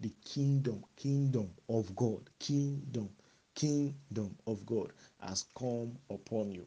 The 0.00 0.12
kingdom, 0.24 0.84
kingdom 0.96 1.50
of 1.68 1.94
God, 1.94 2.30
kingdom 2.38 3.10
kingdom 3.58 4.36
of 4.46 4.64
God 4.66 4.92
has 5.18 5.46
come 5.58 5.98
upon 6.10 6.52
you. 6.52 6.64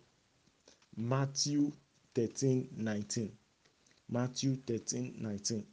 Matthew 0.98 1.72
13 2.14 2.70
19. 2.76 3.32
Matthew 4.10 4.58
13 4.68 5.16
19. 5.20 5.66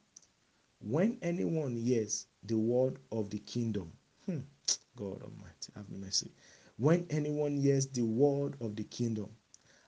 When 0.80 1.18
anyone 1.22 1.76
hears 1.76 2.26
the 2.44 2.56
word 2.56 2.98
of 3.10 3.30
the 3.30 3.40
kingdom, 3.40 3.92
hmm, 4.26 4.38
God 4.96 5.22
Almighty, 5.22 5.72
have 5.74 5.90
mercy. 5.90 6.30
When 6.76 7.06
anyone 7.10 7.56
hears 7.56 7.88
the 7.88 8.02
word 8.02 8.56
of 8.60 8.76
the 8.76 8.84
kingdom 8.84 9.30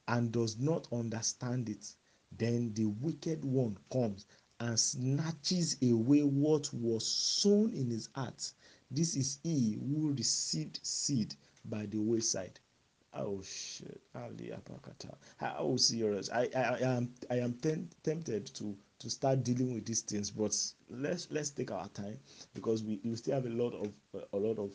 and 0.08 0.32
does 0.32 0.58
not 0.58 0.88
understand 0.92 1.68
it, 1.68 1.94
then 2.36 2.74
the 2.74 2.86
wicked 2.86 3.44
one 3.44 3.78
comes 3.92 4.26
and 4.58 4.78
snatches 4.78 5.76
away 5.82 6.22
what 6.22 6.72
was 6.74 7.06
sown 7.06 7.72
in 7.72 7.90
his 7.90 8.08
heart. 8.14 8.52
This 8.90 9.14
is 9.14 9.38
he 9.44 9.74
who 9.74 10.12
received 10.14 10.80
seed 10.82 11.36
by 11.64 11.86
the 11.86 11.98
wayside. 11.98 12.58
Oh 13.12 13.42
shit, 13.42 14.00
Ali 14.14 14.52
Apakata. 14.52 15.14
How 15.36 15.46
ah, 15.48 15.56
oh, 15.58 15.76
serious? 15.76 16.30
I, 16.30 16.48
I, 16.54 16.60
I 16.60 16.78
am 16.96 17.12
I 17.30 17.34
am 17.40 17.54
tem- 17.54 17.90
tempted 18.04 18.46
to 18.54 18.76
to 19.00 19.10
start 19.10 19.42
dealing 19.42 19.74
with 19.74 19.84
these 19.84 20.02
things, 20.02 20.30
but 20.30 20.56
let's 20.88 21.28
let's 21.30 21.50
take 21.50 21.72
our 21.72 21.88
time 21.88 22.18
because 22.54 22.84
we, 22.84 23.00
we 23.02 23.16
still 23.16 23.34
have 23.34 23.46
a 23.46 23.50
lot 23.50 23.74
of 23.74 23.92
a 24.32 24.36
lot 24.36 24.58
of 24.58 24.72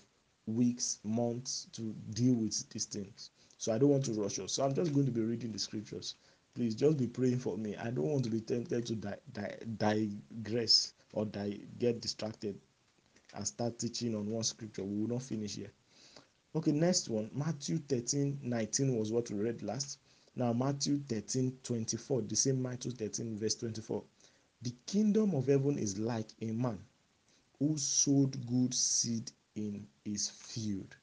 weeks, 0.48 1.00
months 1.04 1.68
to 1.74 1.96
deal 2.12 2.36
with 2.36 2.70
these 2.70 2.86
things. 2.86 3.32
So 3.58 3.74
I 3.74 3.78
don't 3.78 3.90
want 3.90 4.06
to 4.06 4.12
rush 4.14 4.40
us. 4.40 4.54
So 4.54 4.66
I'm 4.66 4.74
just 4.74 4.94
going 4.94 5.06
to 5.06 5.12
be 5.12 5.22
reading 5.22 5.52
the 5.54 5.60
scriptures. 5.60 6.16
Please 6.56 6.76
just 6.76 6.98
be 6.98 7.08
praying 7.08 7.40
for 7.40 7.58
me. 7.58 7.76
I 7.78 7.86
don't 7.90 8.08
want 8.08 8.24
to 8.26 8.30
be 8.30 8.42
tempted 8.42 8.86
to 8.88 8.96
di- 8.96 9.16
di- 9.32 9.58
digress 9.78 10.94
or 11.14 11.26
di- 11.26 11.62
get 11.80 12.02
distracted 12.02 12.60
and 13.34 13.48
start 13.48 13.80
teaching 13.80 14.16
on 14.16 14.30
one 14.30 14.44
scripture. 14.44 14.84
We 14.84 15.02
will 15.02 15.10
not 15.10 15.24
finish 15.24 15.56
here. 15.56 15.72
Okay, 16.56 16.72
next 16.72 17.10
one. 17.10 17.30
Matthew 17.34 17.80
13 17.80 18.40
19 18.42 18.98
was 18.98 19.12
what 19.12 19.30
we 19.30 19.38
read 19.38 19.62
last. 19.62 20.00
Now, 20.38 20.54
Matthew 20.54 21.00
13 21.10 21.58
24, 21.64 22.22
the 22.22 22.36
same 22.36 22.62
Matthew 22.62 22.92
13, 22.92 23.38
verse 23.38 23.56
24. 23.56 24.02
The 24.62 24.74
kingdom 24.86 25.36
of 25.36 25.48
heaven 25.48 25.78
is 25.78 25.98
like 25.98 26.30
a 26.42 26.52
man 26.52 26.80
who 27.60 27.78
sowed 27.78 28.38
good 28.48 28.74
seed 28.74 29.32
in 29.56 29.86
his 30.06 30.30
field. 30.30 30.96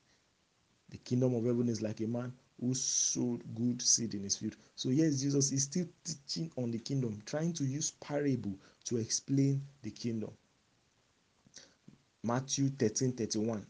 The 0.89 0.97
kingdom 0.97 1.35
of 1.35 1.45
heaven 1.45 1.69
is 1.69 1.83
like 1.83 2.01
a 2.01 2.07
man 2.07 2.33
who 2.59 2.73
sowed 2.73 3.43
good 3.55 3.83
seed 3.83 4.15
in 4.15 4.23
his 4.23 4.37
field. 4.39 4.57
So, 4.75 4.89
yes, 4.89 5.21
Jesus 5.21 5.53
is 5.53 5.65
still 5.65 5.87
teaching 6.03 6.51
on 6.57 6.71
the 6.71 6.79
kingdom, 6.79 7.23
trying 7.27 7.53
to 7.55 7.65
use 7.65 7.91
parable 8.01 8.55
to 8.87 8.97
explain 8.97 9.61
the 9.83 9.91
kingdom. 9.91 10.31
Matthew 12.23 12.71
13 12.71 13.13
31. 13.13 13.67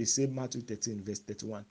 The 0.00 0.06
same 0.06 0.34
Matthew 0.34 0.62
13, 0.62 1.04
verse 1.04 1.18
31. 1.18 1.62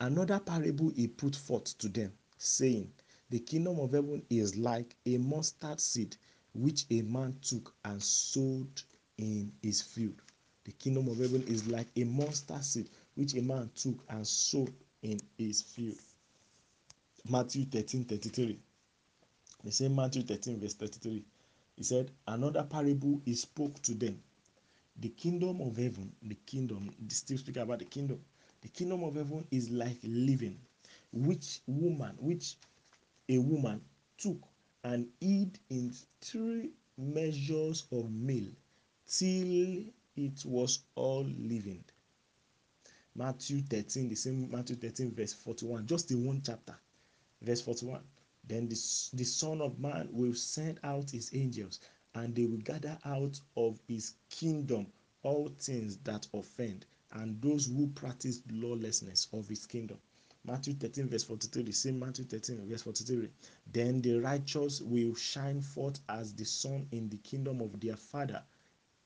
Another 0.00 0.40
parable 0.40 0.88
he 0.96 1.08
put 1.08 1.36
forth 1.36 1.76
to 1.76 1.90
them, 1.90 2.10
saying, 2.38 2.90
The 3.28 3.40
kingdom 3.40 3.78
of 3.80 3.92
heaven 3.92 4.22
is 4.30 4.56
like 4.56 4.96
a 5.04 5.18
mustard 5.18 5.78
seed 5.78 6.16
which 6.54 6.86
a 6.90 7.02
man 7.02 7.36
took 7.42 7.74
and 7.84 8.02
sowed 8.02 8.80
in 9.18 9.52
his 9.60 9.82
field. 9.82 10.22
The 10.64 10.72
kingdom 10.72 11.06
of 11.08 11.18
heaven 11.18 11.42
is 11.42 11.66
like 11.66 11.88
a 11.96 12.04
mustard 12.04 12.64
seed 12.64 12.88
which 13.14 13.34
a 13.34 13.42
man 13.42 13.70
took 13.74 14.02
and 14.08 14.26
sowed 14.26 14.72
in 15.02 15.20
his 15.36 15.60
field. 15.60 15.98
Matthew 17.28 17.66
13 17.66 18.04
33. 18.04 18.58
The 19.64 19.72
same 19.72 19.94
Matthew 19.94 20.22
13, 20.22 20.60
verse 20.60 20.72
33. 20.72 21.22
He 21.76 21.82
said, 21.82 22.10
Another 22.26 22.62
parable 22.62 23.20
he 23.26 23.34
spoke 23.34 23.82
to 23.82 23.92
them. 23.92 24.22
The 24.98 25.08
kingdom 25.10 25.60
of 25.60 25.76
heaven, 25.76 26.14
the 26.22 26.34
kingdom, 26.46 26.90
still 27.08 27.38
speaking 27.38 27.62
about 27.62 27.80
the 27.80 27.84
kingdom. 27.84 28.24
The 28.62 28.68
kingdom 28.68 29.02
of 29.04 29.14
heaven 29.14 29.46
is 29.50 29.70
like 29.70 29.98
living, 30.02 30.58
which 31.12 31.60
woman, 31.66 32.16
which 32.18 32.56
a 33.28 33.38
woman 33.38 33.82
took 34.16 34.40
and 34.84 35.08
hid 35.20 35.58
in 35.68 35.92
three 36.20 36.70
measures 36.96 37.86
of 37.92 38.10
meal 38.10 38.50
till 39.06 39.84
it 40.16 40.44
was 40.44 40.84
all 40.94 41.24
leavened. 41.24 41.92
Matthew 43.14 43.62
13, 43.62 44.08
the 44.08 44.14
same 44.14 44.50
Matthew 44.50 44.76
13, 44.76 45.14
verse 45.14 45.32
41, 45.32 45.86
just 45.86 46.10
in 46.10 46.24
one 46.24 46.42
chapter, 46.44 46.74
verse 47.42 47.60
41. 47.60 48.00
Then 48.48 48.68
the, 48.68 48.74
the 49.14 49.24
Son 49.24 49.60
of 49.60 49.78
Man 49.78 50.08
will 50.12 50.34
send 50.34 50.80
out 50.84 51.10
his 51.10 51.30
angels, 51.34 51.80
and 52.16 52.34
they 52.34 52.46
will 52.46 52.58
gather 52.58 52.98
out 53.04 53.38
of 53.56 53.78
his 53.86 54.14
kingdom 54.30 54.86
all 55.22 55.48
things 55.60 55.98
that 55.98 56.26
offend, 56.34 56.86
and 57.12 57.40
those 57.42 57.66
who 57.66 57.88
practice 57.88 58.42
lawlessness 58.50 59.28
of 59.32 59.48
his 59.48 59.66
kingdom. 59.66 59.98
Matthew 60.44 60.74
13, 60.74 61.08
verse 61.08 61.24
43, 61.24 61.64
the 61.64 61.72
same 61.72 61.98
Matthew 61.98 62.24
13, 62.24 62.68
verse 62.68 62.82
43. 62.82 63.28
Then 63.72 64.00
the 64.00 64.20
righteous 64.20 64.80
will 64.80 65.14
shine 65.14 65.60
forth 65.60 65.98
as 66.08 66.32
the 66.32 66.44
sun 66.44 66.86
in 66.92 67.08
the 67.08 67.18
kingdom 67.18 67.60
of 67.60 67.78
their 67.80 67.96
Father. 67.96 68.42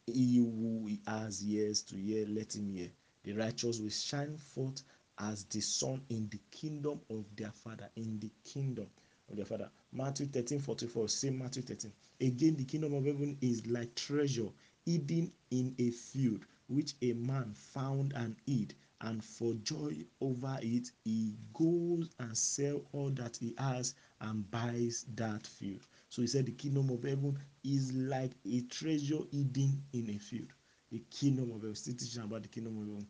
He 0.06 0.36
who 0.38 0.88
has 1.06 1.42
ears 1.44 1.82
to 1.84 1.96
hear, 1.96 2.26
let 2.28 2.54
him 2.54 2.68
hear. 2.68 2.90
The 3.24 3.32
righteous 3.32 3.80
will 3.80 3.90
shine 3.90 4.36
forth 4.36 4.82
as 5.18 5.44
the 5.44 5.60
sun 5.60 6.02
in 6.10 6.28
the 6.28 6.40
kingdom 6.50 7.00
of 7.10 7.24
their 7.36 7.52
Father. 7.52 7.88
In 7.96 8.20
the 8.20 8.30
kingdom 8.44 8.86
of 9.30 9.36
their 9.36 9.46
Father. 9.46 9.70
Matthew 9.92 10.26
13, 10.26 10.58
44, 10.60 11.08
same 11.08 11.38
Matthew 11.38 11.62
13. 11.62 11.92
Again, 12.20 12.56
the 12.56 12.64
kingdom 12.64 12.94
of 12.94 13.04
heaven 13.04 13.36
is 13.40 13.66
like 13.66 13.94
treasure 13.94 14.48
hidden 14.84 15.32
in 15.50 15.74
a 15.78 15.90
field, 15.90 16.44
which 16.68 16.94
a 17.02 17.12
man 17.12 17.52
found 17.54 18.12
and 18.16 18.36
hid 18.46 18.74
and 19.02 19.24
for 19.24 19.54
joy 19.64 19.94
over 20.20 20.58
it 20.62 20.90
he 21.04 21.34
goes 21.54 22.10
and 22.18 22.36
sell 22.36 22.82
all 22.92 23.10
that 23.10 23.36
he 23.36 23.54
has 23.58 23.94
and 24.20 24.50
buys 24.50 25.06
that 25.14 25.46
field 25.46 25.80
so 26.08 26.20
he 26.22 26.28
said 26.28 26.46
the 26.46 26.52
kingdom 26.52 26.90
of 26.90 27.02
heaven 27.02 27.38
is 27.64 27.92
like 27.92 28.32
a 28.46 28.60
treasure 28.62 29.20
hidden 29.32 29.82
in 29.92 30.10
a 30.10 30.18
field 30.18 30.48
the 30.92 31.02
kingdom 31.10 31.50
of 31.50 31.60
heaven 31.60 31.74
still 31.74 31.94
teaching 31.94 32.22
about 32.22 32.42
the 32.42 32.48
kingdom 32.48 32.76
of 32.78 32.86
heaven 32.86 33.06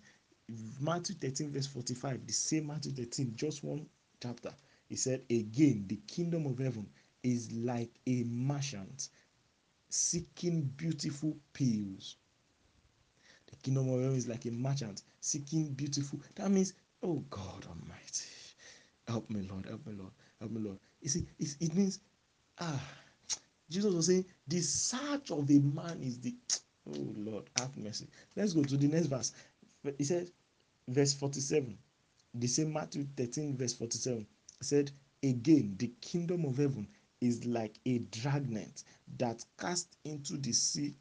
matthew 0.80 1.16
13 1.16 1.50
verse 1.50 1.66
45 1.66 2.26
the 2.26 2.32
same 2.32 2.66
matthew 2.68 2.92
13 2.92 3.32
just 3.34 3.64
one 3.64 3.84
chapter 4.22 4.52
he 4.90 4.96
said 4.96 5.22
again 5.30 5.86
the 5.88 5.96
kingdom 6.06 6.46
of 6.46 6.58
heaven 6.58 6.86
is 7.22 7.50
like 7.52 7.98
a 8.06 8.24
merchant 8.24 9.08
seeking 9.88 10.62
beautiful 10.76 11.36
pearls 11.54 12.16
the 13.50 13.56
kingdom 13.56 13.88
of 13.92 14.00
heaven 14.00 14.16
is 14.16 14.28
like 14.28 14.44
a 14.46 14.50
merchant 14.50 15.02
seeking 15.20 15.72
beautiful. 15.72 16.20
That 16.36 16.50
means, 16.50 16.74
oh 17.02 17.24
God 17.30 17.66
Almighty, 17.68 18.26
help 19.08 19.28
me, 19.30 19.46
Lord, 19.50 19.66
help 19.66 19.86
me, 19.86 19.94
Lord, 19.98 20.12
help 20.38 20.52
me, 20.52 20.60
Lord. 20.60 20.78
You 21.00 21.08
see, 21.08 21.26
it, 21.38 21.56
it 21.60 21.74
means, 21.74 22.00
ah, 22.58 22.80
Jesus 23.68 23.92
was 23.94 24.06
saying, 24.06 24.24
the 24.48 24.60
search 24.60 25.30
of 25.30 25.50
a 25.50 25.58
man 25.58 26.00
is 26.02 26.18
the, 26.20 26.34
oh 26.88 27.14
Lord, 27.16 27.44
have 27.58 27.76
mercy. 27.76 28.06
Let's 28.36 28.52
go 28.52 28.62
to 28.62 28.76
the 28.76 28.88
next 28.88 29.06
verse. 29.06 29.32
He 29.98 30.04
said, 30.04 30.30
verse 30.88 31.12
47, 31.14 31.76
the 32.34 32.46
same 32.46 32.72
Matthew 32.72 33.06
13, 33.16 33.56
verse 33.56 33.74
47, 33.74 34.26
said, 34.62 34.90
again, 35.22 35.74
the 35.78 35.88
kingdom 36.00 36.44
of 36.44 36.56
heaven 36.58 36.88
is 37.20 37.44
like 37.44 37.78
a 37.86 37.98
dragnet 37.98 38.84
that 39.18 39.44
cast 39.58 39.96
into 40.04 40.36
the 40.36 40.52
sea, 40.52 40.94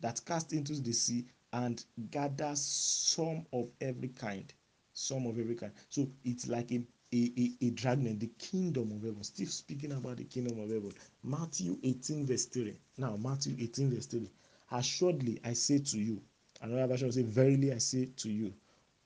that 0.00 0.20
cast 0.24 0.52
into 0.52 0.74
the 0.74 0.92
sea 0.92 1.26
and 1.52 1.84
gathers 2.10 2.60
some 2.60 3.46
of 3.52 3.68
every 3.80 4.08
kind 4.08 4.52
some 4.92 5.26
of 5.26 5.38
every 5.38 5.54
kind. 5.54 5.72
So 5.90 6.08
it's 6.24 6.48
like 6.48 6.72
a 6.72 6.82
a, 7.12 7.32
a, 7.38 7.66
a 7.66 7.70
dragnet 7.70 8.18
the 8.20 8.30
kingdom 8.38 8.90
of 8.92 9.02
heaven. 9.02 9.22
Still 9.22 9.46
speaking 9.46 9.92
about 9.92 10.16
the 10.16 10.24
kingdom 10.24 10.58
of 10.60 10.68
heaven. 10.70 10.92
Matthew 11.22 11.78
18 11.82 12.26
verse 12.26 12.46
3 12.46 12.74
now 12.98 13.16
matthew 13.16 13.54
18 13.58 13.90
verse 13.94 14.06
3 14.06 14.28
assuredly 14.72 15.38
i 15.44 15.52
say 15.52 15.78
to 15.78 15.98
you 15.98 16.20
another 16.62 16.86
version 16.88 17.06
will 17.08 17.12
say 17.12 17.22
verily 17.22 17.72
i 17.72 17.78
say 17.78 18.06
to 18.16 18.30
you 18.30 18.52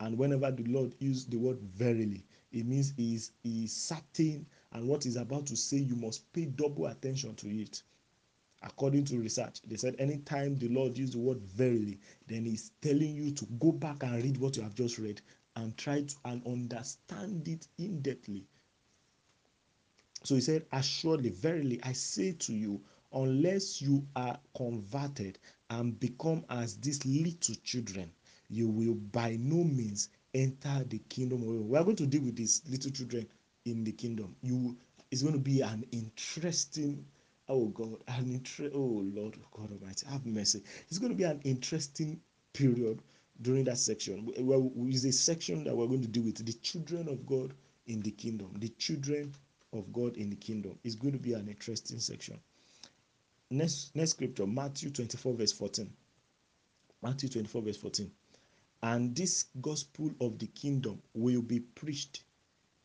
and 0.00 0.16
whenever 0.16 0.50
the 0.50 0.64
lord 0.64 0.94
used 0.98 1.30
the 1.30 1.36
word 1.36 1.58
verily 1.61 2.24
it 2.53 2.66
means 2.66 2.92
he 2.96 3.14
is, 3.14 3.32
he 3.42 3.64
is 3.64 3.72
certain 3.76 4.46
and 4.72 4.86
what 4.88 5.05
he's 5.05 5.16
about 5.16 5.46
to 5.46 5.57
say 5.57 5.78
you 5.78 5.96
must 5.96 6.32
pay 6.32 6.46
double 6.46 6.86
attention 6.86 7.34
to 7.36 7.48
it. 7.48 7.82
According 8.62 9.05
to 9.07 9.18
research 9.18 9.62
they 9.62 9.76
said 9.76 9.96
anytime 9.98 10.57
the 10.57 10.68
lord 10.68 10.96
used 10.98 11.14
the 11.14 11.18
word 11.18 11.40
verily 11.40 11.98
then 12.26 12.44
he's 12.44 12.72
telling 12.82 13.14
you 13.14 13.30
to 13.32 13.46
go 13.59 13.72
back 13.72 14.03
and 14.03 14.22
read 14.22 14.36
what 14.36 14.57
you 14.57 14.62
have 14.62 14.74
just 14.74 14.98
read 14.98 15.20
and 15.57 15.76
try 15.78 16.03
to 16.03 16.14
and 16.26 16.46
understand 16.46 17.48
it 17.48 17.66
in 17.78 18.03
depthly 18.03 18.44
so 20.24 20.34
he 20.34 20.40
said 20.42 20.66
assuredly 20.72 21.30
verily 21.30 21.80
i 21.84 21.92
say 21.92 22.32
to 22.32 22.53
you 22.53 22.80
unless 23.12 23.80
you 23.80 24.07
are 24.14 24.38
converted 24.57 25.38
and 25.70 25.98
become 25.98 26.44
as 26.51 26.76
these 26.76 27.05
little 27.07 27.55
children 27.64 28.12
you 28.51 28.68
will 28.68 28.94
by 28.94 29.36
no 29.40 29.64
means 29.64 30.11
enter 30.34 30.84
the 30.88 30.98
kingdom 31.08 31.42
of 31.42 31.66
we 31.66 31.78
are 31.78 31.84
going 31.84 31.96
to 31.96 32.06
deal 32.06 32.22
with 32.22 32.36
these 32.36 32.62
little 32.68 32.90
children 32.90 33.26
in 33.64 33.84
the 33.84 33.92
kingdom. 33.92 34.36
You 34.42 34.76
it's 35.10 35.22
going 35.22 35.34
to 35.34 35.40
be 35.40 35.60
an 35.60 35.84
interesting 35.90 37.04
oh 37.48 37.66
god 37.66 37.96
an 38.08 38.28
inter- 38.30 38.70
oh 38.74 39.02
lord 39.12 39.36
oh 39.40 39.48
god 39.52 39.72
almighty 39.72 40.06
have 40.06 40.24
mercy. 40.26 40.62
It's 40.88 40.98
going 40.98 41.12
to 41.12 41.18
be 41.18 41.24
an 41.24 41.40
interesting 41.44 42.20
period 42.52 43.02
during 43.42 43.64
that 43.64 43.78
section. 43.78 44.30
Well 44.38 44.70
is 44.88 45.04
a 45.04 45.12
section 45.12 45.64
that 45.64 45.76
we're 45.76 45.86
going 45.86 46.02
to 46.02 46.08
deal 46.08 46.24
with 46.24 46.44
the 46.44 46.52
children 46.52 47.08
of 47.08 47.26
god 47.26 47.54
in 47.86 48.00
the 48.00 48.10
kingdom. 48.12 48.52
The 48.58 48.68
children 48.70 49.34
of 49.72 49.92
god 49.92 50.16
in 50.16 50.30
the 50.30 50.36
kingdom. 50.36 50.78
Is 50.84 50.94
going 50.94 51.12
to 51.12 51.18
be 51.18 51.32
an 51.32 51.48
interesting 51.48 51.98
section. 51.98 52.38
Next 53.50 53.96
next 53.96 54.10
scripture 54.10 54.46
matthew 54.46 54.90
24 54.90 55.34
verse 55.34 55.52
14 55.52 55.90
matthew 57.02 57.28
24 57.28 57.62
verse 57.62 57.76
14 57.78 58.10
and 58.82 59.14
this 59.14 59.46
gospel 59.60 60.10
of 60.20 60.38
the 60.38 60.46
kingdom 60.48 61.00
will 61.14 61.42
be 61.42 61.60
preached 61.60 62.24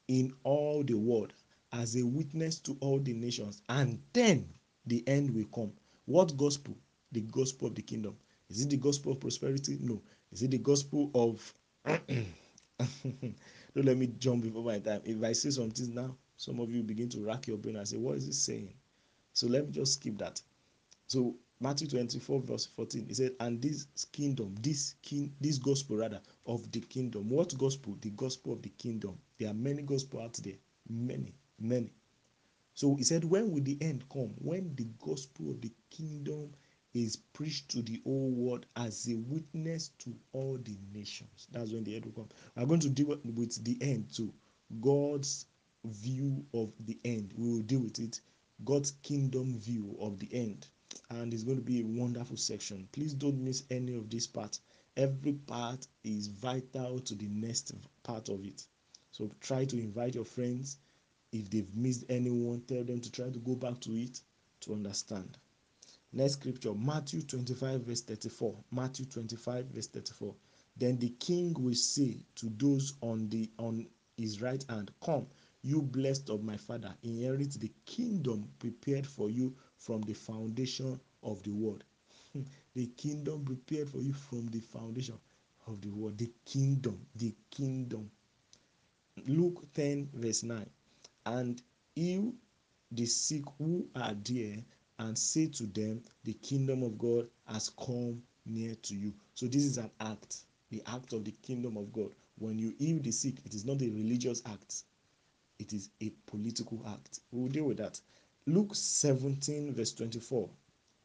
in 0.07 0.33
all 0.43 0.83
the 0.83 0.93
world 0.95 1.33
as 1.71 1.95
a 1.95 2.03
witness 2.03 2.59
to 2.59 2.77
all 2.81 2.99
the 2.99 3.13
nations 3.13 3.61
and 3.69 3.99
then 4.13 4.47
the 4.87 5.03
end 5.07 5.33
will 5.33 5.45
come 5.53 5.71
What 6.05 6.35
gospel? 6.37 6.75
The 7.11 7.21
gospel 7.21 7.67
of 7.69 7.75
the 7.75 7.81
kingdom. 7.81 8.15
Is 8.49 8.61
it 8.63 8.69
the 8.69 8.77
gospel 8.77 9.13
of 9.13 9.19
prosperity? 9.19 9.77
No. 9.81 10.01
Is 10.31 10.43
it 10.43 10.51
the 10.51 10.59
gospel 10.59 11.09
of. 11.15 11.53
Don't 11.85 13.85
let 13.85 13.97
me 13.97 14.07
jump 14.19 14.43
before 14.43 14.63
my 14.63 14.79
time. 14.79 15.01
If 15.05 15.23
I 15.23 15.33
say 15.33 15.49
something 15.49 15.93
now, 15.93 16.15
some 16.37 16.59
of 16.59 16.69
you 16.71 16.83
begin 16.83 17.09
to 17.09 17.19
rack 17.19 17.47
your 17.47 17.57
brain 17.57 17.77
and 17.77 17.87
say, 17.87 17.97
What 17.97 18.17
is 18.17 18.25
he 18.25 18.31
saying? 18.33 18.73
So 19.33 19.47
let 19.47 19.65
me 19.65 19.71
just 19.71 19.93
skip 19.93 20.17
that. 20.19 20.41
So 21.07 21.35
Matthew 21.61 21.87
24, 21.87 22.41
verse 22.41 22.65
14, 22.65 23.05
he 23.07 23.13
said, 23.13 23.31
And 23.39 23.61
this 23.61 23.87
kingdom, 24.11 24.55
this 24.61 24.95
king, 25.01 25.33
this 25.39 25.57
gospel 25.57 25.97
rather 25.97 26.21
of 26.45 26.69
the 26.71 26.81
kingdom. 26.81 27.29
What 27.29 27.57
gospel? 27.57 27.97
The 28.01 28.09
gospel 28.11 28.53
of 28.53 28.61
the 28.61 28.69
kingdom. 28.69 29.17
There 29.37 29.49
are 29.49 29.53
many 29.53 29.81
gospel 29.81 30.21
out 30.21 30.33
there. 30.33 30.57
Many, 30.89 31.33
many. 31.59 31.93
So 32.73 32.95
he 32.95 33.03
said, 33.03 33.23
When 33.23 33.51
will 33.51 33.63
the 33.63 33.77
end 33.81 34.03
come? 34.09 34.33
When 34.37 34.75
the 34.75 34.87
gospel 34.99 35.51
of 35.51 35.61
the 35.61 35.71
kingdom 35.89 36.51
is 36.93 37.17
preached 37.33 37.69
to 37.69 37.81
the 37.81 38.01
whole 38.03 38.31
world 38.31 38.65
as 38.75 39.07
a 39.09 39.15
witness 39.15 39.91
to 39.99 40.15
all 40.33 40.57
the 40.57 40.77
nations. 40.93 41.47
That's 41.51 41.71
when 41.71 41.83
the 41.83 41.95
end 41.95 42.05
will 42.05 42.13
come. 42.13 42.29
We're 42.55 42.65
going 42.65 42.79
to 42.81 42.89
deal 42.89 43.17
with 43.23 43.63
the 43.63 43.77
end 43.81 44.13
too. 44.13 44.33
God's 44.81 45.45
view 45.85 46.45
of 46.53 46.73
the 46.79 46.97
end. 47.03 47.33
We 47.37 47.49
will 47.49 47.61
deal 47.61 47.79
with 47.79 47.99
it. 47.99 48.21
God's 48.63 48.91
kingdom 49.03 49.59
view 49.59 49.95
of 49.99 50.19
the 50.19 50.33
end. 50.33 50.67
And 51.09 51.33
it's 51.33 51.43
going 51.43 51.57
to 51.57 51.63
be 51.63 51.81
a 51.81 51.85
wonderful 51.85 52.37
section. 52.37 52.87
Please 52.91 53.13
don't 53.13 53.43
miss 53.43 53.63
any 53.69 53.95
of 53.95 54.09
this 54.09 54.27
part. 54.27 54.59
Every 54.97 55.33
part 55.33 55.87
is 56.03 56.27
vital 56.27 56.99
to 56.99 57.15
the 57.15 57.27
next 57.27 57.73
part 58.03 58.29
of 58.29 58.45
it. 58.45 58.65
So 59.11 59.29
try 59.41 59.65
to 59.65 59.77
invite 59.77 60.15
your 60.15 60.25
friends. 60.25 60.77
If 61.31 61.49
they've 61.49 61.73
missed 61.75 62.05
anyone, 62.09 62.61
tell 62.61 62.83
them 62.83 63.01
to 63.01 63.11
try 63.11 63.29
to 63.29 63.39
go 63.39 63.55
back 63.55 63.79
to 63.81 63.91
it 63.91 64.21
to 64.61 64.73
understand. 64.73 65.37
Next 66.13 66.33
scripture, 66.33 66.73
Matthew 66.73 67.21
25, 67.23 67.81
verse 67.81 68.01
34. 68.01 68.55
Matthew 68.71 69.05
25, 69.05 69.65
verse 69.65 69.87
34. 69.87 70.33
Then 70.77 70.97
the 70.97 71.09
king 71.19 71.53
will 71.53 71.75
say 71.75 72.25
to 72.35 72.49
those 72.57 72.93
on 73.01 73.27
the 73.29 73.49
on 73.57 73.85
his 74.17 74.41
right 74.41 74.63
hand, 74.69 74.91
Come, 75.03 75.27
you 75.61 75.81
blessed 75.81 76.29
of 76.29 76.43
my 76.43 76.55
father, 76.57 76.95
inherit 77.03 77.51
the 77.59 77.71
kingdom 77.85 78.49
prepared 78.59 79.05
for 79.05 79.29
you 79.29 79.55
from 79.85 80.01
the 80.01 80.13
foundation 80.13 80.99
of 81.21 81.43
the 81.43 81.51
world. 81.51 81.83
the 82.75 82.87
kingdom 82.97 83.45
prepared 83.45 83.87
for 83.87 83.99
you 83.99 84.13
from 84.13 84.47
the 84.47 84.59
foundation 84.59 85.15
of 85.67 85.79
the 85.81 85.89
world. 85.89 86.17
The 86.17 86.31
kingdom, 86.43 86.99
the 87.15 87.33
kingdom. 87.51 88.09
Luke 89.27 89.63
10, 89.75 90.09
verse 90.13 90.41
9. 90.41 90.67
And 91.27 91.61
you, 91.95 92.33
the 92.91 93.05
sick 93.05 93.43
who 93.59 93.87
are 93.95 94.15
there, 94.23 94.57
and 94.97 95.17
say 95.17 95.47
to 95.47 95.63
them, 95.67 96.01
The 96.23 96.33
kingdom 96.33 96.81
of 96.81 96.97
God 96.97 97.27
has 97.47 97.69
come 97.69 98.23
near 98.45 98.75
to 98.75 98.95
you. 98.95 99.13
So, 99.35 99.45
this 99.45 99.63
is 99.63 99.77
an 99.77 99.91
act, 99.99 100.37
the 100.71 100.81
act 100.87 101.13
of 101.13 101.25
the 101.25 101.31
kingdom 101.43 101.77
of 101.77 101.91
God. 101.93 102.09
When 102.37 102.57
you 102.57 102.73
heal 102.79 102.99
the 103.01 103.11
sick, 103.11 103.35
it 103.45 103.53
is 103.53 103.65
not 103.65 103.81
a 103.81 103.89
religious 103.89 104.41
act, 104.45 104.83
it 105.59 105.73
is 105.73 105.89
a 106.01 106.11
political 106.25 106.83
act. 106.87 107.19
We 107.31 107.41
will 107.41 107.49
deal 107.49 107.65
with 107.65 107.77
that. 107.77 107.99
Luke 108.47 108.75
17, 108.75 109.73
verse 109.73 109.93
24. 109.93 110.47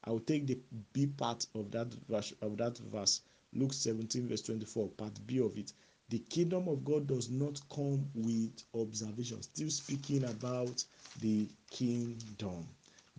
I 0.05 0.11
will 0.11 0.21
take 0.21 0.47
the 0.47 0.59
B 0.93 1.07
part 1.07 1.47
of 1.55 1.71
that 1.71 1.93
verse 2.09 2.35
of 2.43 2.57
that 2.59 2.77
verse. 2.79 3.23
Luke 3.55 3.73
17, 3.73 4.29
verse 4.29 4.43
24, 4.43 4.89
part 4.91 5.19
B 5.27 5.41
of 5.41 5.57
it. 5.57 5.73
The 6.11 6.19
kingdom 6.19 6.69
of 6.69 6.85
God 6.85 7.07
does 7.07 7.31
not 7.31 7.61
come 7.75 8.05
with 8.15 8.63
observation. 8.75 9.43
Still 9.43 9.71
speaking 9.71 10.25
about 10.25 10.85
the 11.21 11.47
kingdom. 11.71 12.67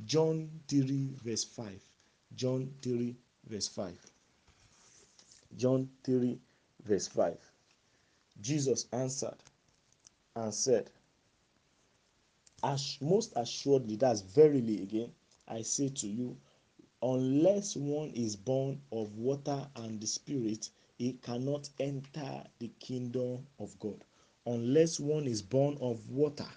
John 0.05 0.49
3, 0.67 1.09
verse 1.23 1.43
5. 1.43 1.81
John 2.35 2.71
3, 2.81 3.15
verse 3.49 3.67
5. 3.69 3.97
John 5.57 5.89
3, 6.03 6.37
verse 6.85 7.07
5. 7.07 7.37
Jesus 8.41 8.87
answered 8.93 9.37
and 10.35 10.53
said, 10.53 10.89
As 12.63 12.97
most 13.01 13.33
assuredly, 13.35 13.95
that's 13.95 14.21
verily 14.21 14.83
again, 14.83 15.11
I 15.47 15.63
say 15.63 15.89
to 15.89 16.07
you, 16.07 16.37
unless 17.01 17.75
one 17.75 18.11
is 18.11 18.35
born 18.35 18.81
of 18.91 19.17
water 19.17 19.67
and 19.75 19.99
the 19.99 20.05
spirit, 20.05 20.69
he 20.99 21.13
cannot 21.13 21.69
enter 21.79 22.43
the 22.59 22.67
kingdom 22.79 23.47
of 23.59 23.79
God. 23.79 24.03
Unless 24.45 24.99
one 24.99 25.25
is 25.25 25.41
born 25.41 25.77
of 25.81 26.07
water 26.11 26.47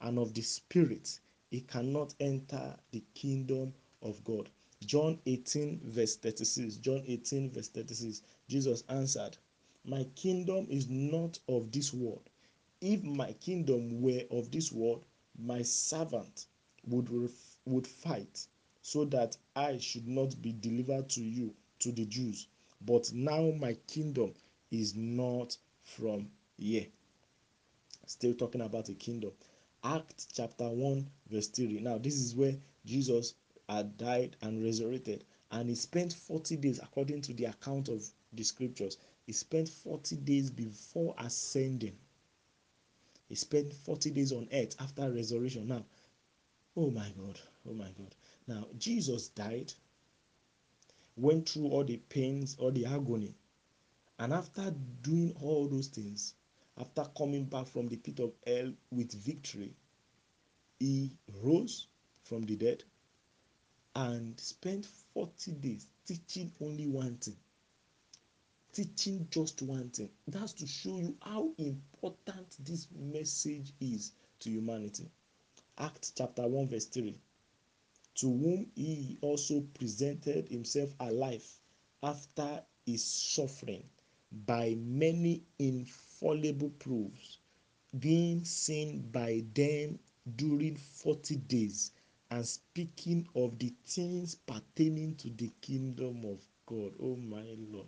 and 0.00 0.18
of 0.18 0.32
the 0.32 0.40
spirit, 0.40 1.20
he 1.50 1.60
cannot 1.60 2.14
enter 2.20 2.76
the 2.92 3.02
kingdom 3.14 3.74
of 4.00 4.24
God. 4.24 4.48
John 4.86 5.18
18, 5.26 5.80
verse 5.84 6.16
36. 6.16 6.76
John 6.76 7.02
18, 7.06 7.50
verse 7.50 7.68
36. 7.68 8.22
Jesus 8.48 8.84
answered, 8.88 9.36
My 9.84 10.04
kingdom 10.16 10.66
is 10.70 10.88
not 10.88 11.38
of 11.48 11.70
this 11.70 11.92
world. 11.92 12.30
If 12.80 13.02
my 13.02 13.32
kingdom 13.34 14.00
were 14.00 14.22
of 14.30 14.50
this 14.50 14.72
world, 14.72 15.04
my 15.38 15.62
servant 15.62 16.46
would, 16.86 17.10
ref- 17.10 17.56
would 17.64 17.86
fight 17.86 18.46
so 18.82 19.04
that 19.06 19.36
I 19.56 19.78
should 19.78 20.06
not 20.06 20.40
be 20.42 20.52
delivered 20.52 21.08
to 21.10 21.22
you, 21.22 21.54
to 21.80 21.92
the 21.92 22.04
Jews. 22.04 22.48
But 22.80 23.12
now 23.12 23.50
my 23.52 23.74
kingdom 23.86 24.34
is 24.70 24.94
not 24.94 25.56
from 25.82 26.30
here. 26.58 26.86
Still 28.06 28.34
talking 28.34 28.60
about 28.60 28.90
a 28.90 28.94
kingdom. 28.94 29.32
Acts 29.82 30.26
chapter 30.32 30.68
1, 30.68 31.10
verse 31.30 31.48
3. 31.48 31.80
Now, 31.80 31.98
this 31.98 32.14
is 32.16 32.34
where 32.34 32.56
Jesus 32.84 33.34
had 33.68 33.96
died 33.96 34.36
and 34.42 34.62
resurrected, 34.62 35.24
and 35.50 35.68
he 35.68 35.74
spent 35.74 36.12
40 36.12 36.56
days, 36.56 36.78
according 36.78 37.22
to 37.22 37.32
the 37.32 37.46
account 37.46 37.88
of 37.88 38.06
the 38.32 38.42
scriptures. 38.42 38.98
He 39.26 39.32
spent 39.32 39.68
40 39.68 40.16
days 40.16 40.50
before 40.50 41.14
ascending. 41.18 41.96
He 43.28 43.34
spent 43.34 43.72
40 43.72 44.10
days 44.10 44.32
on 44.32 44.48
earth 44.52 44.76
after 44.80 45.10
resurrection. 45.10 45.68
Now, 45.68 45.84
oh 46.76 46.90
my 46.90 47.08
God, 47.18 47.40
oh 47.68 47.74
my 47.74 47.90
God. 47.98 48.14
Now, 48.46 48.66
Jesus 48.78 49.28
died, 49.28 49.72
went 51.16 51.48
through 51.48 51.68
all 51.68 51.84
the 51.84 51.96
pains, 51.96 52.56
all 52.58 52.70
the 52.70 52.86
agony, 52.86 53.34
and 54.18 54.32
after 54.32 54.70
doing 55.02 55.34
all 55.40 55.68
those 55.68 55.88
things, 55.88 56.34
after 56.78 57.04
coming 57.16 57.44
back 57.44 57.66
from 57.66 57.88
the 57.88 57.96
pit 57.96 58.20
of 58.20 58.32
hell 58.46 58.72
with 58.90 59.12
victory, 59.12 59.74
he 60.78 61.16
rose 61.42 61.86
from 62.24 62.42
the 62.42 62.56
dead 62.56 62.84
and 63.94 64.38
spent 64.40 64.86
40 65.14 65.52
days 65.52 65.86
teaching 66.06 66.52
only 66.60 66.86
one 66.86 67.16
thing. 67.16 67.36
Teaching 68.74 69.28
just 69.30 69.62
one 69.62 69.88
thing. 69.90 70.10
That's 70.26 70.52
to 70.54 70.66
show 70.66 70.98
you 70.98 71.16
how 71.22 71.52
important 71.58 72.56
this 72.58 72.88
message 72.92 73.72
is 73.80 74.10
to 74.40 74.50
humanity. 74.50 75.08
Acts 75.78 76.12
chapter 76.16 76.42
1, 76.48 76.68
verse 76.70 76.86
3. 76.86 77.16
To 78.16 78.26
whom 78.26 78.66
he 78.74 79.16
also 79.20 79.60
presented 79.74 80.48
himself 80.48 80.90
alive 80.98 81.46
after 82.02 82.64
his 82.84 83.04
suffering 83.04 83.84
by 84.44 84.74
many 84.76 85.44
infallible 85.60 86.70
proofs, 86.70 87.38
being 88.00 88.44
seen 88.44 89.08
by 89.12 89.44
them 89.54 90.00
during 90.34 90.74
40 90.74 91.36
days, 91.36 91.92
and 92.32 92.44
speaking 92.44 93.28
of 93.36 93.56
the 93.60 93.72
things 93.86 94.34
pertaining 94.34 95.14
to 95.14 95.30
the 95.30 95.52
kingdom 95.60 96.24
of 96.24 96.40
God. 96.66 96.92
Oh 97.00 97.14
my 97.14 97.44
Lord. 97.70 97.86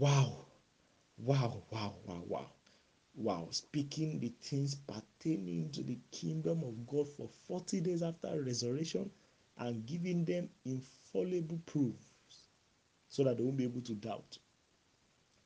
Wow. 0.00 0.46
Wow, 1.18 1.62
wow, 1.70 1.94
wow, 2.06 2.22
wow. 2.26 2.46
Wow. 3.14 3.48
Speaking 3.50 4.18
the 4.18 4.32
things 4.40 4.74
pertaining 4.76 5.70
to 5.72 5.82
the 5.82 5.98
kingdom 6.10 6.64
of 6.64 6.86
God 6.86 7.06
for 7.06 7.28
40 7.46 7.82
days 7.82 8.02
after 8.02 8.42
resurrection 8.42 9.10
and 9.58 9.84
giving 9.84 10.24
them 10.24 10.48
infallible 10.64 11.60
proofs 11.66 12.48
so 13.10 13.24
that 13.24 13.36
they 13.36 13.42
won't 13.44 13.58
be 13.58 13.64
able 13.64 13.82
to 13.82 13.94
doubt. 13.94 14.38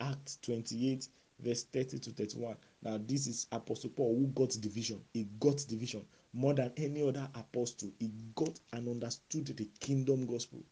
Acts 0.01 0.39
28, 0.43 1.09
verse 1.41 1.65
30 1.65 1.99
to 1.99 2.11
31. 2.13 2.57
Now, 2.85 3.01
this 3.05 3.27
is 3.27 3.49
Apostle 3.51 3.91
Paul 3.91 4.17
who 4.17 4.29
got 4.29 4.57
division. 4.61 5.03
He 5.13 5.25
got 5.41 5.65
division 5.69 6.07
more 6.33 6.55
than 6.55 6.73
any 6.77 7.03
other 7.09 7.29
apostle. 7.35 7.91
He 7.99 8.13
got 8.37 8.61
and 8.73 8.89
understood 8.89 9.47
the 9.47 9.69
kingdom 9.81 10.27
gospel. 10.27 10.63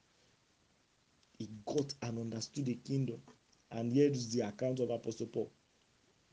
He 1.39 1.49
got 1.67 1.93
and 2.03 2.21
understood 2.21 2.67
the 2.67 2.77
kingdom. 2.77 3.21
And 3.73 3.93
here 3.93 4.11
is 4.11 4.31
the 4.33 4.43
account 4.43 4.81
of 4.81 4.91
Apostle 4.91 5.27
Paul. 5.27 5.51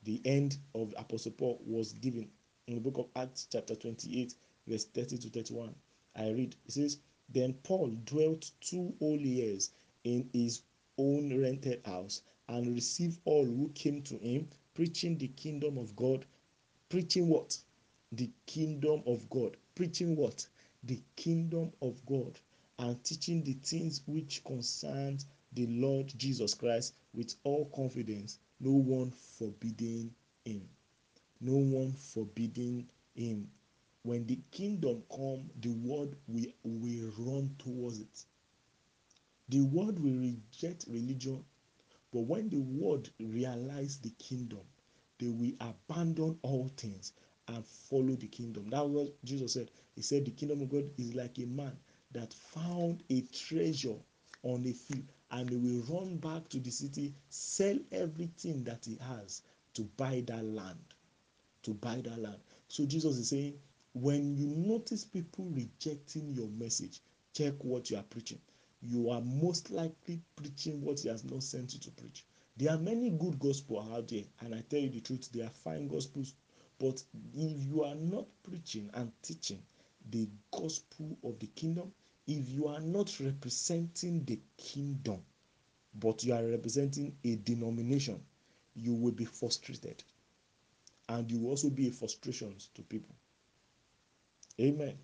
The 0.03 0.21
end 0.25 0.57
of 0.75 0.93
Apostle 0.97 1.31
Paul 1.33 1.61
was 1.65 1.93
given 1.93 2.29
in 2.67 2.75
the 2.75 2.81
book 2.81 2.97
of 2.99 3.07
Acts, 3.21 3.47
chapter 3.51 3.75
28, 3.75 4.35
verse 4.67 4.85
30 4.85 5.17
to 5.19 5.29
31. 5.29 5.75
I 6.15 6.29
read, 6.31 6.55
it 6.67 6.71
says, 6.73 6.99
Then 7.29 7.53
Paul 7.63 7.89
dwelt 8.05 8.51
two 8.61 8.93
whole 8.99 9.17
years 9.19 9.71
in 10.03 10.29
his 10.33 10.61
own 10.97 11.39
rented 11.41 11.81
house 11.85 12.21
and 12.49 12.75
received 12.75 13.19
all 13.25 13.45
who 13.45 13.69
came 13.75 14.01
to 14.03 14.17
him, 14.19 14.49
preaching 14.75 15.17
the 15.17 15.29
kingdom 15.29 15.77
of 15.77 15.95
God. 15.95 16.25
Preaching 16.89 17.29
what? 17.29 17.57
The 18.13 18.29
kingdom 18.47 19.03
of 19.07 19.29
God. 19.29 19.57
Preaching 19.75 20.15
what? 20.15 20.45
The 20.83 21.01
kingdom 21.15 21.71
of 21.81 22.05
God. 22.05 22.39
and 22.79 23.03
teaching 23.03 23.43
the 23.43 23.53
things 23.53 24.01
which 24.07 24.43
concern 24.45 25.19
the 25.53 25.67
Lord 25.67 26.13
Jesus 26.17 26.53
Christ 26.53 26.95
with 27.13 27.35
all 27.43 27.65
confidence, 27.75 28.39
no 28.59 28.71
one 28.71 29.11
forbidding 29.11 30.13
him. 30.45 30.67
No 31.41 31.55
one 31.55 31.93
forbidding 31.93 32.87
him. 33.15 33.49
When 34.03 34.25
the 34.25 34.39
kingdom 34.51 35.03
come, 35.09 35.49
the 35.59 35.69
world 35.69 36.15
will, 36.27 36.51
will 36.63 37.11
run 37.17 37.55
towards 37.59 37.99
it. 37.99 38.25
The 39.49 39.61
world 39.61 39.99
will 39.99 40.17
reject 40.19 40.85
religion, 40.87 41.43
but 42.13 42.21
when 42.21 42.49
the 42.49 42.59
world 42.59 43.09
realize 43.19 43.97
the 43.97 44.11
kingdom, 44.11 44.61
they 45.17 45.27
will 45.27 45.53
abandon 45.59 46.37
all 46.43 46.69
things 46.77 47.13
and 47.47 47.65
follow 47.65 48.15
the 48.15 48.27
kingdom. 48.27 48.69
That's 48.69 48.85
what 48.85 49.23
Jesus 49.23 49.53
said. 49.53 49.71
He 49.95 50.01
said, 50.01 50.25
The 50.25 50.31
kingdom 50.31 50.61
of 50.61 50.69
God 50.69 50.89
is 50.97 51.15
like 51.15 51.39
a 51.39 51.45
man 51.45 51.75
that 52.11 52.33
found 52.33 53.03
a 53.09 53.21
treasure 53.21 53.97
on 54.43 54.65
a 54.65 54.73
field 54.73 55.11
and 55.31 55.49
he 55.49 55.55
will 55.55 55.83
run 55.99 56.17
back 56.17 56.49
to 56.49 56.59
the 56.59 56.71
city, 56.71 57.13
sell 57.29 57.77
everything 57.91 58.63
that 58.63 58.85
he 58.85 58.97
has 59.01 59.43
to 59.73 59.83
buy 59.97 60.23
that 60.27 60.43
land. 60.43 60.79
To 61.63 61.73
buy 61.73 62.01
that 62.03 62.19
land. 62.19 62.39
So 62.67 62.85
Jesus 62.85 63.17
is 63.17 63.29
saying, 63.29 63.55
when 63.93 64.35
you 64.37 64.47
notice 64.47 65.03
people 65.03 65.45
rejecting 65.51 66.33
your 66.33 66.47
message, 66.47 67.01
check 67.33 67.53
what 67.59 67.89
you 67.89 67.97
are 67.97 68.03
preaching. 68.03 68.39
You 68.81 69.09
are 69.09 69.21
most 69.21 69.71
likely 69.71 70.21
preaching 70.35 70.81
what 70.81 70.99
he 71.01 71.09
has 71.09 71.23
not 71.23 71.43
sent 71.43 71.73
you 71.73 71.79
to 71.81 71.91
preach. 71.91 72.23
There 72.57 72.71
are 72.71 72.77
many 72.77 73.09
good 73.09 73.39
gospel 73.39 73.87
out 73.93 74.07
there, 74.07 74.23
and 74.41 74.55
I 74.55 74.61
tell 74.69 74.79
you 74.79 74.89
the 74.89 75.01
truth, 75.01 75.29
they 75.31 75.41
are 75.41 75.51
fine 75.63 75.87
gospels. 75.87 76.33
But 76.79 77.03
if 77.35 77.63
you 77.65 77.83
are 77.83 77.95
not 77.95 78.25
preaching 78.43 78.89
and 78.93 79.11
teaching 79.21 79.61
the 80.09 80.29
gospel 80.51 81.17
of 81.23 81.39
the 81.39 81.47
kingdom, 81.47 81.91
if 82.29 82.47
you 82.47 82.67
are 82.67 82.79
not 82.79 83.19
representing 83.19 84.23
the 84.25 84.39
kingdom, 84.55 85.19
but 85.95 86.23
you 86.23 86.31
are 86.31 86.45
representing 86.45 87.15
a 87.23 87.35
denomination, 87.37 88.21
you 88.75 88.93
will 88.93 89.11
be 89.11 89.25
frustrated. 89.25 90.03
And 91.09 91.29
you 91.31 91.39
will 91.39 91.49
also 91.49 91.71
be 91.71 91.87
a 91.87 91.91
frustration 91.91 92.55
to 92.75 92.83
people. 92.83 93.15
Amen. 94.61 94.95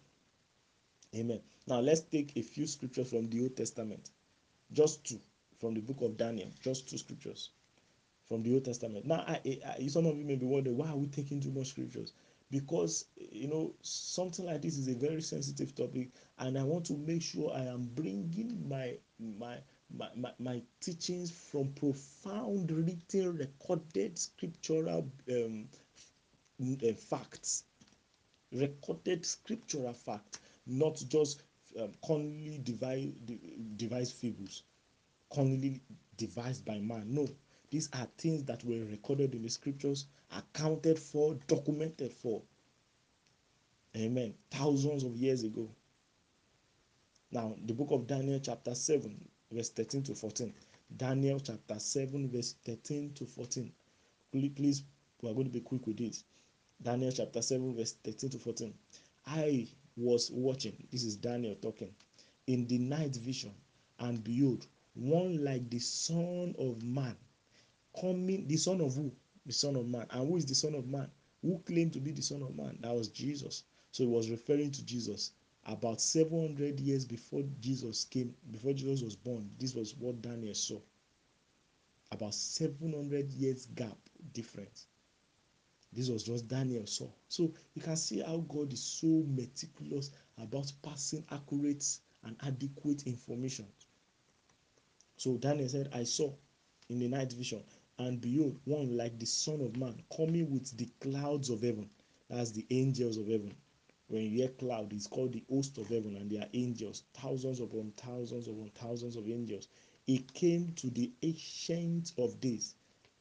Amen. 1.16 1.42
Now 1.66 1.80
let's 1.80 2.02
take 2.02 2.38
a 2.38 2.44
few 2.44 2.68
scriptures 2.68 3.10
from 3.10 3.28
the 3.32 3.42
Old 3.42 3.58
Testament. 3.58 4.12
Just 4.72 5.04
two 5.04 5.20
from 5.60 5.74
the 5.74 5.82
book 5.82 6.02
of 6.02 6.18
Daniel. 6.18 6.50
Just 6.62 6.88
two 6.88 7.00
scriptures 7.00 7.50
from 8.28 8.44
the 8.44 8.54
Old 8.54 8.66
Testament. 8.66 9.06
Now, 9.06 9.24
I, 9.28 9.60
I, 9.80 9.88
some 9.88 10.06
of 10.06 10.16
you 10.16 10.26
may 10.26 10.36
be 10.36 10.46
wondering 10.46 10.78
why 10.78 10.90
are 10.90 10.96
we 10.96 11.08
taking 11.08 11.42
too 11.42 11.52
much 11.52 11.70
scriptures? 11.70 12.14
Because 12.56 13.06
you 13.18 13.50
know 13.50 13.74
something 13.82 14.46
like 14.46 14.62
this 14.62 14.78
is 14.78 14.88
a 14.88 14.94
very 14.94 15.22
sensitive 15.22 15.76
topic, 15.76 16.08
and 16.40 16.58
I 16.58 16.64
want 16.64 16.86
to 16.86 16.94
make 16.94 17.22
sure 17.22 17.52
I 17.54 17.64
am 17.64 17.90
bringing 17.94 18.70
my 18.70 18.94
my 19.20 19.58
my, 19.94 20.08
my, 20.16 20.32
my 20.40 20.62
teachings 20.80 21.32
from 21.32 21.74
profound 21.74 22.72
written 22.72 23.36
recorded 23.36 24.18
scriptural 24.18 25.06
um, 25.30 25.68
uh, 26.62 26.94
facts. 26.94 27.66
Recorded 28.54 29.26
scriptural 29.26 29.92
fact 29.94 30.40
not 30.66 31.04
just 31.10 31.44
um, 31.78 31.92
cunningly 32.08 32.60
devised, 32.64 33.78
devised 33.78 34.14
fables. 34.16 34.64
Cunningly 35.34 35.82
devised 36.16 36.64
by 36.64 36.80
man. 36.80 37.04
No 37.14 37.28
these 37.70 37.90
are 37.94 38.08
things 38.18 38.44
that 38.46 38.64
were 38.64 38.84
recorded 38.86 39.34
in 39.36 39.44
the 39.44 39.50
scriptures 39.50 40.08
accounted 40.36 41.00
for 41.00 41.38
documented 41.48 42.14
for. 42.14 42.42
Amen. 43.96 44.34
Thousands 44.52 45.04
of 45.04 45.16
years 45.16 45.44
ago. 45.44 45.70
Now 47.32 47.56
the 47.66 47.74
book 47.74 47.90
of 47.92 48.08
daniel 48.08 48.40
chapter 48.40 48.74
7 48.74 49.14
verse 49.52 49.70
13 49.70 50.04
to 50.04 50.16
14 50.16 50.54
daniel 50.96 51.40
chapter 51.40 51.80
7 51.80 52.30
verse 52.30 52.56
13 52.64 53.14
to 53.16 53.26
14 53.26 53.72
please 54.32 54.84
we 55.22 55.32
are 55.32 55.34
going 55.34 55.48
to 55.48 55.52
be 55.52 55.62
quick 55.62 55.88
with 55.88 55.98
this. 55.98 56.24
Daniel 56.84 57.12
chapter 57.12 57.42
7, 57.42 57.76
verse 57.76 57.96
13 58.04 58.30
to 58.32 58.38
14. 58.38 58.74
I 59.26 59.68
was 59.98 60.30
watching, 60.32 60.76
this 60.92 61.04
is 61.04 61.16
Daniel 61.16 61.56
talking, 61.56 61.94
in 62.48 62.68
the 62.68 62.78
night 62.78 63.16
vision, 63.16 63.54
and 64.00 64.24
behold, 64.24 64.68
one 64.94 65.44
like 65.44 65.70
the 65.70 65.80
Son 65.80 66.54
of 66.60 66.84
Man 66.84 67.16
coming, 68.00 68.48
the 68.48 68.58
Son 68.58 68.82
of 68.82 68.96
who? 68.96 69.12
The 69.46 69.54
Son 69.54 69.76
of 69.76 69.88
Man. 69.88 70.06
And 70.12 70.28
who 70.28 70.38
is 70.38 70.46
the 70.46 70.56
Son 70.56 70.76
of 70.76 70.88
Man? 70.88 71.10
Who 71.42 71.60
claimed 71.60 71.94
to 71.94 72.00
be 72.00 72.12
the 72.12 72.22
Son 72.22 72.42
of 72.42 72.56
Man? 72.56 72.78
That 72.82 72.94
was 72.94 73.10
Jesus. 73.10 73.64
So 73.92 74.04
he 74.04 74.10
was 74.10 74.30
referring 74.30 74.72
to 74.72 74.86
Jesus. 74.86 75.32
About 75.68 76.00
700 76.00 76.80
years 76.80 77.06
before 77.06 77.44
Jesus 77.60 78.06
came, 78.06 78.36
before 78.52 78.74
Jesus 78.74 79.02
was 79.02 79.16
born, 79.16 79.50
this 79.60 79.74
was 79.74 79.96
what 79.96 80.22
Daniel 80.22 80.54
saw. 80.54 80.80
About 82.12 82.34
700 82.34 83.32
years 83.32 83.66
gap 83.76 83.98
difference. 84.34 84.88
This 85.92 86.10
was 86.10 86.24
just 86.24 86.48
Daniel 86.48 86.86
saw. 86.86 87.08
So 87.30 87.54
you 87.74 87.82
can 87.82 87.96
see 87.96 88.20
how 88.20 88.38
God 88.50 88.74
is 88.74 88.84
so 88.84 89.24
meticulous 89.28 90.12
about 90.38 90.72
passing 90.84 91.24
accurate 91.32 91.86
and 92.24 92.36
adequate 92.44 93.04
information. 93.08 93.66
So 95.18 95.38
Daniel 95.38 95.70
said, 95.70 95.90
I 95.94 96.04
saw 96.04 96.34
in 96.90 97.00
the 97.00 97.08
night 97.08 97.32
vision, 97.32 97.64
and 97.98 98.20
behold, 98.22 98.60
one 98.66 98.98
like 98.98 99.18
the 99.20 99.26
Son 99.26 99.62
of 99.62 99.78
Man 99.78 100.02
coming 100.16 100.52
with 100.52 100.76
the 100.78 100.90
clouds 101.00 101.50
of 101.50 101.62
heaven. 101.62 101.90
That's 102.30 102.52
the 102.52 102.66
angels 102.70 103.18
of 103.18 103.28
heaven. 103.28 103.56
When 104.08 104.24
you 104.24 104.30
hear 104.30 104.50
cloud, 104.50 104.94
it's 104.94 105.08
called 105.08 105.34
the 105.34 105.44
host 105.50 105.78
of 105.78 105.88
heaven, 105.88 106.16
and 106.18 106.30
they 106.30 106.38
are 106.38 106.50
angels, 106.54 107.04
thousands 107.14 107.60
upon 107.60 107.94
thousands 107.98 108.48
upon 108.48 108.72
thousands 108.76 109.16
of 109.16 109.28
angels. 109.28 109.68
He 110.06 110.20
came 110.34 110.74
to 110.76 110.90
the 110.90 111.12
ancient 111.24 112.14
of 112.18 112.40
days, 112.40 112.76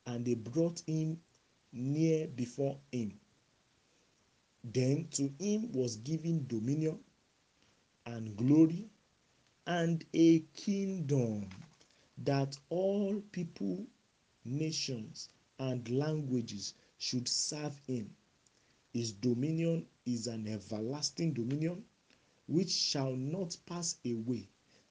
and 0.07 0.25
they 0.25 0.35
brought 0.35 0.83
him 0.87 1.21
near 1.73 2.27
before 2.27 2.79
him. 2.93 3.19
Then 4.65 5.09
to 5.13 5.31
him 5.39 5.73
was 5.73 5.97
given 5.97 6.47
dominion 6.47 6.99
and 8.07 8.37
glory 8.37 8.89
and 9.67 10.05
a 10.13 10.41
kingdom 10.55 11.49
that 12.19 12.57
all 12.69 13.23
people, 13.33 13.87
nations, 14.45 15.29
and 15.59 15.89
languages 15.89 16.75
should 16.99 17.29
serve 17.29 17.79
him. 17.87 18.15
His 18.93 19.13
dominion 19.13 19.87
is 20.07 20.27
an 20.27 20.47
everlasting 20.47 21.33
dominion 21.33 21.85
which 22.47 22.71
shall 22.71 23.17
not 23.17 23.57
pass 23.67 23.97
away, 24.07 24.49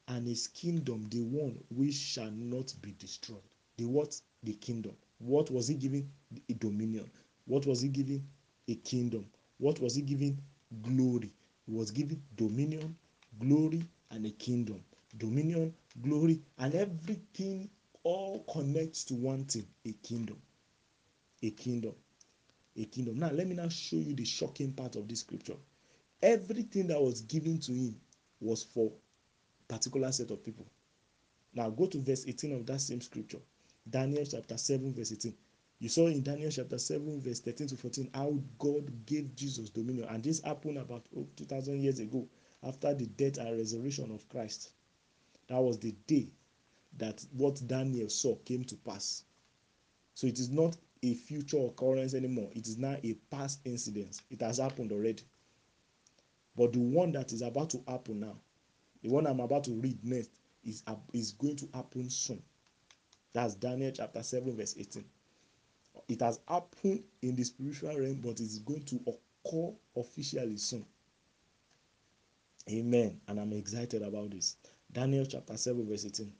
and 0.07 0.27
his 0.27 0.47
kingdom 0.47 1.07
the 1.09 1.21
one 1.21 1.63
which 1.69 1.93
shall 1.93 2.31
not 2.31 2.73
be 2.81 2.93
destroyed. 2.99 3.43
The 3.77 3.85
what? 3.85 4.19
The 4.43 4.53
kingdom. 4.53 4.95
What 5.19 5.49
was 5.51 5.67
he 5.67 5.75
giving? 5.75 6.11
A 6.49 6.53
dominion. 6.53 7.09
What 7.45 7.65
was 7.65 7.81
he 7.81 7.89
giving? 7.89 8.27
A 8.67 8.75
kingdom. 8.75 9.25
What 9.57 9.79
was 9.79 9.95
he 9.95 10.01
giving? 10.01 10.37
Glory. 10.81 11.31
He 11.65 11.71
was 11.71 11.91
giving 11.91 12.21
dominion, 12.35 12.95
glory, 13.39 13.83
and 14.11 14.25
a 14.25 14.31
kingdom. 14.31 14.83
Dominion, 15.17 15.73
glory, 16.01 16.41
and 16.57 16.73
everything 16.75 17.69
all 18.03 18.43
connects 18.51 19.03
to 19.05 19.13
one 19.13 19.45
thing 19.45 19.65
a 19.85 19.93
kingdom. 19.93 20.37
A 21.41 21.51
kingdom. 21.51 21.93
A 22.77 22.85
kingdom. 22.85 23.17
Now, 23.17 23.31
let 23.31 23.47
me 23.47 23.55
now 23.55 23.69
show 23.69 23.97
you 23.97 24.13
the 24.13 24.25
shocking 24.25 24.73
part 24.73 24.95
of 24.95 25.07
this 25.07 25.21
scripture. 25.21 25.55
Everything 26.21 26.87
that 26.87 27.01
was 27.01 27.21
given 27.21 27.59
to 27.59 27.71
him 27.73 27.95
was 28.39 28.63
for 28.63 28.91
particular 29.67 30.11
set 30.11 30.31
of 30.31 30.43
people. 30.43 30.65
Now, 31.53 31.69
go 31.69 31.85
to 31.87 32.01
verse 32.01 32.25
18 32.27 32.53
of 32.53 32.65
that 32.65 32.81
same 32.81 33.01
scripture. 33.01 33.39
Daniel 33.89 34.25
chapter 34.25 34.57
7, 34.57 34.93
verse 34.93 35.11
18. 35.11 35.33
You 35.79 35.89
saw 35.89 36.07
in 36.07 36.23
Daniel 36.23 36.49
chapter 36.49 36.77
7, 36.77 37.21
verse 37.21 37.41
13 37.41 37.67
to 37.67 37.77
14, 37.77 38.09
how 38.13 38.39
God 38.57 39.05
gave 39.05 39.35
Jesus 39.35 39.69
dominion. 39.69 40.07
And 40.09 40.23
this 40.23 40.41
happened 40.41 40.77
about 40.77 41.05
oh, 41.17 41.27
2,000 41.35 41.81
years 41.81 41.99
ago 41.99 42.27
after 42.63 42.93
the 42.93 43.05
death 43.05 43.37
and 43.37 43.57
resurrection 43.57 44.11
of 44.11 44.27
Christ. 44.29 44.71
That 45.49 45.59
was 45.59 45.77
the 45.79 45.91
day 46.07 46.29
that 46.97 47.25
what 47.31 47.65
Daniel 47.67 48.09
saw 48.09 48.35
came 48.45 48.63
to 48.65 48.75
pass. 48.75 49.23
So 50.13 50.27
it 50.27 50.39
is 50.39 50.49
not 50.49 50.77
a 51.01 51.13
future 51.13 51.57
occurrence 51.57 52.13
anymore. 52.13 52.49
It 52.53 52.67
is 52.67 52.77
now 52.77 52.97
a 53.03 53.13
past 53.31 53.59
incident. 53.65 54.21
It 54.29 54.41
has 54.41 54.57
happened 54.57 54.91
already. 54.91 55.23
But 56.55 56.73
the 56.73 56.79
one 56.79 57.11
that 57.13 57.33
is 57.33 57.41
about 57.41 57.71
to 57.71 57.83
happen 57.87 58.19
now, 58.19 58.35
the 59.01 59.09
one 59.09 59.27
I'm 59.27 59.39
about 59.39 59.63
to 59.65 59.71
read 59.71 60.03
next, 60.03 60.29
is, 60.63 60.83
is 61.13 61.31
going 61.33 61.57
to 61.57 61.67
happen 61.73 62.09
soon. 62.09 62.41
That's 63.33 63.55
Daniel 63.55 63.91
chapter 63.91 64.21
7, 64.21 64.55
verse 64.55 64.75
18. 64.77 65.03
It 66.07 66.21
has 66.21 66.39
happened 66.47 67.03
in 67.21 67.35
the 67.35 67.43
spiritual 67.43 67.97
realm, 67.97 68.21
but 68.23 68.39
it's 68.39 68.59
going 68.59 68.83
to 68.83 68.99
occur 69.07 69.73
officially 69.97 70.57
soon. 70.57 70.85
Amen. 72.69 73.19
And 73.27 73.39
I'm 73.39 73.51
excited 73.53 74.03
about 74.03 74.31
this. 74.31 74.55
Daniel 74.91 75.25
chapter 75.25 75.57
7, 75.57 75.87
verse 75.87 76.05
18. 76.05 76.31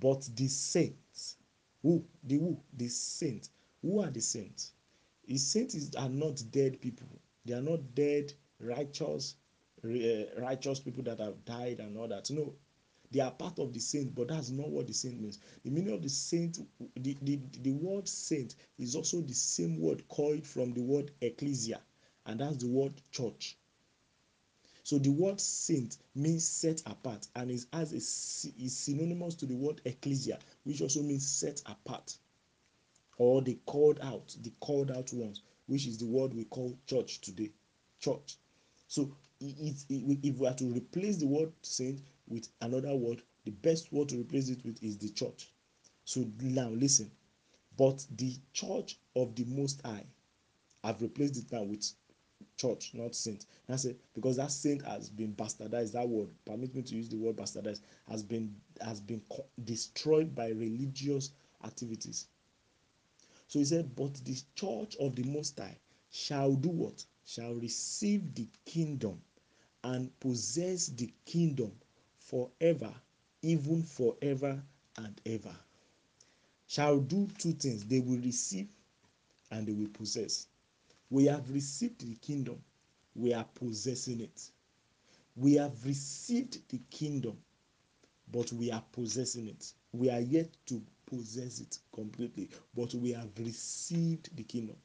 But 0.00 0.28
the 0.34 0.48
saints, 0.48 1.36
who? 1.82 2.04
The 2.24 2.38
who? 2.38 2.62
The 2.72 2.88
saints. 2.88 3.50
Who 3.82 4.00
are 4.00 4.10
the 4.10 4.20
saints? 4.20 4.72
The 5.26 5.36
saints 5.38 5.94
are 5.96 6.08
not 6.08 6.42
dead 6.50 6.80
people. 6.80 7.08
They 7.44 7.54
are 7.54 7.62
not 7.62 7.94
dead, 7.94 8.32
righteous, 8.58 9.36
uh, 9.84 10.40
righteous 10.40 10.80
people 10.80 11.02
that 11.04 11.20
have 11.20 11.44
died 11.44 11.80
and 11.80 11.96
all 11.98 12.08
that. 12.08 12.30
No, 12.30 12.54
they 13.10 13.20
are 13.20 13.30
part 13.30 13.58
of 13.58 13.72
the 13.72 13.80
saint, 13.80 14.14
but 14.14 14.28
that's 14.28 14.50
not 14.50 14.70
what 14.70 14.86
the 14.86 14.94
saint 14.94 15.20
means. 15.20 15.38
The 15.64 15.70
meaning 15.70 15.94
of 15.94 16.02
the 16.02 16.08
saint, 16.08 16.58
the, 16.96 17.16
the, 17.22 17.40
the 17.62 17.72
word 17.72 18.08
saint 18.08 18.56
is 18.78 18.94
also 18.96 19.20
the 19.20 19.34
same 19.34 19.80
word 19.80 20.06
coined 20.08 20.46
from 20.46 20.72
the 20.72 20.82
word 20.82 21.10
ecclesia, 21.20 21.80
and 22.26 22.40
that's 22.40 22.58
the 22.58 22.68
word 22.68 23.02
church. 23.10 23.58
So 24.90 24.98
the 24.98 25.10
word 25.10 25.40
saint 25.40 25.98
means 26.16 26.44
set 26.44 26.80
apart 26.84 27.28
and 27.36 27.48
is 27.48 27.68
as 27.72 27.92
a, 27.92 27.98
is 28.60 28.76
synonymous 28.76 29.36
to 29.36 29.46
the 29.46 29.54
word 29.54 29.80
ecclesia, 29.84 30.40
which 30.64 30.82
also 30.82 31.00
means 31.00 31.24
set 31.30 31.62
apart, 31.64 32.16
or 33.16 33.40
the 33.40 33.56
called 33.66 34.00
out, 34.02 34.34
the 34.42 34.50
called 34.58 34.90
out 34.90 35.12
ones, 35.12 35.42
which 35.66 35.86
is 35.86 35.98
the 35.98 36.06
word 36.06 36.34
we 36.34 36.42
call 36.42 36.76
church 36.88 37.20
today. 37.20 37.52
Church. 38.00 38.38
So 38.88 39.14
it, 39.40 39.76
it, 39.88 40.18
if 40.24 40.38
we 40.38 40.48
are 40.48 40.54
to 40.54 40.64
replace 40.64 41.18
the 41.18 41.28
word 41.28 41.52
saint 41.62 42.00
with 42.26 42.48
another 42.60 42.96
word, 42.96 43.22
the 43.44 43.52
best 43.52 43.92
word 43.92 44.08
to 44.08 44.16
replace 44.18 44.48
it 44.48 44.64
with 44.64 44.82
is 44.82 44.98
the 44.98 45.10
church. 45.10 45.52
So 46.04 46.26
now 46.40 46.70
listen. 46.70 47.12
But 47.78 48.04
the 48.16 48.34
church 48.52 48.98
of 49.14 49.36
the 49.36 49.44
Most 49.44 49.82
High, 49.86 50.06
I've 50.82 51.00
replaced 51.00 51.36
it 51.36 51.52
now 51.52 51.62
with 51.62 51.88
church, 52.60 52.90
not 52.92 53.14
saint. 53.14 53.46
That's 53.66 53.86
it 53.86 53.98
because 54.14 54.36
that 54.36 54.50
saint 54.50 54.84
has 54.84 55.08
been 55.08 55.32
bastardized. 55.34 55.92
That 55.92 56.08
word, 56.08 56.28
permit 56.44 56.74
me 56.74 56.82
to 56.82 56.94
use 56.94 57.08
the 57.08 57.16
word 57.16 57.36
bastardized, 57.36 57.80
has 58.08 58.22
been 58.22 58.54
has 58.82 59.00
been 59.00 59.22
destroyed 59.64 60.34
by 60.34 60.48
religious 60.48 61.30
activities. 61.64 62.26
So 63.48 63.58
he 63.58 63.64
said, 63.64 63.96
But 63.96 64.14
the 64.24 64.36
church 64.54 64.96
of 65.00 65.16
the 65.16 65.22
Most 65.24 65.58
High 65.58 65.76
shall 66.10 66.54
do 66.54 66.68
what? 66.68 67.04
Shall 67.24 67.54
receive 67.54 68.34
the 68.34 68.46
kingdom 68.66 69.20
and 69.82 70.10
possess 70.20 70.88
the 70.88 71.10
kingdom 71.24 71.72
forever, 72.18 72.92
even 73.42 73.82
forever 73.82 74.62
and 74.98 75.20
ever. 75.24 75.56
Shall 76.66 77.00
do 77.00 77.26
two 77.38 77.52
things 77.52 77.84
they 77.84 78.00
will 78.00 78.18
receive 78.18 78.68
and 79.50 79.66
they 79.66 79.72
will 79.72 79.88
possess. 79.88 80.46
We 81.10 81.26
have 81.26 81.50
received 81.52 82.06
the 82.06 82.14
kingdom, 82.16 82.62
we 83.14 83.34
are 83.34 83.46
possessing 83.54 84.20
it. 84.20 84.50
We 85.36 85.54
have 85.54 85.84
received 85.84 86.68
the 86.68 86.80
kingdom, 86.90 87.38
but 88.30 88.52
we 88.52 88.70
are 88.70 88.84
possessing 88.92 89.48
it. 89.48 89.72
We 89.92 90.10
are 90.10 90.20
yet 90.20 90.56
to 90.66 90.82
possess 91.06 91.60
it 91.60 91.78
completely, 91.92 92.50
but 92.74 92.94
we 92.94 93.12
have 93.12 93.30
received 93.38 94.36
the 94.36 94.44
kingdom. 94.44 94.76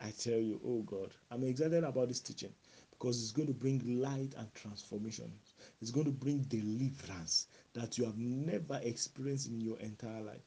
I 0.00 0.10
tell 0.10 0.38
you, 0.38 0.60
oh 0.64 0.82
God, 0.82 1.10
I'm 1.30 1.44
excited 1.44 1.82
about 1.82 2.08
this 2.08 2.20
teaching 2.20 2.52
because 2.90 3.20
it's 3.20 3.32
going 3.32 3.48
to 3.48 3.54
bring 3.54 4.00
light 4.00 4.34
and 4.36 4.54
transformation. 4.54 5.32
It's 5.80 5.90
going 5.90 6.06
to 6.06 6.12
bring 6.12 6.42
deliverance 6.42 7.46
that 7.74 7.98
you 7.98 8.04
have 8.04 8.18
never 8.18 8.80
experienced 8.82 9.48
in 9.48 9.60
your 9.60 9.78
entire 9.80 10.22
life. 10.22 10.42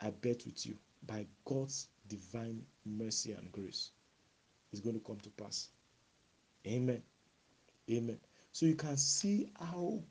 I 0.00 0.10
bet 0.10 0.44
with 0.46 0.64
you, 0.66 0.76
by 1.06 1.26
God's 1.44 1.88
divine 2.10 2.62
mercy 2.84 3.32
and 3.32 3.50
grace, 3.52 3.90
is 4.72 4.80
going 4.80 4.98
to 4.98 5.06
come 5.06 5.18
to 5.20 5.30
pass. 5.30 5.68
Amen. 6.66 7.02
Amen. 7.90 8.18
So 8.52 8.66
you 8.66 8.74
can 8.74 8.96
see 8.96 9.50
how 9.58 10.02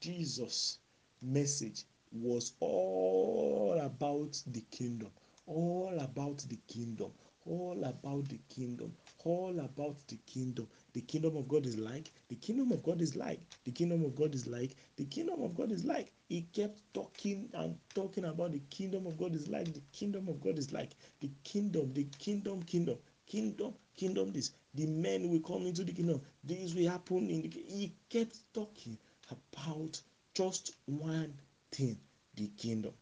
Jesus' 0.00 0.78
message 1.22 1.84
was 2.12 2.54
all 2.60 3.78
about 3.80 4.42
the 4.46 4.62
kingdom, 4.70 5.10
all 5.46 5.96
about 6.00 6.38
the 6.48 6.58
kingdom, 6.66 7.12
all 7.48 7.82
about 7.84 8.28
the 8.28 8.38
kingdom, 8.48 8.92
all 9.24 9.58
about 9.60 9.96
the 10.08 10.16
kingdom. 10.26 10.68
The 10.92 11.00
kingdom 11.00 11.36
of 11.36 11.48
God 11.48 11.66
is 11.66 11.78
like, 11.78 12.10
the 12.28 12.34
kingdom 12.36 12.72
of 12.72 12.82
God 12.82 13.00
is 13.00 13.16
like, 13.16 13.40
the 13.64 13.70
kingdom 13.70 14.04
of 14.04 14.14
God 14.14 14.34
is 14.34 14.46
like, 14.46 14.76
the 14.96 15.04
kingdom 15.04 15.42
of 15.42 15.56
God 15.56 15.72
is 15.72 15.84
like. 15.84 16.12
He 16.28 16.42
kept 16.52 16.78
talking 16.92 17.48
and 17.54 17.76
talking 17.94 18.24
about 18.26 18.52
the 18.52 18.60
kingdom 18.70 19.06
of 19.06 19.18
God 19.18 19.34
is 19.34 19.48
like, 19.48 19.72
the 19.72 19.82
kingdom 19.92 20.28
of 20.28 20.40
God 20.40 20.58
is 20.58 20.72
like, 20.72 20.90
the 21.20 21.30
kingdom, 21.44 21.92
the 21.94 22.04
kingdom, 22.18 22.62
kingdom, 22.62 22.98
kingdom, 23.26 23.74
kingdom, 23.96 24.32
this. 24.32 24.50
The 24.74 24.86
men 24.86 25.30
will 25.30 25.40
come 25.40 25.66
into 25.66 25.84
the 25.84 25.92
kingdom. 25.92 26.20
This 26.44 26.74
will 26.74 26.90
happen 26.90 27.30
in 27.30 27.42
the 27.42 27.48
He 27.48 27.92
kept 28.10 28.38
talking 28.52 28.98
about 29.30 30.00
just 30.34 30.76
one 30.86 31.34
thing 31.72 31.98
the 32.36 32.48
kingdom. 32.56 32.92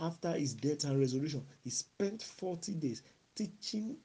After 0.00 0.32
his 0.32 0.54
death 0.54 0.84
and 0.84 0.98
resurrection, 0.98 1.46
he 1.62 1.70
spent 1.70 2.22
40 2.22 2.74
days 2.74 3.02
teaching 3.36 3.98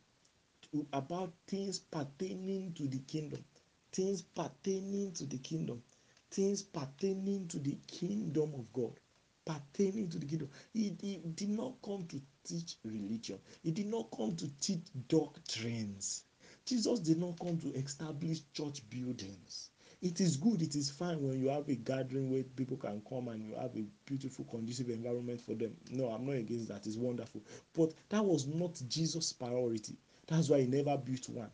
about 0.93 1.33
things 1.47 1.79
pertaining 1.79 2.73
to 2.73 2.87
the 2.87 2.99
kingdom, 2.99 3.43
things 3.91 4.21
pertaining 4.21 5.13
to 5.13 5.25
the 5.25 5.37
kingdom, 5.39 5.81
things 6.29 6.61
pertaining 6.63 7.47
to 7.47 7.59
the 7.59 7.77
kingdom 7.87 8.53
of 8.53 8.71
God, 8.73 8.99
pertaining 9.45 10.09
to 10.09 10.19
the 10.19 10.25
kingdom. 10.27 10.49
He, 10.73 10.95
he 11.01 11.17
did 11.35 11.49
not 11.49 11.75
come 11.83 12.05
to 12.07 12.21
teach 12.45 12.77
religion, 12.83 13.39
he 13.63 13.71
did 13.71 13.87
not 13.87 14.11
come 14.15 14.35
to 14.35 14.49
teach 14.59 14.83
doctrines. 15.07 16.25
Jesus 16.65 16.99
did 16.99 17.19
not 17.19 17.39
come 17.39 17.57
to 17.59 17.69
establish 17.73 18.41
church 18.53 18.87
buildings. 18.89 19.71
It 20.01 20.19
is 20.19 20.35
good, 20.35 20.63
it 20.63 20.75
is 20.75 20.89
fine 20.89 21.21
when 21.21 21.39
you 21.39 21.49
have 21.49 21.69
a 21.69 21.75
gathering 21.75 22.31
where 22.31 22.43
people 22.43 22.75
can 22.77 23.01
come 23.07 23.27
and 23.27 23.43
you 23.43 23.53
have 23.55 23.75
a 23.75 23.85
beautiful, 24.05 24.45
conducive 24.45 24.89
environment 24.89 25.39
for 25.39 25.53
them. 25.53 25.77
No, 25.91 26.07
I'm 26.07 26.25
not 26.25 26.37
against 26.37 26.69
that, 26.69 26.87
it's 26.87 26.97
wonderful. 26.97 27.41
But 27.73 27.93
that 28.09 28.25
was 28.25 28.47
not 28.47 28.81
Jesus' 28.87 29.31
priority. 29.31 29.95
That's 30.25 30.49
why 30.49 30.61
he 30.61 30.67
never 30.67 30.97
built 30.97 31.29
one. 31.29 31.51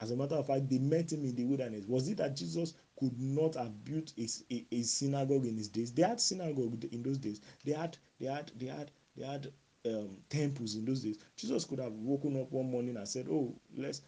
As 0.00 0.10
a 0.10 0.16
matter 0.16 0.34
of 0.34 0.46
fact, 0.46 0.68
they 0.68 0.78
met 0.78 1.12
him 1.12 1.24
in 1.24 1.34
the 1.34 1.44
wilderness. 1.44 1.86
Was 1.86 2.08
it 2.08 2.18
that 2.18 2.36
Jesus 2.36 2.74
could 2.98 3.18
not 3.20 3.54
have 3.54 3.84
built 3.84 4.12
a, 4.18 4.28
a, 4.52 4.66
a 4.72 4.82
synagogue 4.82 5.46
in 5.46 5.56
his 5.56 5.68
days? 5.68 5.92
They 5.92 6.02
had 6.02 6.20
synagogue 6.20 6.84
in 6.92 7.02
those 7.02 7.18
days. 7.18 7.40
They 7.64 7.72
had 7.72 7.96
they 8.20 8.26
had 8.26 8.50
they 8.58 8.66
had 8.66 8.90
they 9.16 9.24
had 9.24 9.52
um, 9.86 10.16
temples 10.28 10.74
in 10.74 10.84
those 10.84 11.02
days. 11.02 11.18
Jesus 11.36 11.64
could 11.64 11.78
have 11.80 11.92
woken 11.92 12.40
up 12.40 12.50
one 12.50 12.70
morning 12.70 12.96
and 12.96 13.08
said, 13.08 13.26
"Oh, 13.30 13.54
let's 13.76 14.02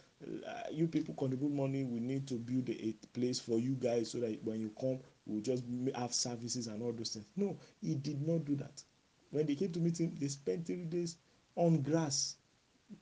uh, 0.47 0.69
you 0.71 0.89
people 0.89 1.15
contribute 1.15 1.53
money. 1.53 1.85
We 1.85 2.01
need 2.01 2.27
to 2.29 2.35
build 2.35 2.69
a, 2.71 2.95
place 3.13 3.39
for 3.41 3.59
you 3.59 3.75
guys 3.75 4.11
so 4.11 4.19
that 4.19 4.43
when 4.45 4.61
you 4.61 4.71
come, 4.81 4.99
we'll 5.27 5.43
just 5.43 5.65
have 5.95 6.13
services 6.13 6.67
and 6.67 6.83
all 6.83 6.93
those 6.93 7.11
things." 7.11 7.27
No, 7.37 7.59
he 7.81 7.95
did 7.95 8.27
not 8.27 8.45
do 8.45 8.57
that. 8.57 8.83
When 9.31 9.47
they 9.47 9.55
came 9.55 9.73
to 9.73 9.81
meet 9.81 10.01
him, 10.01 10.15
they 10.19 10.29
spent 10.29 10.67
three 10.67 10.85
days 10.85 11.17
on 11.57 11.83
grass 11.83 12.37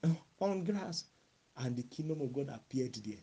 on 0.40 0.64
grass. 0.64 1.04
And 1.58 1.76
the 1.76 1.84
kingdom 1.84 2.20
of 2.20 2.32
God 2.32 2.50
appeared 2.54 2.94
there. 2.96 3.22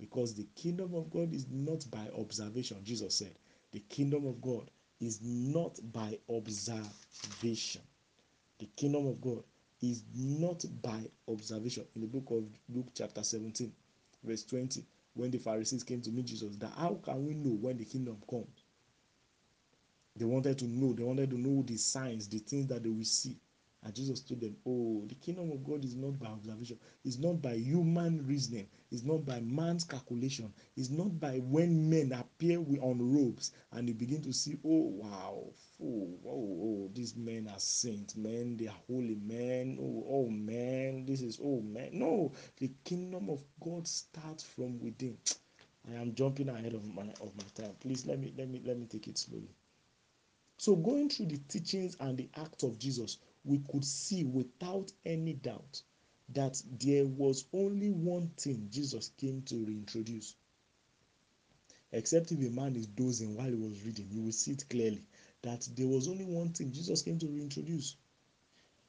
Because 0.00 0.34
the 0.34 0.48
kingdom 0.56 0.94
of 0.94 1.10
God 1.10 1.32
is 1.32 1.46
not 1.48 1.88
by 1.90 2.08
observation, 2.18 2.78
Jesus 2.82 3.14
said. 3.14 3.34
The 3.70 3.78
kingdom 3.80 4.26
of 4.26 4.40
God 4.40 4.70
is 5.00 5.20
not 5.22 5.78
by 5.92 6.18
observation. 6.28 7.82
The 8.62 8.68
kingdom 8.76 9.08
of 9.08 9.20
God 9.20 9.42
is 9.80 10.04
not 10.14 10.64
by 10.82 11.10
observation. 11.26 11.84
In 11.96 12.02
the 12.02 12.06
book 12.06 12.30
of 12.30 12.44
Luke, 12.72 12.92
chapter 12.94 13.24
17, 13.24 13.72
verse 14.22 14.44
20, 14.44 14.84
when 15.14 15.32
the 15.32 15.38
Pharisees 15.38 15.82
came 15.82 16.00
to 16.00 16.12
meet 16.12 16.26
Jesus, 16.26 16.54
that 16.58 16.70
how 16.78 17.00
can 17.02 17.26
we 17.26 17.34
know 17.34 17.56
when 17.56 17.76
the 17.76 17.84
kingdom 17.84 18.18
comes? 18.30 18.62
They 20.14 20.24
wanted 20.24 20.60
to 20.60 20.66
know, 20.66 20.92
they 20.92 21.02
wanted 21.02 21.30
to 21.30 21.38
know 21.40 21.64
the 21.64 21.76
signs, 21.76 22.28
the 22.28 22.38
things 22.38 22.68
that 22.68 22.84
they 22.84 22.88
will 22.88 23.02
see. 23.02 23.36
And 23.82 23.92
Jesus 23.92 24.20
told 24.20 24.40
them, 24.40 24.56
Oh, 24.64 25.02
the 25.08 25.16
kingdom 25.16 25.50
of 25.50 25.64
God 25.64 25.84
is 25.84 25.96
not 25.96 26.16
by 26.20 26.26
observation, 26.26 26.78
it's 27.04 27.18
not 27.18 27.42
by 27.42 27.54
human 27.54 28.24
reasoning, 28.28 28.68
it's 28.92 29.02
not 29.02 29.26
by 29.26 29.40
man's 29.40 29.82
calculation, 29.82 30.52
it's 30.76 30.90
not 30.90 31.18
by 31.18 31.38
when 31.38 31.90
men 31.90 32.12
appear 32.42 32.58
on 32.82 32.98
robes 33.14 33.52
and 33.72 33.88
you 33.88 33.94
begin 33.94 34.20
to 34.22 34.32
see, 34.32 34.58
Oh, 34.64 34.90
wow, 34.94 35.44
oh, 35.82 36.08
oh, 36.26 36.58
oh, 36.62 36.90
these 36.92 37.16
men 37.16 37.48
are 37.52 37.58
saints, 37.58 38.16
men, 38.16 38.56
they 38.56 38.66
are 38.66 38.74
holy 38.88 39.16
men, 39.22 39.78
oh, 39.80 40.04
oh, 40.08 40.28
man, 40.28 41.06
this 41.06 41.22
is, 41.22 41.38
oh, 41.42 41.60
man. 41.60 41.90
No, 41.92 42.32
the 42.58 42.70
kingdom 42.84 43.28
of 43.30 43.42
God 43.64 43.86
starts 43.86 44.42
from 44.42 44.80
within. 44.80 45.16
I 45.88 46.00
am 46.00 46.14
jumping 46.14 46.48
ahead 46.48 46.74
of 46.74 46.84
my 46.94 47.02
of 47.20 47.32
my 47.36 47.44
time. 47.54 47.74
Please 47.80 48.06
let 48.06 48.20
me 48.20 48.32
let 48.38 48.48
me 48.48 48.62
let 48.64 48.78
me 48.78 48.86
take 48.86 49.08
it 49.08 49.18
slowly. 49.18 49.50
So 50.58 50.76
going 50.76 51.08
through 51.08 51.26
the 51.26 51.38
teachings 51.48 51.96
and 51.98 52.16
the 52.16 52.28
act 52.36 52.62
of 52.62 52.78
Jesus, 52.78 53.18
we 53.44 53.58
could 53.70 53.84
see 53.84 54.22
without 54.22 54.92
any 55.04 55.32
doubt 55.32 55.82
that 56.28 56.62
there 56.80 57.04
was 57.06 57.46
only 57.52 57.90
one 57.90 58.30
thing 58.36 58.68
Jesus 58.70 59.10
came 59.18 59.42
to 59.42 59.64
reintroduce. 59.64 60.36
Except 61.92 62.32
if 62.32 62.38
a 62.38 62.50
man 62.50 62.74
is 62.76 62.86
dozing 62.86 63.36
while 63.36 63.48
he 63.48 63.54
was 63.54 63.82
reading, 63.84 64.08
you 64.10 64.22
will 64.22 64.32
see 64.32 64.52
it 64.52 64.64
clearly 64.68 65.02
that 65.42 65.68
there 65.76 65.86
was 65.88 66.08
only 66.08 66.24
one 66.24 66.50
thing 66.50 66.72
Jesus 66.72 67.02
came 67.02 67.18
to 67.18 67.26
reintroduce. 67.26 67.96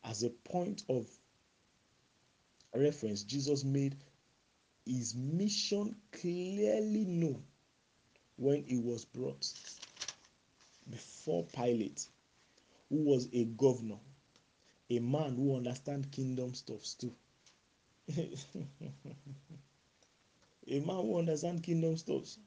As 0.03 0.23
a 0.23 0.29
point 0.29 0.83
of 0.89 1.07
reference, 2.75 3.23
Jesus 3.23 3.63
made 3.63 3.95
his 4.85 5.15
mission 5.15 5.95
clearly 6.11 7.05
known 7.05 7.43
when 8.37 8.63
he 8.63 8.77
was 8.77 9.05
brought 9.05 9.51
before 10.89 11.45
Pilate, 11.53 12.07
who 12.89 13.03
was 13.03 13.27
a 13.33 13.45
governor 13.45 13.99
a 14.89 14.99
man 14.99 15.35
who 15.35 15.55
understands 15.55 16.07
kingdom 16.11 16.53
stuffs 16.53 16.95
too 16.95 17.13
A 20.67 20.79
man 20.79 20.95
who 20.95 21.19
understands 21.19 21.61
kingdom 21.61 21.97
stuffs. 21.97 22.37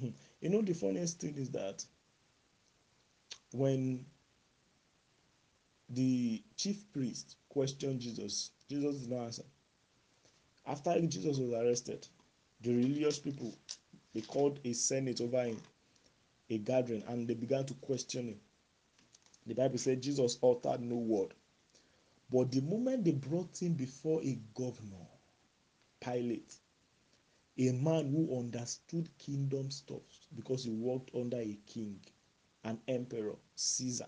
Hmm. 0.00 0.08
You 0.40 0.50
know, 0.50 0.62
the 0.62 0.74
funniest 0.74 1.20
thing 1.20 1.36
is 1.36 1.50
that 1.50 1.84
when 3.52 4.04
the 5.90 6.42
chief 6.56 6.84
priest 6.92 7.36
questioned 7.48 8.00
Jesus, 8.00 8.50
Jesus 8.68 8.98
did 8.98 9.10
not 9.10 9.24
answer. 9.24 9.44
After 10.66 11.00
Jesus 11.00 11.38
was 11.38 11.52
arrested, 11.52 12.06
the 12.60 12.74
religious 12.74 13.18
people 13.18 13.54
they 14.14 14.20
called 14.20 14.58
a 14.64 14.72
senate 14.72 15.20
over 15.20 15.44
him, 15.44 15.60
a 16.50 16.58
gathering, 16.58 17.02
and 17.08 17.28
they 17.28 17.34
began 17.34 17.64
to 17.66 17.74
question 17.74 18.28
him. 18.28 18.40
The 19.46 19.54
Bible 19.54 19.78
said 19.78 20.02
Jesus 20.02 20.38
uttered 20.42 20.80
no 20.82 20.96
word. 20.96 21.34
But 22.30 22.50
the 22.50 22.60
moment 22.60 23.04
they 23.04 23.12
brought 23.12 23.62
him 23.62 23.74
before 23.74 24.20
a 24.22 24.38
governor, 24.54 25.06
Pilate, 26.00 26.54
a 27.58 27.72
man 27.72 28.10
who 28.12 28.38
understood 28.38 29.10
kingdom 29.18 29.70
stuff 29.70 30.26
because 30.36 30.64
he 30.64 30.70
worked 30.70 31.10
under 31.14 31.38
a 31.38 31.58
king, 31.66 31.98
an 32.64 32.78
emperor, 32.86 33.34
Caesar. 33.56 34.06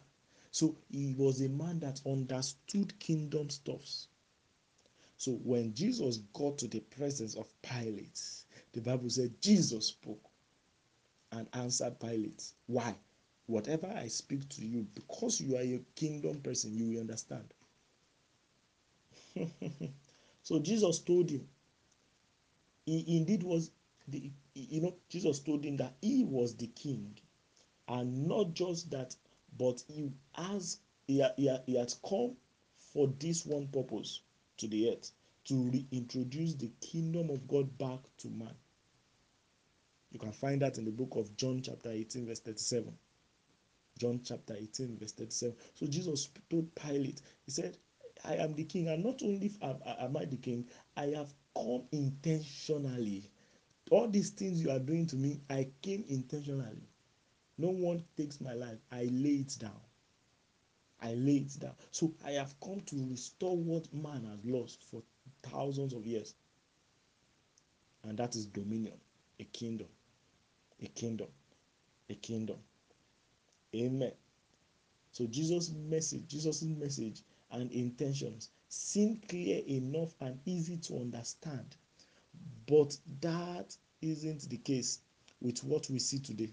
So 0.52 0.76
he 0.88 1.14
was 1.16 1.40
a 1.40 1.48
man 1.48 1.80
that 1.80 2.00
understood 2.06 2.98
kingdom 3.00 3.50
stuffs. 3.50 4.08
So 5.16 5.32
when 5.32 5.74
Jesus 5.74 6.18
got 6.32 6.58
to 6.58 6.68
the 6.68 6.80
presence 6.80 7.34
of 7.34 7.46
Pilate, 7.62 8.20
the 8.72 8.80
Bible 8.80 9.10
said 9.10 9.34
Jesus 9.40 9.86
spoke 9.86 10.30
and 11.32 11.48
answered 11.52 11.98
Pilate. 12.00 12.42
Why? 12.66 12.94
Whatever 13.46 13.92
I 13.96 14.06
speak 14.08 14.48
to 14.50 14.64
you, 14.64 14.86
because 14.94 15.40
you 15.40 15.56
are 15.56 15.60
a 15.60 15.80
kingdom 15.96 16.40
person, 16.40 16.76
you 16.76 16.86
will 16.86 17.00
understand. 17.00 17.52
so 20.42 20.60
Jesus 20.60 21.00
told 21.00 21.30
him, 21.30 21.46
he 22.86 23.16
indeed 23.18 23.42
was 23.42 23.70
the, 24.08 24.30
you 24.54 24.80
know, 24.80 24.96
Jesus 25.08 25.40
told 25.40 25.64
him 25.64 25.76
that 25.78 25.94
he 26.02 26.24
was 26.24 26.56
the 26.56 26.66
king, 26.68 27.18
and 27.88 28.26
not 28.26 28.54
just 28.54 28.90
that, 28.90 29.14
but 29.56 29.82
he 29.88 30.10
has 30.34 30.78
he, 31.06 31.24
he, 31.36 31.50
he 31.66 31.76
had 31.76 31.92
come 32.08 32.36
for 32.78 33.08
this 33.18 33.46
one 33.46 33.68
purpose 33.68 34.22
to 34.58 34.68
the 34.68 34.90
earth 34.90 35.12
to 35.44 35.70
reintroduce 35.70 36.54
the 36.54 36.70
kingdom 36.80 37.30
of 37.30 37.46
God 37.48 37.76
back 37.78 38.00
to 38.18 38.28
man. 38.28 38.54
You 40.10 40.18
can 40.18 40.32
find 40.32 40.62
that 40.62 40.78
in 40.78 40.84
the 40.84 40.90
book 40.92 41.16
of 41.16 41.36
John, 41.36 41.62
chapter 41.62 41.90
18, 41.90 42.26
verse 42.26 42.40
37. 42.40 42.96
John 43.98 44.20
chapter 44.24 44.54
18, 44.58 44.98
verse 44.98 45.12
37. 45.12 45.56
So 45.74 45.86
Jesus 45.86 46.28
told 46.50 46.74
Pilate, 46.74 47.20
He 47.46 47.52
said, 47.52 47.76
I 48.24 48.36
am 48.36 48.54
the 48.54 48.64
king, 48.64 48.88
and 48.88 49.04
not 49.04 49.22
only 49.22 49.52
am, 49.62 49.78
am 49.86 50.16
I 50.16 50.24
the 50.24 50.36
king, 50.36 50.68
I 50.96 51.06
have 51.08 51.32
come 51.56 51.82
intentionally. 51.92 53.30
All 53.90 54.08
these 54.08 54.30
things 54.30 54.62
you 54.62 54.70
are 54.70 54.78
doing 54.78 55.06
to 55.08 55.16
me, 55.16 55.40
I 55.50 55.68
came 55.82 56.04
intentionally. 56.08 56.88
No 57.58 57.68
one 57.68 58.04
takes 58.16 58.40
my 58.40 58.54
life, 58.54 58.78
I 58.90 59.08
lay 59.10 59.44
it 59.44 59.56
down. 59.58 59.80
I 61.02 61.14
lay 61.14 61.36
it 61.36 61.58
down. 61.58 61.74
So 61.90 62.12
I 62.24 62.32
have 62.32 62.54
come 62.60 62.80
to 62.86 63.08
restore 63.10 63.56
what 63.56 63.92
man 63.92 64.24
has 64.30 64.44
lost 64.44 64.84
for 64.90 65.02
thousands 65.42 65.92
of 65.94 66.06
years. 66.06 66.34
And 68.04 68.18
that 68.18 68.34
is 68.34 68.46
dominion, 68.46 68.98
a 69.38 69.44
kingdom, 69.44 69.88
a 70.82 70.86
kingdom, 70.86 71.28
a 72.08 72.14
kingdom. 72.14 72.56
Amen. 73.74 74.12
So 75.12 75.26
Jesus' 75.26 75.70
message, 75.70 76.26
Jesus' 76.28 76.62
message 76.62 77.22
and 77.50 77.70
intentions 77.72 78.50
seem 78.70 79.20
clear 79.28 79.62
enough 79.66 80.14
and 80.20 80.38
easy 80.46 80.76
to 80.76 80.94
understand. 81.00 81.76
But 82.66 82.96
that 83.20 83.76
isn't 84.00 84.48
the 84.48 84.58
case 84.58 85.00
with 85.40 85.64
what 85.64 85.90
we 85.90 85.98
see 85.98 86.20
today. 86.20 86.50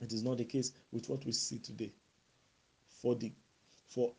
It 0.00 0.12
is 0.12 0.22
not 0.22 0.38
the 0.38 0.44
case 0.44 0.72
with 0.92 1.08
what 1.08 1.24
we 1.24 1.32
see 1.32 1.58
today. 1.58 1.90
For 3.00 3.14
the 3.14 3.32
for 3.88 4.12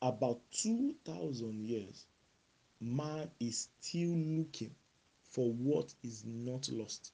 about 0.00 0.40
2000 0.52 1.66
years, 1.66 2.06
man 2.80 3.30
is 3.38 3.68
still 3.80 4.16
looking 4.16 4.74
for 5.22 5.52
what 5.52 5.94
is 6.02 6.24
not 6.24 6.68
lost. 6.70 7.12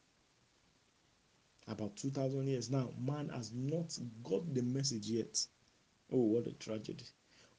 About 1.66 1.96
2000 1.96 2.46
years 2.46 2.70
now, 2.70 2.92
man 2.98 3.28
has 3.30 3.52
not 3.52 3.98
got 4.22 4.54
the 4.54 4.62
message 4.62 5.06
yet. 5.08 5.44
Oh, 6.10 6.18
what 6.18 6.46
a 6.46 6.52
tragedy. 6.52 7.04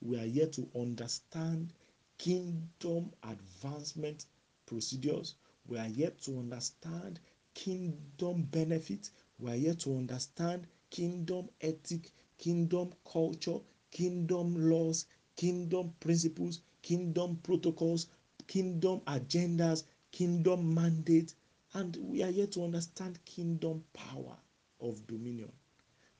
We 0.02 0.18
are 0.20 0.26
yet 0.26 0.54
to 0.54 0.68
understand 0.76 1.74
kingdom 2.18 3.12
advancement 3.24 4.26
procedures. 4.66 5.36
We 5.68 5.78
are 5.78 5.88
yet 5.88 6.22
to 6.22 6.39
understand 6.39 7.20
kingdom 7.54 8.43
benefits. 8.43 9.12
We 9.39 9.52
are 9.52 9.56
yet 9.56 9.80
to 9.82 9.97
understand 9.97 10.68
kingdom 10.89 11.50
ethic, 11.62 12.12
kingdom 12.38 12.93
culture, 13.12 13.60
kingdom 13.91 14.70
laws, 14.70 15.06
kingdom 15.36 15.93
principles, 16.00 16.62
kingdom 16.82 17.39
protocols, 17.43 18.08
kingdom 18.47 19.02
agendas, 19.02 19.84
kingdom 20.12 20.74
mandate, 20.74 21.34
and 21.74 21.95
we 21.97 22.24
are 22.24 22.30
yet 22.30 22.52
to 22.54 22.64
understand 22.64 23.24
kingdom 23.26 23.84
power 23.93 24.36
of 24.82 25.06
dominion. 25.08 25.52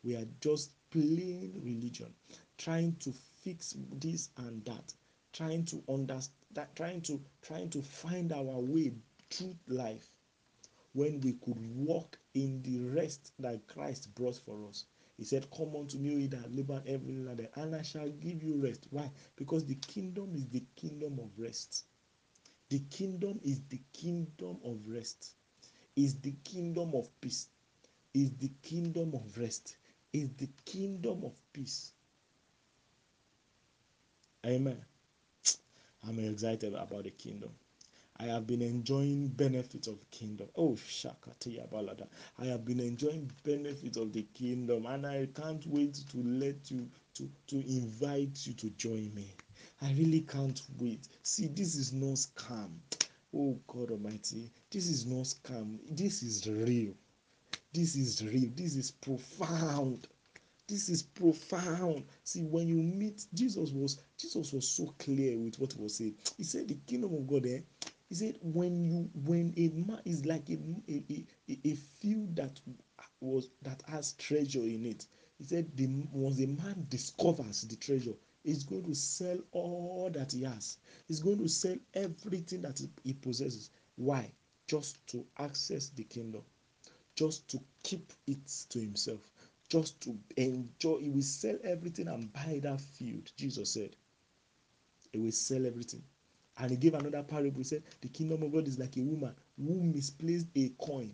We 0.03 0.15
are 0.15 0.27
just 0.41 0.71
plain 0.91 1.59
religion, 1.63 2.13
trying 2.60 2.93
to 2.97 3.14
fix 3.43 3.76
this 3.99 4.30
and 4.38 4.64
that, 4.66 4.93
trying 5.34 5.64
to 5.66 5.82
understand, 5.89 6.68
trying 6.76 7.01
to 7.01 7.20
trying 7.41 7.70
to 7.70 7.82
find 7.82 8.34
our 8.34 8.60
way 8.60 8.91
through 9.30 9.55
life 9.68 10.10
when 10.93 11.22
we 11.22 11.34
could 11.34 11.57
walk 11.78 12.20
in 12.34 12.62
the 12.64 12.80
rest 12.80 13.32
that 13.39 13.66
Christ 13.68 14.14
brought 14.14 14.36
for 14.36 14.68
us. 14.68 14.86
He 15.18 15.24
said, 15.24 15.49
Come 15.51 15.74
unto 15.76 15.97
me, 15.97 16.28
that 16.28 16.53
labor 16.53 16.82
every 16.86 17.14
day, 17.36 17.47
and 17.55 17.76
I 17.76 17.82
shall 17.82 18.10
give 18.10 18.43
you 18.43 18.55
rest. 18.62 18.88
Why? 18.89 19.10
Because 19.38 19.66
the 19.66 19.76
kingdom 19.76 20.34
is 20.36 20.47
the 20.49 20.64
kingdom 20.76 21.20
of 21.20 21.30
rest. 21.38 21.86
The 22.70 22.80
kingdom 22.89 23.39
is 23.43 23.62
the 23.70 23.80
kingdom 23.93 24.57
of 24.66 24.80
rest. 24.88 25.34
Is 25.95 26.20
the 26.20 26.34
kingdom 26.43 26.93
of 26.93 27.10
peace. 27.22 27.47
Is 28.14 28.32
the 28.38 28.51
kingdom 28.62 29.14
of 29.14 29.38
rest. 29.38 29.78
Is 30.14 30.30
the 30.38 30.49
kingdom 30.66 31.24
of 31.24 31.34
peace. 31.53 31.93
Amen. 34.45 34.85
I'm 36.07 36.19
excited 36.19 36.73
about 36.73 37.03
the 37.03 37.11
kingdom. 37.11 37.49
I 38.17 38.25
have 38.25 38.47
been 38.47 38.61
enjoying 38.61 39.27
benefits 39.29 39.87
of 39.87 39.97
kingdom. 40.11 40.47
Oh, 40.55 40.73
Shakatiya 40.73 41.69
Balada. 41.69 42.07
I 42.37 42.45
have 42.45 42.65
been 42.65 42.79
enjoying 42.79 43.31
benefits 43.43 43.97
of 43.97 44.13
the 44.13 44.23
kingdom, 44.33 44.85
and 44.85 45.05
I 45.05 45.27
can't 45.33 45.65
wait 45.67 45.95
to 46.11 46.17
let 46.23 46.71
you 46.71 46.89
to 47.15 47.29
to 47.47 47.57
invite 47.57 48.45
you 48.47 48.53
to 48.53 48.69
join 48.71 49.13
me. 49.13 49.33
I 49.81 49.91
really 49.93 50.21
can't 50.21 50.61
wait. 50.79 51.07
See, 51.23 51.47
this 51.47 51.75
is 51.75 51.93
no 51.93 52.13
scam. 52.13 52.71
Oh 53.33 53.59
God 53.67 53.91
Almighty, 53.91 54.51
this 54.71 54.89
is 54.89 55.05
no 55.05 55.21
scam. 55.21 55.79
This 55.89 56.23
is 56.23 56.47
real. 56.47 56.93
This 57.73 57.95
is 57.95 58.23
real. 58.25 58.49
This 58.55 58.75
is 58.75 58.91
profound. 58.91 60.07
This 60.70 60.88
is 60.88 61.01
profound. 61.01 62.05
See, 62.24 62.43
when 62.43 62.67
you 62.67 62.84
meet 62.84 63.26
Jesus 63.34 63.72
was 63.72 63.99
Jesus 64.20 64.53
was 64.53 64.67
so 64.67 64.93
clear 64.99 65.36
with 65.36 65.57
what 65.59 65.74
he 65.74 65.82
was 65.82 65.95
saying. 65.95 66.15
He 66.38 66.43
said, 66.43 66.67
"The 66.67 66.76
kingdom 66.86 67.15
of 67.15 67.26
God." 67.26 67.47
Eh? 67.47 67.61
He 68.07 68.13
said, 68.13 68.38
"When 68.43 68.84
you 68.84 69.09
when 69.26 69.51
a 69.57 69.70
man 69.70 69.99
is 70.05 70.26
like 70.28 70.47
a 70.51 70.59
a, 70.88 71.26
a, 71.49 71.59
a 71.65 71.74
field 71.74 72.36
that 72.36 72.61
was 73.20 73.49
that 73.63 73.82
has 73.88 74.13
treasure 74.13 74.61
in 74.61 74.86
it." 74.86 75.07
He 75.39 75.45
said, 75.45 75.76
"The 75.76 75.88
once 76.11 76.39
a 76.39 76.45
man 76.45 76.86
discovers 76.88 77.61
the 77.63 77.76
treasure, 77.76 78.13
he's 78.43 78.63
going 78.63 78.84
to 78.84 78.93
sell 78.93 79.39
all 79.51 80.11
that 80.13 80.34
he 80.34 80.43
has. 80.43 80.78
He's 81.07 81.20
going 81.20 81.39
to 81.39 81.49
sell 81.49 81.78
everything 81.95 82.61
that 82.61 82.80
he 83.03 83.13
possesses. 83.13 83.72
Why? 83.95 84.32
Just 84.67 85.07
to 85.07 85.26
access 85.39 85.89
the 85.89 86.03
kingdom." 86.03 86.43
just 87.15 87.49
to 87.49 87.59
keep 87.84 88.13
it 88.28 88.47
to 88.70 88.80
himself, 88.80 89.20
just 89.70 90.01
to 90.01 90.17
enjoy. 90.36 90.97
He 90.99 91.09
will 91.09 91.22
sell 91.22 91.57
everything 91.63 92.07
and 92.07 92.32
buy 92.34 92.59
that 92.63 92.82
field. 92.82 93.32
Jesus 93.38 93.72
said, 93.74 93.95
He 95.13 95.20
will 95.20 95.32
sell 95.32 95.65
everything. 95.65 96.03
And 96.57 96.72
he 96.72 96.78
gave 96.78 96.93
another 96.95 97.24
parable. 97.24 97.59
He 97.59 97.63
said, 97.63 97.84
The 98.01 98.09
kingdom 98.09 98.43
of 98.43 98.51
God 98.51 98.67
is 98.67 98.80
like 98.80 98.97
a 98.97 99.01
woman 99.01 99.34
who 99.57 99.82
misplaced 99.82 100.47
a 100.55 100.70
coin, 100.80 101.13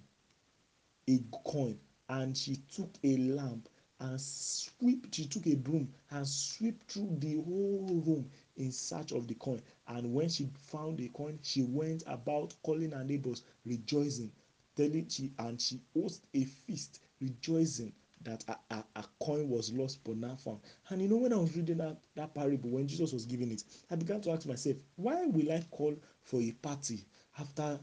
a 1.08 1.20
coin, 1.44 1.78
and 2.10 2.36
she 2.36 2.58
took 2.74 2.90
a 3.04 3.18
lamp 3.18 3.70
and 4.00 4.20
sweep. 4.20 5.08
She 5.12 5.26
took 5.26 5.46
a 5.48 5.56
broom 5.56 5.90
and 6.10 6.28
sweep 6.28 6.88
through 6.88 7.18
the 7.20 7.36
whole 7.36 8.02
room 8.06 8.30
in 8.58 8.72
search 8.72 9.12
of 9.12 9.28
the 9.28 9.36
coin. 9.36 9.62
And 9.88 10.14
when 10.14 10.30
she 10.30 10.50
found 10.72 10.98
the 10.98 11.10
coin, 11.10 11.40
she 11.44 11.62
went 11.62 12.04
about 12.08 12.56
calling 12.64 12.92
her 12.92 13.04
neighbors, 13.04 13.44
rejoicing 13.66 14.32
telling 14.76 15.08
she 15.08 15.32
and 15.40 15.60
she 15.62 15.80
host 15.96 16.26
a 16.34 16.44
feast 16.44 17.00
rejoicing 17.22 17.94
that 18.26 18.44
a, 18.48 18.76
a, 18.76 18.84
a, 18.98 19.06
coin 19.22 19.50
was 19.50 19.72
lost 19.72 20.04
but 20.04 20.18
now 20.18 20.36
found 20.36 20.60
and 20.90 21.02
you 21.02 21.08
know 21.08 21.18
when 21.18 21.32
i 21.34 21.38
was 21.38 21.56
reading 21.56 21.78
that, 21.78 21.98
that 22.16 22.34
parable 22.34 22.70
when 22.70 22.88
jesus 22.88 23.14
was 23.14 23.26
giving 23.26 23.52
it 23.52 23.64
i 23.92 23.96
began 23.96 24.20
to 24.20 24.32
ask 24.32 24.46
myself 24.46 24.76
why 24.98 25.26
will 25.28 25.52
i 25.52 25.64
call 25.72 25.96
for 26.24 26.42
a 26.42 26.52
party 26.52 27.06
after 27.40 27.80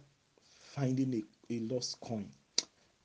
finding 0.74 1.14
a, 1.14 1.54
a 1.54 1.60
lost 1.60 2.00
coin. 2.00 2.28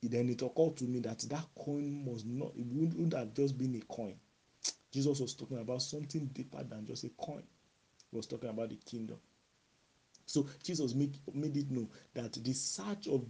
Then 0.02 0.30
it 0.30 0.42
occurred 0.42 0.78
to 0.78 0.86
me 0.86 1.00
that 1.00 1.20
that 1.30 1.46
coin 1.58 2.06
must 2.10 2.26
not, 2.26 2.54
it 2.56 2.66
wouldn't 2.66 3.14
have 3.14 3.34
just 3.34 3.58
been 3.58 3.76
a 3.76 3.94
coin. 3.94 4.16
Jesus 4.92 5.20
was 5.20 5.34
talking 5.34 5.60
about 5.60 5.82
something 5.82 6.28
deeper 6.28 6.64
than 6.64 6.86
just 6.86 7.04
a 7.04 7.10
coin. 7.10 7.44
He 8.12 8.16
was 8.16 8.26
talking 8.26 8.50
about 8.50 8.70
the 8.70 8.78
kingdom. 8.78 9.18
So 10.28 10.46
Jesus 10.62 10.94
make, 10.94 11.14
made 11.34 11.56
it 11.56 11.72
know 11.72 11.88
that 12.14 12.34
the 12.34 12.54
search 12.54 13.08
of 13.08 13.26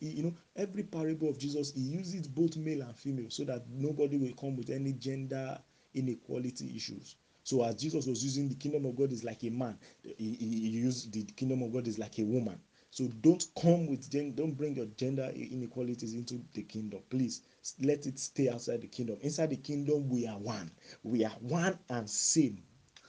you 0.00 0.24
know 0.24 0.34
every 0.56 0.82
parable 0.82 1.28
of 1.28 1.38
Jesus 1.38 1.72
he 1.72 1.80
uses 1.80 2.26
both 2.26 2.56
male 2.56 2.82
and 2.82 2.94
female 2.94 3.30
so 3.30 3.44
that 3.44 3.62
nobody 3.70 4.18
will 4.18 4.34
come 4.34 4.56
with 4.56 4.68
any 4.68 4.92
gender 4.92 5.58
inequality 5.94 6.76
issues. 6.76 7.16
So 7.44 7.62
as 7.64 7.76
Jesus 7.76 8.06
was 8.06 8.22
using 8.22 8.48
the 8.48 8.54
kingdom 8.56 8.84
of 8.84 8.96
God 8.96 9.12
is 9.12 9.24
like 9.24 9.44
a 9.44 9.50
man, 9.50 9.78
he, 10.02 10.34
he, 10.34 10.68
used 10.68 11.12
the 11.12 11.22
kingdom 11.22 11.62
of 11.62 11.72
God 11.72 11.86
is 11.88 11.98
like 11.98 12.18
a 12.18 12.24
woman. 12.24 12.60
So 12.90 13.06
don't 13.22 13.44
come 13.60 13.86
with 13.86 14.10
gender, 14.10 14.42
don't 14.42 14.56
bring 14.56 14.74
your 14.74 14.86
gender 14.96 15.32
inequalities 15.34 16.14
into 16.14 16.40
the 16.52 16.62
kingdom. 16.62 17.00
Please 17.08 17.42
let 17.80 18.06
it 18.06 18.18
stay 18.18 18.50
outside 18.50 18.82
the 18.82 18.88
kingdom. 18.88 19.18
Inside 19.22 19.50
the 19.50 19.56
kingdom, 19.56 20.08
we 20.08 20.26
are 20.26 20.38
one. 20.38 20.70
We 21.04 21.24
are 21.24 21.36
one 21.40 21.78
and 21.88 22.10
same. 22.10 22.62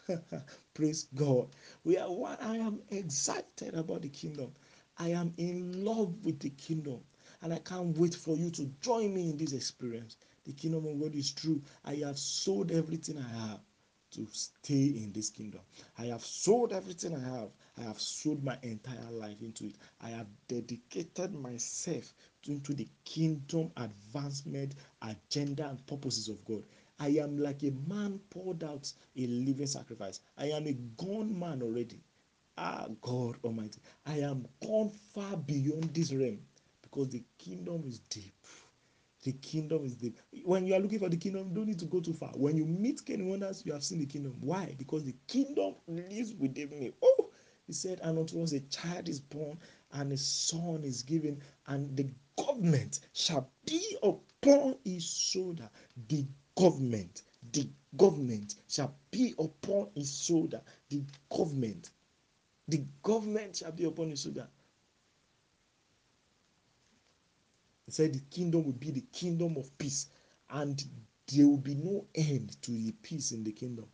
Praise 0.73 1.07
God. 1.15 1.49
We 1.83 1.97
are 1.97 2.11
one. 2.11 2.37
I 2.41 2.57
am 2.57 2.81
excited 2.89 3.73
about 3.75 4.01
the 4.01 4.09
kingdom. 4.09 4.53
I 4.97 5.09
am 5.09 5.33
in 5.37 5.83
love 5.83 6.25
with 6.25 6.39
the 6.39 6.49
kingdom. 6.51 7.01
And 7.41 7.53
I 7.53 7.59
can't 7.59 7.97
wait 7.97 8.15
for 8.15 8.35
you 8.35 8.49
to 8.51 8.65
join 8.81 9.13
me 9.13 9.29
in 9.29 9.37
this 9.37 9.53
experience. 9.53 10.17
The 10.43 10.53
kingdom 10.53 10.85
of 10.87 10.99
God 10.99 11.15
is 11.15 11.31
true. 11.31 11.61
I 11.85 11.95
have 11.95 12.19
sold 12.19 12.71
everything 12.71 13.17
I 13.17 13.27
have 13.49 13.59
to 14.11 14.27
stay 14.31 14.87
in 15.03 15.11
this 15.13 15.29
kingdom. 15.29 15.61
I 15.97 16.05
have 16.05 16.23
sold 16.25 16.73
everything 16.73 17.15
I 17.15 17.39
have. 17.39 17.49
I 17.77 17.83
have 17.83 17.99
sold 17.99 18.43
my 18.43 18.57
entire 18.61 19.09
life 19.11 19.41
into 19.41 19.65
it. 19.65 19.75
I 20.01 20.09
have 20.09 20.27
dedicated 20.47 21.33
myself 21.33 22.13
into 22.47 22.73
the 22.73 22.87
kingdom 23.05 23.71
advancement 23.77 24.75
agenda 25.01 25.69
and 25.69 25.85
purposes 25.87 26.27
of 26.27 26.43
God. 26.45 26.63
I 27.01 27.07
am 27.19 27.39
like 27.39 27.63
a 27.63 27.71
man 27.89 28.19
poured 28.29 28.63
out 28.63 28.93
a 29.17 29.25
living 29.25 29.65
sacrifice. 29.65 30.19
I 30.37 30.51
am 30.51 30.67
a 30.67 30.73
gone 30.73 31.37
man 31.37 31.63
already. 31.63 31.99
Ah, 32.59 32.85
God 33.01 33.37
Almighty. 33.43 33.79
I 34.05 34.19
am 34.19 34.45
gone 34.63 34.89
far 34.89 35.35
beyond 35.35 35.95
this 35.95 36.13
realm 36.13 36.37
because 36.83 37.09
the 37.09 37.23
kingdom 37.39 37.85
is 37.87 37.97
deep. 38.01 38.35
The 39.23 39.31
kingdom 39.31 39.83
is 39.83 39.95
deep. 39.95 40.19
When 40.43 40.67
you 40.67 40.75
are 40.75 40.79
looking 40.79 40.99
for 40.99 41.09
the 41.09 41.17
kingdom, 41.17 41.49
you 41.49 41.55
don't 41.55 41.67
need 41.67 41.79
to 41.79 41.85
go 41.85 42.01
too 42.01 42.13
far. 42.13 42.29
When 42.35 42.55
you 42.55 42.65
meet 42.67 43.03
Ken 43.03 43.27
Wonders, 43.27 43.63
you 43.65 43.73
have 43.73 43.83
seen 43.83 43.97
the 43.97 44.05
kingdom. 44.05 44.37
Why? 44.39 44.75
Because 44.77 45.03
the 45.03 45.15
kingdom 45.27 45.73
lives 45.87 46.35
within 46.35 46.69
me. 46.69 46.91
Oh, 47.01 47.31
he 47.65 47.73
said, 47.73 47.99
and 48.03 48.19
unto 48.19 48.43
us 48.43 48.51
a 48.51 48.59
child 48.61 49.09
is 49.09 49.19
born, 49.19 49.57
and 49.93 50.11
a 50.11 50.17
son 50.17 50.83
is 50.83 51.01
given, 51.01 51.41
and 51.65 51.97
the 51.97 52.07
government 52.37 52.99
shall 53.13 53.49
be 53.65 53.97
upon 54.03 54.75
his 54.85 55.03
shoulder. 55.11 55.67
The 56.07 56.25
government, 56.61 57.23
the 57.53 57.67
government 57.97 58.55
shall 58.67 58.95
be 59.09 59.33
upon 59.39 59.89
his 59.95 60.23
shoulder. 60.23 60.61
The 60.89 61.01
government, 61.35 61.89
the 62.67 62.85
government 63.01 63.57
shall 63.57 63.71
be 63.71 63.85
upon 63.85 64.11
his 64.11 64.21
shoulder. 64.21 64.47
He 67.87 67.91
said 67.91 68.13
the 68.13 68.19
kingdom 68.29 68.65
will 68.65 68.73
be 68.73 68.91
the 68.91 69.03
kingdom 69.11 69.57
of 69.57 69.75
peace, 69.79 70.07
and 70.51 70.83
there 71.33 71.47
will 71.47 71.57
be 71.57 71.73
no 71.73 72.05
end 72.13 72.61
to 72.61 72.71
the 72.71 72.91
peace 73.01 73.31
in 73.31 73.43
the 73.43 73.51
kingdom. 73.51 73.87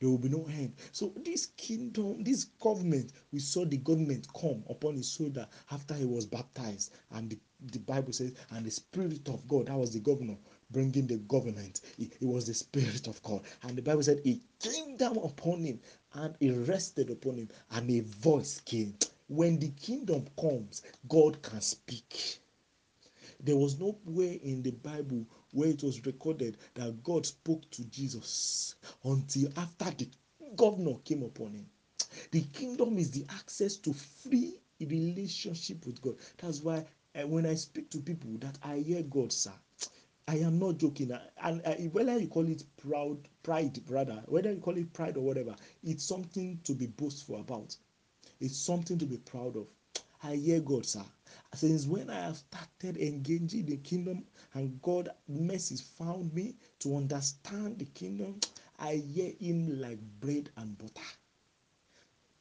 There 0.00 0.10
will 0.10 0.18
be 0.18 0.28
no 0.28 0.46
end. 0.48 0.74
So 0.90 1.12
this 1.24 1.46
kingdom, 1.46 2.24
this 2.24 2.44
government, 2.44 3.12
we 3.32 3.38
saw 3.38 3.64
the 3.64 3.76
government 3.76 4.26
come 4.34 4.64
upon 4.68 4.96
his 4.96 5.12
shoulder 5.12 5.46
after 5.70 5.94
he 5.94 6.04
was 6.06 6.26
baptized, 6.26 6.92
and 7.12 7.30
the, 7.30 7.38
the 7.72 7.78
Bible 7.78 8.12
says, 8.12 8.34
and 8.50 8.66
the 8.66 8.70
Spirit 8.70 9.28
of 9.28 9.46
God, 9.46 9.66
that 9.66 9.76
was 9.78 9.92
the 9.92 10.00
governor, 10.00 10.36
bringing 10.74 11.06
the 11.06 11.16
government. 11.16 11.80
It, 11.98 12.12
was 12.20 12.46
the 12.46 12.52
Spirit 12.54 13.06
of 13.06 13.22
God. 13.22 13.42
And 13.62 13.78
the 13.78 13.82
Bible 13.82 14.02
said 14.02 14.20
it 14.24 14.40
came 14.60 14.96
down 14.96 15.16
upon 15.16 15.64
him 15.64 15.80
and 16.12 16.34
it 16.40 16.52
rested 16.68 17.10
upon 17.10 17.36
him, 17.36 17.48
and 17.70 17.90
a 17.90 18.00
voice 18.00 18.60
came. 18.60 18.94
When 19.28 19.58
the 19.58 19.68
kingdom 19.70 20.26
comes, 20.38 20.82
God 21.08 21.40
can 21.42 21.60
speak. 21.60 22.40
There 23.40 23.56
was 23.56 23.78
no 23.78 23.96
way 24.04 24.40
in 24.42 24.62
the 24.62 24.72
Bible 24.72 25.26
where 25.52 25.68
it 25.68 25.82
was 25.82 26.04
recorded 26.04 26.56
that 26.74 27.02
God 27.02 27.24
spoke 27.24 27.70
to 27.70 27.84
Jesus 27.84 28.74
until 29.04 29.48
after 29.56 29.90
the 29.90 30.08
governor 30.56 30.94
came 31.04 31.22
upon 31.22 31.52
him. 31.54 31.66
The 32.30 32.42
kingdom 32.52 32.98
is 32.98 33.10
the 33.10 33.24
access 33.30 33.76
to 33.78 33.92
free 33.92 34.54
relationship 34.80 35.86
with 35.86 36.00
God. 36.02 36.16
That's 36.38 36.60
why 36.60 36.84
uh, 37.14 37.26
when 37.26 37.46
I 37.46 37.54
speak 37.54 37.90
to 37.90 37.98
people 38.00 38.30
that 38.38 38.58
I 38.62 38.78
hear 38.78 39.02
God, 39.02 39.32
sir, 39.32 39.52
I 40.26 40.36
am 40.38 40.58
not 40.58 40.78
joking. 40.78 41.12
And 41.42 41.62
uh, 41.66 41.74
whether 41.92 42.18
you 42.18 42.28
call 42.28 42.48
it 42.48 42.64
proud, 42.76 43.28
pride, 43.42 43.84
brother, 43.86 44.22
whether 44.26 44.52
you 44.52 44.60
call 44.60 44.76
it 44.76 44.92
pride 44.92 45.16
or 45.16 45.20
whatever, 45.20 45.54
it's 45.82 46.04
something 46.04 46.60
to 46.64 46.72
be 46.72 46.86
boastful 46.86 47.40
about. 47.40 47.76
It's 48.40 48.56
something 48.56 48.98
to 48.98 49.06
be 49.06 49.18
proud 49.18 49.56
of. 49.56 49.66
I 50.22 50.36
hear 50.36 50.60
God, 50.60 50.86
sir. 50.86 51.04
Since 51.54 51.86
when 51.86 52.08
I 52.10 52.20
have 52.22 52.38
started 52.38 52.96
engaging 52.96 53.66
the 53.66 53.76
kingdom 53.76 54.24
and 54.54 54.80
God 54.80 55.10
mercy 55.28 55.76
found 55.76 56.32
me 56.32 56.56
to 56.80 56.96
understand 56.96 57.78
the 57.78 57.84
kingdom, 57.84 58.40
I 58.78 58.94
hear 58.96 59.32
him 59.38 59.80
like 59.80 59.98
bread 60.20 60.50
and 60.56 60.76
butter 60.78 61.06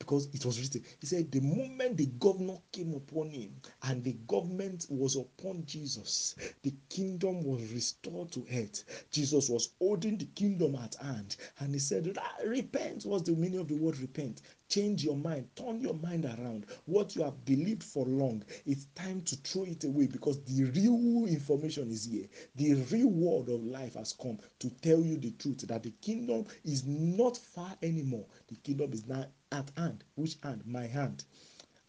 because 0.03 0.27
it 0.33 0.45
was 0.45 0.59
written. 0.59 0.83
He 0.99 1.07
said, 1.07 1.31
The 1.31 1.39
moment 1.39 1.95
the 1.97 2.07
governor 2.07 2.57
came 2.73 2.93
upon 2.93 3.29
him 3.31 3.55
and 3.83 4.03
the 4.03 4.13
government 4.27 4.85
was 4.89 5.15
upon 5.15 5.65
Jesus, 5.65 6.35
the 6.61 6.73
kingdom 6.89 7.43
was 7.43 7.71
restored 7.71 8.31
to 8.33 8.45
earth. 8.53 9.05
Jesus 9.11 9.49
was 9.49 9.69
holding 9.79 10.17
the 10.17 10.25
kingdom 10.25 10.75
at 10.75 10.95
hand 10.95 11.37
and 11.59 11.73
he 11.73 11.79
said, 11.79 12.17
Repent. 12.45 13.05
was 13.05 13.23
the 13.23 13.31
meaning 13.31 13.59
of 13.59 13.69
the 13.69 13.75
word 13.75 13.97
repent? 13.99 14.41
Change 14.73 15.03
your 15.03 15.15
mind, 15.17 15.49
turn 15.55 15.81
your 15.81 15.93
mind 15.93 16.25
around. 16.25 16.65
What 16.85 17.15
you 17.15 17.21
have 17.21 17.45
believed 17.45 17.83
for 17.83 18.07
long, 18.07 18.43
it's 18.65 18.85
time 18.95 19.21
to 19.21 19.35
throw 19.35 19.65
it 19.65 19.83
away 19.83 20.07
because 20.07 20.43
the 20.45 20.63
real 20.63 21.27
information 21.27 21.91
is 21.91 22.05
here. 22.05 22.27
The 22.55 22.73
real 22.91 23.09
word 23.09 23.49
of 23.49 23.63
life 23.63 23.93
has 23.93 24.13
come 24.13 24.39
to 24.57 24.71
tell 24.81 24.99
you 24.99 25.17
the 25.17 25.29
truth 25.29 25.59
that 25.67 25.83
the 25.83 25.91
kingdom 26.01 26.47
is 26.63 26.87
not 26.87 27.37
far 27.37 27.77
anymore. 27.83 28.25
The 28.47 28.55
kingdom 28.55 28.93
is 28.93 29.05
now 29.05 29.27
at 29.51 29.69
hand. 29.77 30.05
Which 30.15 30.37
hand? 30.41 30.63
My 30.65 30.87
hand. 30.87 31.23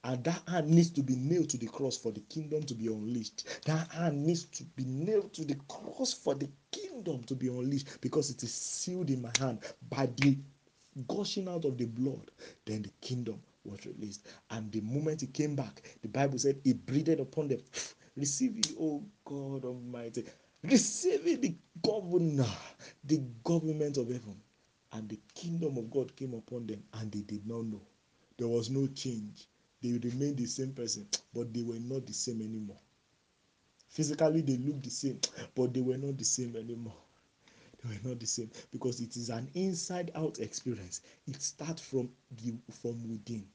And 0.04 0.22
that 0.24 0.42
hand 0.46 0.68
needs 0.68 0.90
to 0.90 1.02
be 1.02 1.16
nailed 1.16 1.48
to 1.50 1.56
the 1.56 1.68
cross 1.68 1.96
for 1.96 2.12
the 2.12 2.20
kingdom 2.20 2.64
to 2.64 2.74
be 2.74 2.88
unleashed. 2.88 3.64
That 3.64 3.90
hand 3.92 4.26
needs 4.26 4.44
to 4.44 4.64
be 4.64 4.84
nailed 4.84 5.32
to 5.32 5.46
the 5.46 5.56
cross 5.68 6.12
for 6.12 6.34
the 6.34 6.50
kingdom 6.70 7.24
to 7.24 7.34
be 7.34 7.48
unleashed 7.48 8.02
because 8.02 8.28
it 8.28 8.42
is 8.42 8.52
sealed 8.52 9.08
in 9.08 9.22
my 9.22 9.30
hand 9.30 9.60
by 9.88 10.04
the 10.18 10.36
gushing 11.08 11.48
out 11.48 11.64
of 11.64 11.78
the 11.78 11.86
blood. 11.86 12.30
Then 12.64 12.82
the 12.82 12.90
kingdom 13.00 13.40
was 13.64 13.84
released. 13.86 14.26
And 14.50 14.70
the 14.72 14.80
moment 14.80 15.20
he 15.22 15.26
came 15.28 15.54
back, 15.56 15.82
the 16.02 16.08
Bible 16.08 16.38
said 16.38 16.60
he 16.64 16.72
breathed 16.74 17.20
upon 17.20 17.48
them. 17.48 17.60
Receive 18.16 18.56
it, 18.58 18.72
oh 18.78 19.02
God 19.24 19.64
Almighty. 19.64 20.24
Receive 20.62 21.26
it, 21.26 21.42
the 21.42 21.54
governor, 21.82 22.46
the 23.04 23.20
government 23.42 23.96
of 23.96 24.08
heaven 24.08 24.40
and 24.94 25.08
the 25.08 25.18
kingdom 25.34 25.76
of 25.76 25.90
God 25.90 26.14
came 26.16 26.34
upon 26.34 26.66
them 26.66 26.82
and 26.94 27.10
they 27.10 27.20
did 27.20 27.46
not 27.46 27.64
know. 27.64 27.80
There 28.38 28.48
was 28.48 28.70
no 28.70 28.86
change. 28.88 29.48
They 29.82 29.92
remained 29.92 30.38
the 30.38 30.46
same 30.46 30.72
person, 30.72 31.06
but 31.34 31.52
they 31.52 31.62
were 31.62 31.78
not 31.80 32.06
the 32.06 32.12
same 32.12 32.40
anymore. 32.40 32.78
Physically, 33.88 34.40
they 34.40 34.56
looked 34.56 34.84
the 34.84 34.90
same, 34.90 35.20
but 35.54 35.74
they 35.74 35.80
were 35.80 35.98
not 35.98 36.16
the 36.16 36.24
same 36.24 36.56
anymore. 36.56 36.96
Were 37.84 38.08
not 38.10 38.20
the 38.20 38.26
same 38.26 38.50
because 38.72 39.00
it 39.00 39.16
is 39.16 39.28
an 39.30 39.48
inside 39.54 40.10
out 40.14 40.38
experience. 40.38 41.02
It 41.26 41.40
starts 41.42 41.82
from 41.82 42.10
the 42.42 42.54
from 42.82 43.08
within. 43.08 43.46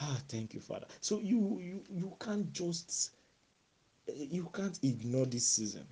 Ah, 0.00 0.20
thank 0.28 0.54
you, 0.54 0.60
Father. 0.60 0.86
So 1.00 1.20
you 1.20 1.58
you 1.60 1.84
you 1.88 2.16
can't 2.20 2.52
just 2.52 3.12
you 4.14 4.48
can't 4.52 4.78
ignore 4.82 5.26
this 5.26 5.46
season. 5.46 5.86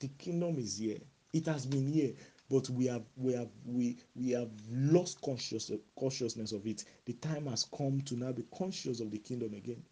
The 0.00 0.08
kingdom 0.18 0.58
is 0.58 0.78
here. 0.78 0.98
It 1.32 1.46
has 1.46 1.66
been 1.66 1.88
here 1.88 2.12
but 2.50 2.68
we 2.70 2.86
have 2.86 3.02
we 3.16 3.34
have 3.34 3.48
we 3.66 3.96
we 4.14 4.30
have 4.30 4.50
lost 4.70 5.20
conscious 5.20 5.70
consciousness 5.98 6.52
of 6.52 6.66
it 6.66 6.84
the 7.04 7.12
time 7.14 7.46
has 7.46 7.66
come 7.76 8.00
to 8.02 8.16
now 8.16 8.32
be 8.32 8.44
conscious 8.56 9.00
of 9.00 9.10
the 9.10 9.18
kingdom 9.18 9.52
again 9.54 9.82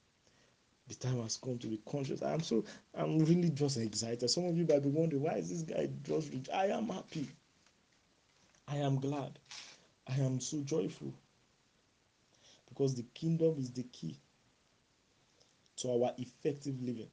the 0.89 0.95
time 0.95 1.21
has 1.23 1.37
come 1.37 1.59
to 1.59 1.67
be 1.67 1.81
conscious. 1.89 2.23
I'm 2.23 2.41
so 2.43 2.65
i'm 2.95 3.19
really 3.25 3.51
just 3.51 3.77
excited. 3.77 4.29
Some 4.29 4.47
of 4.47 4.57
you 4.57 4.67
might 4.69 4.83
be 4.83 4.89
wondering 4.89 5.23
why 5.23 5.35
is 5.35 5.51
this 5.51 5.63
guy 5.63 5.89
just 6.03 6.33
rich? 6.33 6.49
I 6.53 6.67
am 6.67 6.89
happy. 6.89 7.29
I 8.69 8.77
am 8.77 9.01
glad. 9.01 9.39
I 10.09 10.15
am 10.21 10.41
so 10.41 10.61
joyful. 10.63 11.13
Because 12.69 12.95
the 12.95 13.05
kingdom 13.15 13.57
is 13.59 13.73
the 13.73 13.85
key 13.85 14.17
to 15.77 15.91
our 15.91 16.13
effective 16.19 16.81
living. 16.83 17.11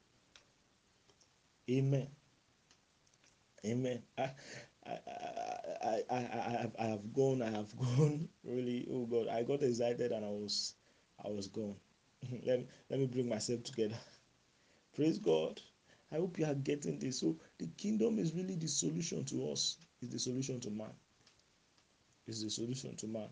Amen. 1.70 2.08
Amen. 3.66 4.04
I, 4.18 4.30
I, 4.86 5.00
I, 5.84 6.04
I, 6.10 6.16
I, 6.16 6.58
have, 6.62 6.76
I 6.78 6.86
have 6.86 7.14
gone, 7.14 7.42
I 7.42 7.50
have 7.50 7.78
gone. 7.98 8.28
Really, 8.44 8.88
oh 8.92 9.06
God, 9.06 9.28
I 9.30 9.44
got 9.44 9.64
excited 9.64 10.12
and 10.12 10.26
I 10.26 10.30
was, 10.30 10.76
I 11.24 11.30
was 11.30 11.48
gone. 11.48 11.76
let 12.46 12.60
me 12.60 12.68
let 12.90 13.00
me 13.00 13.08
bring 13.08 13.30
myself 13.30 13.64
together. 13.64 13.98
Praise 14.96 15.18
God. 15.18 15.62
I 16.12 16.18
hope 16.18 16.38
you 16.38 16.46
are 16.46 16.54
getting 16.54 17.00
this. 17.00 17.20
So 17.20 17.36
the 17.58 17.68
kingdom 17.78 18.20
is 18.20 18.34
really 18.34 18.56
the 18.56 18.68
solution 18.68 19.26
to 19.26 19.50
us. 19.52 19.78
Is 20.02 20.10
the 20.10 20.20
solution 20.20 20.60
to 20.62 20.70
man. 20.70 20.94
Is 22.28 22.44
the 22.44 22.50
solution 22.50 22.96
to 22.98 23.08
man. 23.08 23.30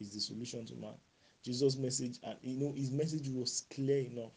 Is 0.00 0.12
the 0.12 0.20
solution 0.20 0.66
to 0.66 0.74
man. 0.74 0.94
Jesus' 1.44 1.76
message, 1.76 2.18
and 2.24 2.36
you 2.42 2.56
know, 2.58 2.72
his 2.72 2.90
message 2.90 3.28
was 3.28 3.64
clear 3.70 4.00
enough. 4.00 4.32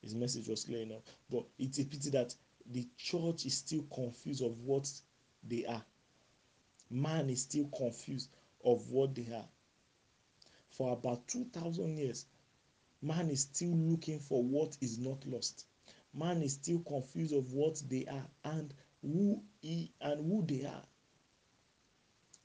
His 0.00 0.14
message 0.14 0.48
was 0.48 0.64
clear 0.64 0.82
enough. 0.82 1.02
But 1.30 1.44
it's 1.58 1.78
a 1.78 1.84
pity 1.84 2.10
that 2.10 2.34
the 2.70 2.86
church 2.96 3.46
is 3.46 3.58
still 3.58 3.84
confused 3.92 4.42
of 4.42 4.58
what 4.60 4.90
they 5.46 5.66
are. 5.66 5.84
Man 6.90 7.28
is 7.30 7.42
still 7.42 7.68
confused 7.76 8.30
of 8.64 8.88
what 8.90 9.14
they 9.14 9.28
are. 9.34 9.48
For 10.76 10.92
about 10.92 11.28
2,000 11.28 11.96
years, 11.96 12.26
man 13.00 13.30
is 13.30 13.42
still 13.42 13.70
looking 13.70 14.18
for 14.18 14.42
what 14.42 14.76
is 14.80 14.98
not 14.98 15.24
lost. 15.24 15.66
Man 16.12 16.42
is 16.42 16.54
still 16.54 16.80
confused 16.80 17.32
of 17.32 17.52
what 17.52 17.80
they 17.88 18.04
are 18.06 18.26
and 18.42 18.74
who 19.00 19.40
he 19.62 19.92
and 20.00 20.26
who 20.26 20.44
they 20.44 20.64
are. 20.66 20.82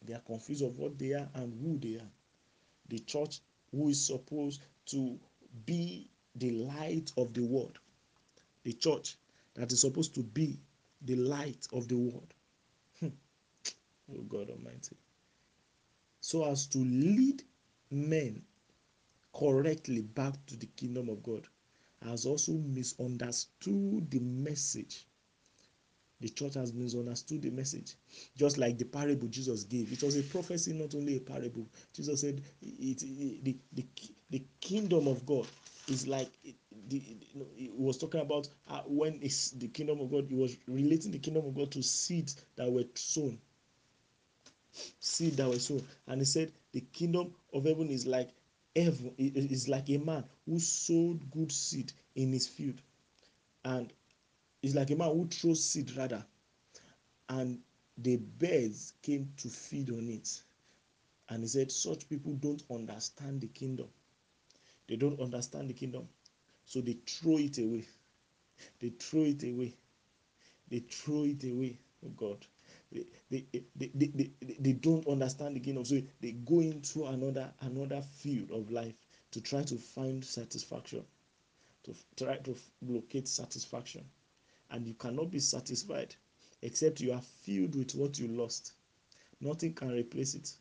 They 0.05 0.13
are 0.13 0.21
confused 0.21 0.63
of 0.63 0.77
what 0.77 0.99
they 0.99 1.13
are 1.13 1.27
and 1.33 1.53
who 1.59 1.79
they 1.79 1.99
are. 1.99 2.11
The 2.89 2.99
church, 2.99 3.41
who 3.71 3.89
is 3.89 4.05
supposed 4.05 4.61
to 4.87 5.19
be 5.65 6.07
the 6.35 6.51
light 6.51 7.11
of 7.17 7.33
the 7.33 7.43
world, 7.43 7.79
the 8.63 8.73
church 8.73 9.17
that 9.55 9.71
is 9.71 9.81
supposed 9.81 10.13
to 10.15 10.21
be 10.21 10.59
the 11.01 11.15
light 11.15 11.67
of 11.73 11.87
the 11.87 11.97
world. 11.97 12.31
oh 13.03 14.21
God 14.27 14.51
Almighty. 14.51 14.97
So 16.21 16.45
as 16.45 16.67
to 16.67 16.77
lead 16.77 17.43
men 17.91 18.41
correctly 19.33 20.01
back 20.01 20.33
to 20.47 20.57
the 20.57 20.65
kingdom 20.67 21.09
of 21.09 21.23
God 21.23 21.47
has 22.03 22.25
also 22.25 22.53
misunderstood 22.53 24.09
the 24.09 24.19
message. 24.19 25.05
The 26.21 26.29
church 26.29 26.55
has 26.55 26.73
misunderstood 26.73 27.41
the 27.41 27.49
message. 27.49 27.95
Just 28.35 28.57
like 28.57 28.77
the 28.77 28.85
parable 28.85 29.27
Jesus 29.27 29.63
gave. 29.63 29.91
It 29.91 30.03
was 30.03 30.17
a 30.17 30.23
prophecy, 30.23 30.73
not 30.73 30.93
only 30.95 31.17
a 31.17 31.21
parable. 31.21 31.65
Jesus 31.93 32.21
said 32.21 32.41
it, 32.61 33.01
it, 33.03 33.43
the, 33.43 33.57
the, 33.73 33.85
the 34.29 34.43
kingdom 34.59 35.07
of 35.07 35.25
God 35.25 35.47
is 35.87 36.07
like 36.07 36.29
it, 36.43 36.55
the, 36.89 37.01
he 37.55 37.69
was 37.73 37.97
talking 37.97 38.21
about 38.21 38.49
uh, 38.67 38.81
when 38.85 39.19
it's 39.21 39.51
the 39.51 39.67
kingdom 39.67 39.99
of 40.01 40.11
God, 40.11 40.27
he 40.29 40.35
was 40.35 40.57
relating 40.67 41.11
the 41.11 41.19
kingdom 41.19 41.45
of 41.45 41.55
God 41.55 41.71
to 41.71 41.81
seeds 41.83 42.37
that 42.55 42.69
were 42.71 42.83
sown. 42.95 43.39
Seed 44.99 45.37
that 45.37 45.47
were 45.49 45.59
sown. 45.59 45.83
And 46.07 46.21
he 46.21 46.25
said 46.25 46.51
the 46.71 46.81
kingdom 46.81 47.33
of 47.53 47.65
heaven 47.65 47.89
is 47.89 48.05
like 48.05 48.29
heaven 48.75 49.13
is 49.17 49.67
like 49.67 49.89
a 49.89 49.97
man 49.97 50.23
who 50.45 50.59
sowed 50.59 51.29
good 51.31 51.51
seed 51.51 51.91
in 52.15 52.31
his 52.31 52.47
field. 52.47 52.81
And 53.65 53.91
it's 54.61 54.75
like 54.75 54.91
a 54.91 54.95
man 54.95 55.09
who 55.09 55.27
throws 55.27 55.63
seed 55.63 55.95
rather. 55.95 56.25
And 57.29 57.59
the 57.97 58.17
birds 58.17 58.93
came 59.01 59.31
to 59.37 59.49
feed 59.49 59.89
on 59.89 60.09
it. 60.09 60.41
And 61.29 61.43
he 61.43 61.47
said 61.47 61.71
such 61.71 62.09
people 62.09 62.33
don't 62.33 62.63
understand 62.71 63.41
the 63.41 63.47
kingdom. 63.47 63.87
They 64.87 64.95
don't 64.95 65.19
understand 65.19 65.69
the 65.69 65.73
kingdom. 65.73 66.07
So 66.65 66.81
they 66.81 66.97
throw 67.05 67.37
it 67.37 67.57
away. 67.57 67.85
They 68.79 68.89
throw 68.89 69.23
it 69.23 69.43
away. 69.43 69.73
They 70.69 70.79
throw 70.79 71.23
it 71.25 71.43
away 71.43 71.77
oh 72.05 72.09
god 72.09 72.45
they 72.91 73.05
they, 73.29 73.45
they, 73.75 73.91
they, 73.95 74.31
they, 74.59 74.73
don't 74.73 75.07
understand 75.07 75.55
the 75.55 75.59
kingdom. 75.59 75.85
So 75.85 76.01
they 76.21 76.31
go 76.31 76.61
into 76.61 77.05
another 77.05 77.51
another 77.61 78.01
field 78.01 78.51
of 78.51 78.71
life 78.71 78.95
to 79.31 79.41
try 79.41 79.61
to 79.63 79.75
find 79.75 80.23
satisfaction 80.25 81.03
to 81.83 81.93
try 82.23 82.37
to 82.37 82.55
locate 82.81 83.27
satisfaction. 83.27 84.05
And 84.71 84.85
you 84.85 84.93
cannot 84.93 85.31
be 85.31 85.39
satisfied 85.39 86.15
except 86.61 87.01
you 87.01 87.13
are 87.13 87.21
filled 87.21 87.75
with 87.75 87.95
what 87.95 88.19
you 88.19 88.27
lost. 88.27 88.73
Nothing 89.41 89.73
can 89.73 89.91
replace 89.91 90.35
it. 90.35 90.53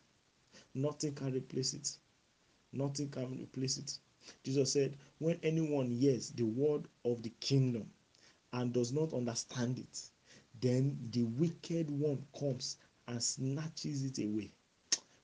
Nothing 0.75 1.15
can 1.15 1.33
replace 1.33 1.75
it. 1.75 1.97
Nothing 2.73 3.09
can 3.09 3.39
replace 3.41 3.79
it. 3.79 3.99
Jesus 4.45 4.73
said 4.73 4.97
when 5.19 5.39
anyone 5.43 5.91
hears 5.91 6.31
the 6.31 6.45
word 6.45 6.87
of 7.05 7.23
the 7.23 7.31
kingdom 7.41 7.91
and 8.53 8.73
does 8.73 8.93
not 8.93 9.13
understand 9.13 9.79
it 9.79 10.01
then 10.61 10.99
the 11.13 11.23
wicked 11.25 11.91
one 11.91 12.25
comes 12.39 12.77
and 13.07 13.23
snatches 13.23 14.05
it 14.05 14.19
away. 14.19 14.51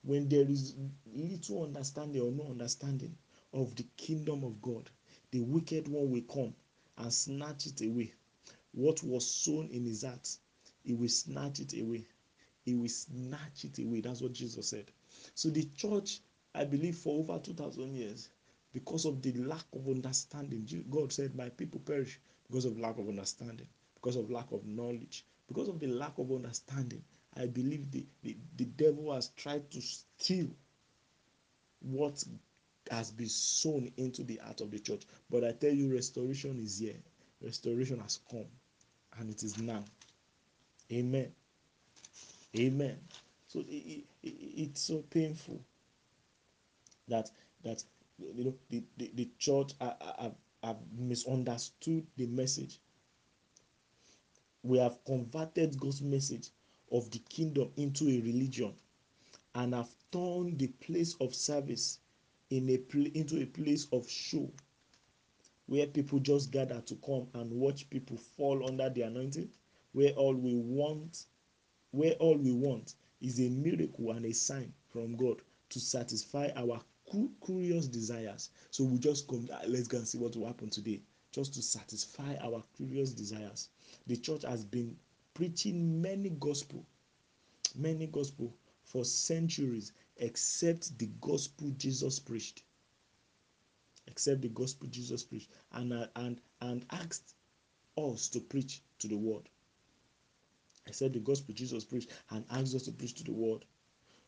When 0.03 0.29
there 0.29 0.49
is 0.49 0.75
little 1.15 1.65
understanding 1.65 2.23
or 2.23 2.31
no 2.31 2.51
understanding 2.51 3.17
of 3.53 3.75
the 3.75 3.87
kingdom 3.97 4.45
of 4.45 4.61
God, 4.61 4.91
the 5.31 5.41
wicked 5.41 5.89
one 5.89 6.11
will 6.11 6.23
come 6.23 6.55
and 6.99 7.13
snatch 7.13 7.67
it 7.67 7.81
away. 7.83 8.13
What 8.73 9.03
was 9.03 9.27
sown 9.27 9.69
in 9.73 9.85
his 9.85 10.05
heart, 10.05 10.29
he 10.83 10.93
will 10.93 11.09
snatch 11.09 11.61
it 11.61 11.81
away. 11.81 12.07
He 12.65 12.75
will 12.75 12.89
snatch 12.89 13.65
it 13.65 13.79
away. 13.79 14.01
That's 14.01 14.21
what 14.21 14.33
Jesus 14.33 14.69
said. 14.69 14.91
So 15.35 15.49
the 15.49 15.65
church, 15.77 16.21
I 16.55 16.65
believe, 16.65 16.97
for 16.97 17.19
over 17.19 17.39
2,000 17.39 17.95
years, 17.95 18.29
because 18.73 19.05
of 19.05 19.23
the 19.23 19.33
lack 19.33 19.65
of 19.73 19.89
understanding, 19.89 20.67
God 20.91 21.13
said, 21.13 21.35
My 21.35 21.49
people 21.49 21.81
perish 21.81 22.19
because 22.47 22.65
of 22.65 22.79
lack 22.79 22.99
of 22.99 23.09
understanding 23.09 23.67
because 24.05 24.17
of 24.17 24.31
lack 24.31 24.53
of 24.53 24.67
knowledge, 24.67 25.25
because 25.49 25.67
of 25.67 25.81
the 25.81 25.87
lack 25.87 26.19
of 26.19 26.31
understanding. 26.31 27.03
I 27.39 27.47
believe 27.47 27.91
the, 27.91 28.05
the, 28.23 28.37
the 28.59 28.67
devil 28.67 29.15
has 29.15 29.29
tried 29.31 29.71
to 29.71 29.81
steal 29.81 30.49
what 31.81 32.23
has 32.91 33.11
been 33.11 33.31
sown 33.31 33.91
into 33.97 34.23
the 34.23 34.37
heart 34.45 34.61
of 34.61 34.71
the 34.71 34.79
church. 34.79 35.05
But 35.31 35.43
I 35.43 35.53
tell 35.53 35.73
you, 35.73 35.91
restoration 35.91 36.61
is 36.63 36.79
here. 36.81 37.01
Restoration 37.43 37.99
has 38.01 38.21
come, 38.31 38.45
and 39.19 39.31
it 39.31 39.43
is 39.43 39.57
now. 39.59 39.83
Amen. 40.93 41.33
Amen. 42.59 42.99
So 43.49 43.61
it, 43.61 44.05
it, 44.23 44.35
it's 44.39 44.83
so 44.83 44.99
painful 45.09 45.61
that 47.09 47.31
that 47.65 47.83
you 48.19 48.45
know 48.45 48.55
the, 48.69 48.83
the, 48.99 49.11
the 49.15 49.31
church 49.39 49.73
have, 49.81 50.35
have 50.63 50.77
misunderstood 50.95 52.07
the 52.19 52.27
message 52.27 52.81
we 54.65 54.79
have 54.79 55.05
converted 55.05 55.79
God's 55.79 56.01
message 56.03 56.49
of 56.91 57.11
the 57.11 57.19
kingdom 57.29 57.71
into 57.77 58.05
a 58.09 58.21
religion 58.23 58.73
and 59.55 59.75
have 59.75 59.95
turned 60.11 60.59
the 60.59 60.69
place 60.69 61.15
of 61.21 61.35
service 61.35 61.99
in 62.51 62.69
a 62.71 62.79
pl- 62.79 63.11
into 63.15 63.41
a 63.43 63.47
place 63.47 63.87
of 63.93 64.09
show 64.09 64.51
where 65.67 65.87
people 65.87 66.19
just 66.19 66.51
gather 66.51 66.81
to 66.81 66.95
come 66.97 67.27
and 67.35 67.53
watch 67.53 67.89
people 67.91 68.17
fall 68.17 68.67
under 68.67 68.89
the 68.91 69.03
anointing 69.03 69.49
where 69.93 70.13
all 70.13 70.35
we 70.35 70.55
want 70.55 71.27
where 71.91 72.13
all 72.15 72.37
we 72.37 72.53
want 72.53 72.95
is 73.21 73.39
a 73.41 73.49
miracle 73.51 74.11
and 74.13 74.25
a 74.25 74.33
sign 74.33 74.73
from 74.89 75.15
God 75.17 75.43
to 75.69 75.79
satisfy 75.79 76.51
our 76.57 76.81
curious 77.45 77.87
desires. 77.87 78.51
So 78.71 78.85
we 78.85 78.99
just 78.99 79.29
come 79.29 79.49
ah, 79.53 79.61
let's 79.69 79.89
go 79.89 79.99
and 79.99 80.09
see 80.09 80.19
what 80.19 80.37
will 80.37 80.47
happen 80.47 80.71
today 80.71 81.01
just 81.35 81.55
to 81.55 81.63
satisfy 81.63 82.37
our 82.43 82.63
curious 82.77 83.13
desires. 83.13 83.69
The 84.07 84.17
church 84.17 84.43
has 84.43 84.65
been 84.65 84.97
preaching 85.35 86.01
many 86.01 86.31
gospel 86.31 86.87
many 87.75 88.07
gospel 88.07 88.55
for 88.85 89.05
centuries 89.05 89.93
except 90.19 90.97
the 90.99 91.07
gospel 91.21 91.71
jesus 91.77 92.19
preached. 92.19 92.63
Except 94.07 94.43
the 94.43 94.49
gospel 94.49 94.89
jesus 94.89 95.25
preached 95.25 95.51
and 95.73 95.93
uh, 95.93 96.07
and 96.17 96.41
and 96.61 96.85
asked 96.91 97.35
us 97.97 98.29
to 98.29 98.41
preach 98.41 98.83
to 98.99 99.09
the 99.09 99.17
world. 99.17 99.49
Except 100.87 101.15
the 101.15 101.21
gospel 101.21 101.55
jesus 101.55 101.85
preached 101.85 102.11
and 102.31 102.45
asked 102.51 102.75
us 102.75 102.85
to 102.85 102.93
preach 102.93 103.15
to 103.15 103.25
the 103.25 103.33
world. 103.33 103.65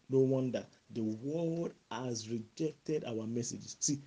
No 0.09 0.21
wonder 0.21 0.67
the 0.91 1.03
world 1.03 1.73
has 1.91 2.29
rejected 2.29 3.05
our 3.05 3.27
messages. 3.27 3.77
See 3.81 4.01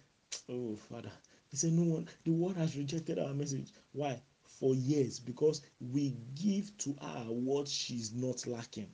oh 0.49 0.76
father 0.76 1.11
he 1.49 1.57
said 1.57 1.73
no 1.73 1.84
one 1.84 2.07
the 2.26 2.31
world 2.31 2.57
has 2.57 2.77
rejected 2.77 3.19
our 3.19 3.34
message 3.34 3.69
why 3.91 4.21
for 4.59 4.76
years 4.76 5.19
because 5.19 5.61
we 5.80 6.15
give 6.35 6.77
to 6.77 6.95
her 7.01 7.23
what 7.30 7.67
she's 7.67 8.13
not 8.13 8.45
lacking. 8.45 8.89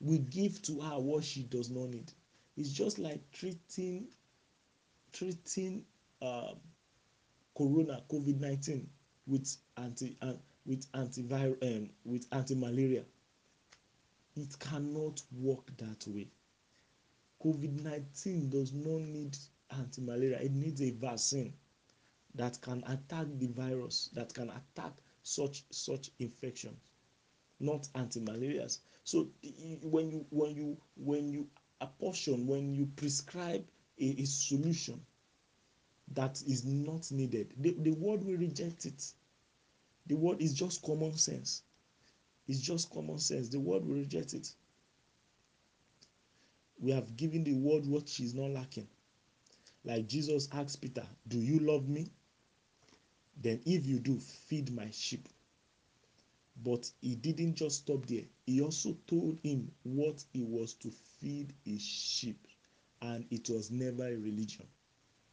We 0.00 0.18
give 0.18 0.62
to 0.62 0.80
her 0.80 1.00
what 1.00 1.24
she 1.24 1.42
does 1.42 1.70
not 1.70 1.88
need. 1.88 2.12
It's 2.56 2.70
just 2.70 2.98
like 2.98 3.20
treating 3.32 4.06
treating 5.12 5.84
uh, 6.22 6.52
corona 7.56 8.02
COVID 8.10 8.40
nineteen 8.40 8.88
with 9.26 9.56
anti 9.76 10.16
uh, 10.22 10.34
with 10.64 10.90
antiviral 10.92 11.56
um, 11.62 11.90
with 12.04 12.26
anti 12.32 12.54
malaria. 12.54 13.02
It 14.36 14.58
cannot 14.60 15.22
work 15.32 15.66
that 15.78 16.06
way. 16.06 16.28
COVID 17.44 17.82
nineteen 17.82 18.50
does 18.50 18.72
not 18.72 19.00
need 19.00 19.36
anti 19.70 20.00
malaria. 20.00 20.38
It 20.40 20.52
needs 20.52 20.80
a 20.82 20.90
vaccine 20.90 21.52
that 22.34 22.60
can 22.60 22.82
attack 22.86 23.26
the 23.38 23.48
virus 23.48 24.10
that 24.14 24.32
can 24.34 24.50
attack 24.50 24.92
such 25.22 25.64
such 25.70 26.10
infections 26.18 26.76
not 27.58 27.88
anti-malarials 27.94 28.80
so 29.02 29.28
when 29.82 30.10
you 30.10 30.26
when 30.30 30.54
you 30.54 30.76
when 30.96 31.32
you 31.32 31.46
apportion 31.80 32.46
when 32.46 32.74
you 32.74 32.86
prescribe 32.96 33.64
a, 33.98 34.04
a 34.20 34.26
solution 34.26 35.00
that 36.12 36.42
is 36.46 36.64
not 36.64 37.10
needed. 37.10 37.52
The, 37.58 37.74
the 37.78 37.90
world 37.90 38.24
will 38.24 38.36
reject 38.36 38.86
it. 38.86 39.12
The 40.06 40.14
word 40.14 40.40
is 40.40 40.54
just 40.54 40.82
common 40.82 41.16
sense. 41.16 41.62
It's 42.46 42.60
just 42.60 42.90
common 42.90 43.18
sense. 43.18 43.48
The 43.48 43.58
world 43.58 43.86
will 43.86 43.96
reject 43.96 44.34
it. 44.34 44.52
We 46.78 46.92
have 46.92 47.16
given 47.16 47.42
the 47.42 47.54
world 47.54 47.88
what 47.88 48.08
she's 48.08 48.34
not 48.34 48.50
lacking. 48.50 48.86
Like 49.86 50.08
Jesus 50.08 50.48
asked 50.50 50.80
Peter, 50.82 51.06
Do 51.28 51.38
you 51.38 51.60
love 51.60 51.88
me? 51.88 52.08
Then, 53.40 53.60
if 53.64 53.86
you 53.86 54.00
do, 54.00 54.18
feed 54.18 54.74
my 54.74 54.90
sheep. 54.90 55.28
But 56.64 56.90
he 57.00 57.14
didn't 57.14 57.54
just 57.54 57.76
stop 57.78 58.04
there. 58.06 58.24
He 58.46 58.60
also 58.60 58.96
told 59.06 59.38
him 59.44 59.70
what 59.84 60.24
he 60.32 60.42
was 60.42 60.74
to 60.74 60.90
feed 61.20 61.52
his 61.64 61.82
sheep. 61.82 62.48
And 63.00 63.26
it 63.30 63.48
was 63.48 63.70
never 63.70 64.08
a 64.08 64.16
religion. 64.16 64.66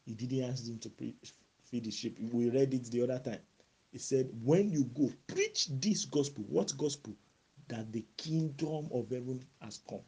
He 0.06 0.14
didn't 0.14 0.44
ask 0.52 0.68
him 0.68 0.78
to 0.80 0.90
pre- 0.90 1.16
feed 1.64 1.86
his 1.86 1.96
sheep. 1.96 2.20
We 2.32 2.52
read 2.52 2.76
it 2.76 2.84
the 2.92 3.02
other 3.02 3.20
time. 3.20 3.40
He 3.92 3.98
said, 3.98 4.30
When 4.44 4.70
you 4.70 4.84
go, 4.84 5.12
preach 5.26 5.68
this 5.68 6.06
gospel. 6.06 6.44
What 6.48 6.78
gospel? 6.78 7.16
That 7.70 7.92
the 7.92 8.06
kingdom 8.18 8.90
of 8.94 9.10
heaven 9.10 9.44
has 9.62 9.80
come. 9.90 10.02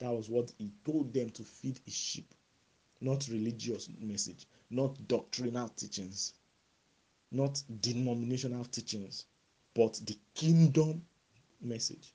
That 0.00 0.12
was 0.12 0.28
what 0.28 0.50
he 0.58 0.72
told 0.84 1.12
them 1.12 1.30
to 1.30 1.44
feed 1.44 1.78
his 1.84 1.94
sheep. 1.94 2.34
Not 3.00 3.28
religious 3.28 3.88
message, 4.00 4.46
not 4.70 5.06
doctrinal 5.08 5.68
teachings, 5.68 6.34
not 7.30 7.62
denominational 7.80 8.64
teachings, 8.64 9.26
but 9.74 10.00
the 10.06 10.16
kingdom 10.34 11.04
message. 11.60 12.14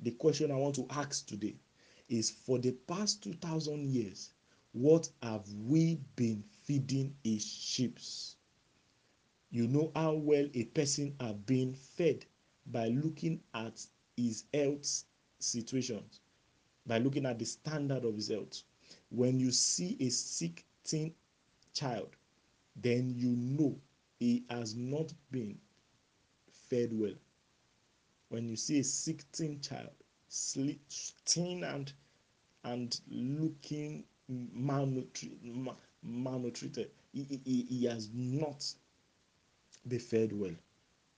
The 0.00 0.12
question 0.12 0.50
I 0.50 0.56
want 0.56 0.74
to 0.76 0.86
ask 0.90 1.26
today 1.26 1.56
is 2.08 2.30
for 2.30 2.58
the 2.58 2.72
past 2.72 3.22
2000 3.22 3.90
years, 3.90 4.30
what 4.72 5.08
have 5.22 5.46
we 5.52 6.00
been 6.16 6.42
feeding 6.62 7.14
his 7.22 7.44
sheep? 7.44 7.98
You 9.50 9.68
know 9.68 9.92
how 9.94 10.14
well 10.14 10.48
a 10.54 10.64
person 10.64 11.14
have 11.20 11.44
been 11.44 11.74
fed 11.74 12.24
by 12.66 12.88
looking 12.88 13.40
at 13.52 13.84
his 14.16 14.44
health 14.52 15.04
situations, 15.38 16.20
by 16.86 16.98
looking 16.98 17.26
at 17.26 17.38
the 17.38 17.44
standard 17.44 18.04
of 18.04 18.14
his 18.14 18.28
health. 18.28 18.62
When 19.14 19.38
you 19.38 19.52
see 19.52 19.96
a 20.00 20.08
sick 20.10 20.66
teen 20.84 21.14
child, 21.74 22.16
then 22.74 23.14
you 23.14 23.30
know 23.36 23.78
he 24.18 24.44
has 24.50 24.74
not 24.74 25.12
been 25.30 25.60
fed 26.68 26.90
well. 26.92 27.14
When 28.30 28.48
you 28.48 28.56
see 28.56 28.80
a 28.80 28.84
sick 28.84 29.30
teen 29.32 29.60
child, 29.60 29.90
thin 30.28 31.62
and 31.64 31.92
and 32.64 33.00
looking 33.08 34.04
malnutri- 34.30 35.42
ma- 35.42 35.76
malnutrited, 36.02 36.90
he, 37.12 37.40
he, 37.44 37.62
he 37.62 37.84
has 37.84 38.10
not 38.14 38.74
been 39.86 40.00
fed 40.00 40.32
well. 40.32 40.54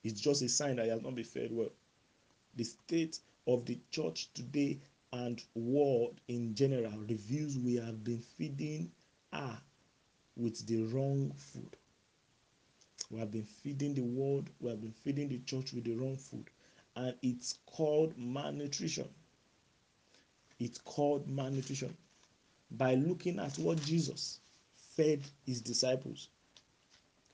It's 0.03 0.21
just 0.21 0.41
a 0.41 0.49
sign 0.49 0.75
that 0.77 0.85
he 0.85 0.91
has 0.91 1.01
not 1.01 1.15
been 1.15 1.23
fed 1.25 1.51
well. 1.51 1.71
The 2.55 2.65
state 2.65 3.19
of 3.47 3.65
the 3.65 3.79
church 3.91 4.33
today 4.33 4.79
and 5.23 5.41
world 5.55 6.19
in 6.27 6.53
general 6.55 6.91
reveals 7.07 7.57
we 7.57 7.75
have 7.75 8.03
been 8.03 8.19
feeding 8.37 8.91
her 9.31 9.57
with 10.35 10.65
the 10.67 10.83
wrong 10.83 11.31
food. 11.37 11.75
We 13.09 13.19
have 13.19 13.31
been 13.31 13.45
feeding 13.45 13.93
the 13.93 14.01
world, 14.01 14.49
we 14.59 14.69
have 14.69 14.81
been 14.81 14.91
feeding 14.91 15.29
the 15.29 15.37
church 15.39 15.71
with 15.71 15.85
the 15.85 15.93
wrong 15.93 16.17
food, 16.17 16.49
and 16.97 17.15
it's 17.21 17.59
called 17.65 18.13
malnutrition. 18.17 19.07
It's 20.59 20.79
called 20.79 21.29
malnutrition. 21.29 21.95
By 22.71 22.95
looking 22.95 23.39
at 23.39 23.57
what 23.57 23.81
Jesus 23.81 24.39
fed 24.97 25.21
his 25.45 25.61
disciples 25.61 26.27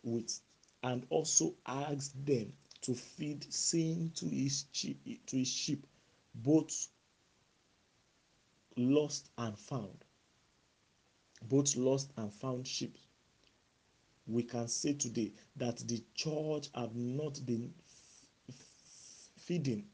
with, 0.03 0.39
and 0.83 1.05
also 1.09 1.55
asked 1.65 2.25
them 2.25 2.53
to 2.81 2.93
feed, 2.93 3.51
sin 3.51 4.11
to 4.15 4.27
his 4.27 4.65
sheep, 4.71 5.25
to 5.27 5.37
his 5.37 5.47
sheep, 5.47 5.87
both 6.35 6.87
lost 8.77 9.29
and 9.37 9.57
found, 9.57 10.05
both 11.43 11.75
lost 11.75 12.11
and 12.17 12.31
found 12.33 12.67
sheep. 12.67 12.97
We 14.27 14.43
can 14.43 14.67
say 14.67 14.93
today 14.93 15.33
that 15.57 15.77
the 15.87 16.03
church 16.15 16.69
have 16.75 16.95
not 16.95 17.45
been 17.45 17.73
feeding 19.37 19.85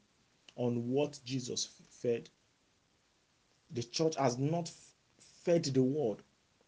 on 0.55 0.89
what 0.89 1.19
Jesus 1.25 1.69
fed. 1.89 2.29
The 3.71 3.83
church 3.83 4.15
has 4.15 4.37
not 4.37 4.71
fed 5.43 5.65
the 5.65 5.83
world 5.83 6.21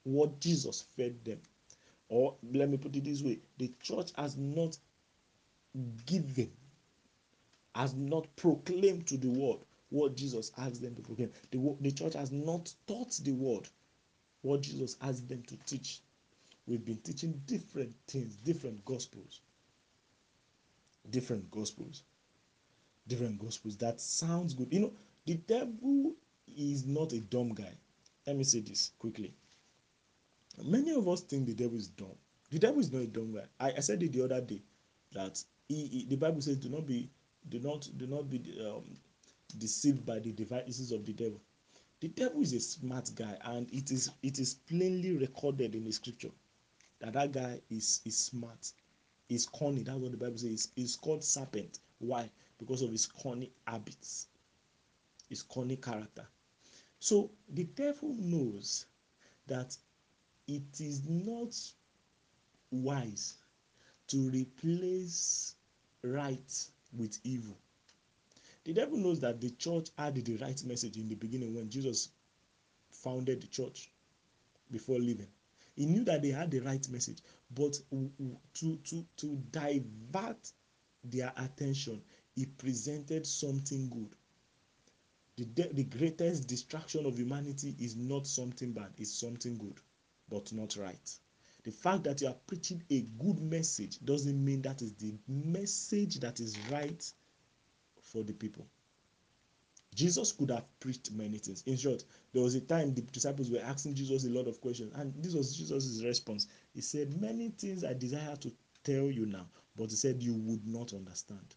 what 0.04 0.40
Jesus 0.40 0.82
fed 0.96 1.24
them. 1.24 1.40
Or 2.10 2.36
let 2.52 2.70
me 2.70 2.78
put 2.78 2.96
it 2.96 3.04
this 3.04 3.22
way 3.22 3.40
the 3.58 3.72
church 3.82 4.12
has 4.18 4.36
not 4.38 4.78
given, 6.06 6.52
has 7.76 7.94
not 7.94 8.36
proclaimed 8.36 9.06
to 9.08 9.18
the 9.18 9.30
world 9.30 9.64
what 9.90 10.16
Jesus 10.16 10.52
asked 10.58 10.82
them 10.82 10.96
to 10.96 11.02
proclaim. 11.02 11.32
The, 11.52 11.76
the 11.82 11.92
church 11.92 12.14
has 12.14 12.32
not 12.32 12.74
taught 12.88 13.14
the 13.24 13.32
word 13.32 13.68
what 14.42 14.62
Jesus 14.62 14.98
asked 15.02 15.28
them 15.28 15.44
to 15.44 15.58
teach. 15.66 16.02
We've 16.68 16.84
been 16.86 16.98
teaching 16.98 17.42
different 17.46 17.94
things, 18.08 18.36
different 18.36 18.86
gospels, 18.86 19.42
different 21.10 21.50
gospels, 21.52 22.04
different 23.08 23.40
gospels. 23.40 23.78
That 23.78 24.00
sounds 24.00 24.54
good. 24.54 24.72
You 24.72 24.80
know, 24.82 24.94
the 25.26 25.36
devil 25.36 26.14
is 26.48 26.86
not 26.86 27.14
a 27.14 27.20
dumb 27.20 27.54
guy. 27.54 27.74
Let 28.28 28.36
me 28.38 28.44
say 28.44 28.60
this 28.60 28.92
quickly. 29.00 29.34
Many 30.64 30.92
of 30.92 31.08
us 31.08 31.22
think 31.22 31.46
the 31.46 31.54
devil 31.54 31.78
is 31.78 31.88
dumb. 31.88 32.16
The 32.52 32.60
devil 32.60 32.80
is 32.80 32.92
not 32.92 33.02
a 33.04 33.08
dumb 33.08 33.34
guy. 33.34 33.46
I, 33.60 33.74
I 33.78 33.80
said 33.80 34.04
it 34.04 34.12
the 34.12 34.24
other 34.26 34.42
day 34.42 34.62
that 35.14 35.44
he, 35.68 35.86
he- 35.88 36.06
the 36.06 36.16
Bible 36.18 36.42
says, 36.42 36.58
"Do 36.58 36.70
not 36.70 36.86
be, 36.86 37.10
do 37.50 37.60
not, 37.60 37.90
do 37.98 38.08
not 38.08 38.30
be 38.30 38.38
um, 38.60 38.84
deceived 39.58 40.06
by 40.06 40.20
the 40.20 40.32
devices 40.32 40.92
of 40.92 41.06
the 41.06 41.14
devil." 41.14 41.42
The 42.02 42.08
devil 42.08 42.42
is 42.42 42.54
a 42.54 42.60
smart 42.60 43.12
guy, 43.16 43.38
and 43.42 43.68
it 43.74 43.92
is 43.92 44.10
it 44.24 44.40
is 44.40 44.54
plainly 44.54 45.12
recorded 45.18 45.76
in 45.76 45.84
the 45.84 45.92
scripture 45.92 46.32
that 47.00 47.14
that 47.14 47.32
guy 47.32 47.62
is 47.70 48.02
is 48.06 48.18
smart, 48.18 48.72
is 49.28 49.46
cunning. 49.48 49.84
That's 49.84 49.98
what 50.00 50.12
the 50.12 50.18
Bible 50.18 50.38
says. 50.38 50.70
He's 50.76 50.96
called 50.96 51.24
serpent. 51.24 51.80
Why? 52.00 52.30
Because 52.58 52.82
of 52.82 52.92
his 52.92 53.08
cunning 53.08 53.52
habits, 53.68 54.28
his 55.28 55.44
cunning 55.44 55.78
character. 55.82 56.26
So 57.00 57.32
the 57.50 57.64
devil 57.64 58.16
knows 58.18 58.86
that 59.48 59.78
it 60.48 60.80
is 60.80 61.02
not 61.06 61.56
wise 62.72 63.38
to 64.08 64.30
replace 64.30 65.56
right 66.02 66.68
with 66.98 67.20
evil. 67.24 67.58
The 68.70 68.76
devil 68.76 69.00
knows 69.00 69.20
that 69.22 69.42
the 69.42 69.50
church 69.50 69.90
had 69.98 70.14
the 70.14 70.36
right 70.36 70.64
message 70.64 70.96
in 70.98 71.08
the 71.08 71.16
beginning 71.16 71.56
when 71.56 71.72
Jesus 71.72 72.10
founded 72.92 73.42
the 73.42 73.48
church 73.48 73.90
before 74.70 75.00
leaving. 75.00 75.26
He 75.76 75.88
knew 75.88 76.04
that 76.04 76.22
they 76.22 76.30
had 76.30 76.52
the 76.52 76.60
right 76.60 76.88
message, 76.90 77.18
but 77.50 77.82
to 77.90 78.78
to 78.84 79.08
to 79.18 79.36
divert 79.50 80.52
their 81.04 81.34
attention, 81.38 82.04
he 82.36 82.46
presented 82.46 83.26
something 83.26 83.90
good. 83.90 84.16
The, 85.38 85.70
the 85.74 85.86
greatest 85.86 86.48
distraction 86.48 87.08
of 87.08 87.18
humanity 87.18 87.76
is 87.80 87.96
not 87.96 88.28
something 88.28 88.72
bad, 88.74 88.94
it's 89.00 89.20
something 89.20 89.58
good, 89.58 89.80
but 90.30 90.54
not 90.54 90.78
right. 90.78 91.20
The 91.64 91.72
fact 91.72 92.04
that 92.04 92.22
you 92.22 92.28
are 92.28 92.38
preaching 92.46 92.84
a 92.92 93.02
good 93.02 93.40
message 93.40 93.98
doesn't 94.06 94.46
mean 94.46 94.62
that 94.62 94.84
is 94.84 94.94
the 94.94 95.16
message 95.28 96.20
that 96.20 96.40
is 96.40 96.60
right 96.70 97.12
for 98.12 98.24
the 98.24 98.34
people. 98.34 98.66
Jesus 99.96 100.32
could 100.32 100.52
have 100.52 100.66
preached 100.80 101.12
many 101.12 101.38
things. 101.40 101.64
In 101.66 101.76
short, 101.76 102.04
there 102.32 102.44
was 102.44 102.56
a 102.56 102.62
time 102.62 102.94
the 102.94 103.02
disciples 103.02 103.50
were 103.50 103.60
asking 103.60 103.96
Jesus 103.96 104.26
a 104.26 104.30
lot 104.30 104.48
of 104.48 104.62
questions, 104.62 104.94
and 104.96 105.14
this 105.22 105.34
was 105.34 105.56
Jesus' 105.56 106.04
response. 106.04 106.48
He 106.74 106.82
said, 106.82 107.20
Many 107.20 107.50
things 107.50 107.84
I 107.84 107.94
desire 107.94 108.36
to 108.38 108.52
tell 108.84 109.10
you 109.12 109.26
now, 109.26 109.48
but 109.76 109.90
he 109.90 109.96
said, 109.96 110.22
You 110.22 110.36
would 110.36 110.66
not 110.66 110.94
understand. 110.94 111.56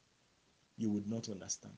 You 0.76 0.90
would 0.90 1.08
not 1.08 1.28
understand. 1.28 1.76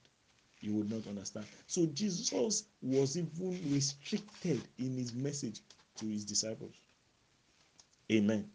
You 0.60 0.74
would 0.74 0.90
not 0.90 1.06
understand. 1.06 1.46
So 1.66 1.86
Jesus 1.86 2.64
was 2.80 3.18
even 3.18 3.60
restricted 3.70 4.62
in 4.78 4.96
his 4.96 5.12
message 5.12 5.60
to 5.96 6.06
his 6.06 6.24
disciples. 6.24 6.74
Amen. 8.10 8.48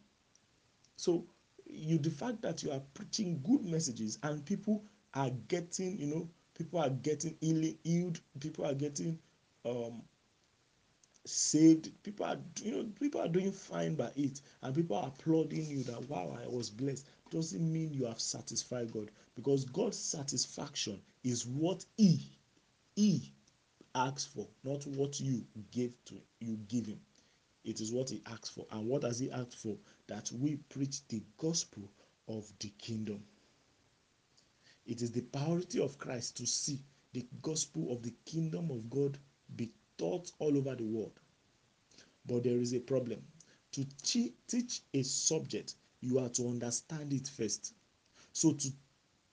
So 0.95 1.25
you 1.65 1.97
the 1.97 2.09
fact 2.09 2.41
that 2.41 2.63
you 2.63 2.71
are 2.71 2.81
preaching 2.93 3.41
good 3.43 3.63
messages 3.63 4.17
and 4.23 4.43
people 4.45 4.83
are 5.13 5.31
getting, 5.47 5.99
you 5.99 6.07
know, 6.07 6.29
people 6.57 6.79
are 6.79 6.89
getting 6.89 7.35
healed, 7.41 8.19
people 8.39 8.65
are 8.65 8.73
getting 8.75 9.19
um 9.65 10.01
saved, 11.25 11.91
people 12.03 12.25
are 12.25 12.37
you 12.63 12.71
know, 12.71 12.83
people 12.99 13.21
are 13.21 13.27
doing 13.27 13.51
fine 13.51 13.95
by 13.95 14.11
it, 14.15 14.41
and 14.63 14.75
people 14.75 14.97
are 14.97 15.07
applauding 15.07 15.65
you 15.65 15.83
that 15.83 16.09
wow, 16.09 16.37
I 16.43 16.47
was 16.47 16.69
blessed. 16.69 17.07
Doesn't 17.31 17.71
mean 17.73 17.93
you 17.93 18.05
have 18.05 18.19
satisfied 18.21 18.91
God 18.91 19.11
because 19.35 19.65
God's 19.65 19.97
satisfaction 19.99 21.01
is 21.23 21.45
what 21.45 21.85
He 21.97 22.21
He 22.95 23.33
asks 23.95 24.25
for, 24.25 24.47
not 24.63 24.85
what 24.87 25.19
you 25.19 25.45
gave 25.71 25.93
to 26.05 26.15
you 26.39 26.57
give 26.67 26.87
Him. 26.87 26.99
It 27.65 27.81
is 27.81 27.91
what 27.91 28.09
he 28.09 28.21
asked 28.25 28.53
for. 28.53 28.65
And 28.71 28.87
what 28.87 29.03
has 29.03 29.19
he 29.19 29.31
asked 29.31 29.57
for? 29.57 29.77
That 30.07 30.31
we 30.31 30.55
preach 30.69 31.07
the 31.09 31.21
gospel 31.37 31.83
of 32.27 32.51
the 32.59 32.69
kingdom. 32.79 33.23
It 34.89 35.03
is 35.03 35.11
the 35.11 35.21
priority 35.21 35.79
of 35.79 35.99
Christ 35.99 36.37
to 36.37 36.47
see 36.47 36.83
the 37.13 37.23
gospel 37.43 37.91
of 37.91 38.01
the 38.01 38.15
kingdom 38.25 38.71
of 38.71 38.89
God 38.89 39.19
be 39.55 39.71
taught 39.99 40.31
all 40.39 40.57
over 40.57 40.73
the 40.73 40.83
world. 40.83 41.19
But 42.25 42.43
there 42.43 42.57
is 42.57 42.73
a 42.73 42.79
problem. 42.79 43.21
To 43.73 43.85
teach 44.01 44.81
a 44.95 45.03
subject, 45.03 45.75
you 46.01 46.17
are 46.17 46.29
to 46.29 46.47
understand 46.47 47.13
it 47.13 47.27
first. 47.27 47.75
So, 48.33 48.53
to 48.53 48.71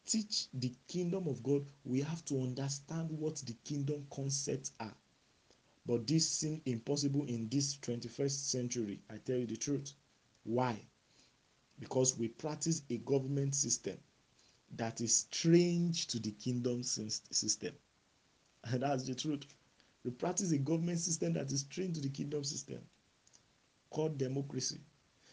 teach 0.05 0.49
the 0.53 0.75
kingdom 0.89 1.27
of 1.27 1.43
God, 1.43 1.65
we 1.85 2.03
have 2.03 2.23
to 2.27 2.43
understand 2.43 3.11
what 3.11 3.37
the 3.37 3.55
kingdom 3.65 4.07
concepts 4.11 4.73
are. 4.79 4.95
But 5.87 6.07
this 6.07 6.29
seems 6.29 6.61
impossible 6.67 7.25
in 7.25 7.49
this 7.49 7.79
21st 7.79 8.51
century. 8.51 9.01
I 9.09 9.17
tell 9.25 9.39
you 9.39 9.47
the 9.47 9.57
truth. 9.57 9.95
Why? 10.45 10.79
Because 11.81 12.19
we 12.19 12.29
practice 12.29 12.83
a 12.91 12.99
government 12.99 13.55
system 13.55 13.97
that 14.75 15.01
is 15.01 15.15
strange 15.17 16.07
to 16.09 16.19
the 16.19 16.33
kingdom 16.33 16.83
system. 16.83 17.75
And 18.65 18.83
that's 18.83 19.05
the 19.05 19.15
truth. 19.15 19.45
We 20.05 20.11
practice 20.11 20.53
a 20.53 20.59
government 20.59 20.99
system 21.01 21.33
that 21.35 21.51
is 21.51 21.61
strange 21.61 21.95
to 21.97 22.01
the 22.03 22.09
kingdom 22.09 22.45
system 22.45 22.81
called 23.91 24.19
democracy. 24.19 24.81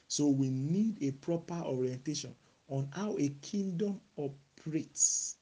So 0.08 0.28
we 0.28 0.50
need 0.50 1.02
a 1.02 1.12
proper 1.12 1.56
orientation 1.66 2.36
on 2.68 2.90
how 2.94 3.18
a 3.18 3.30
kingdom 3.42 4.00
operates. 4.18 5.38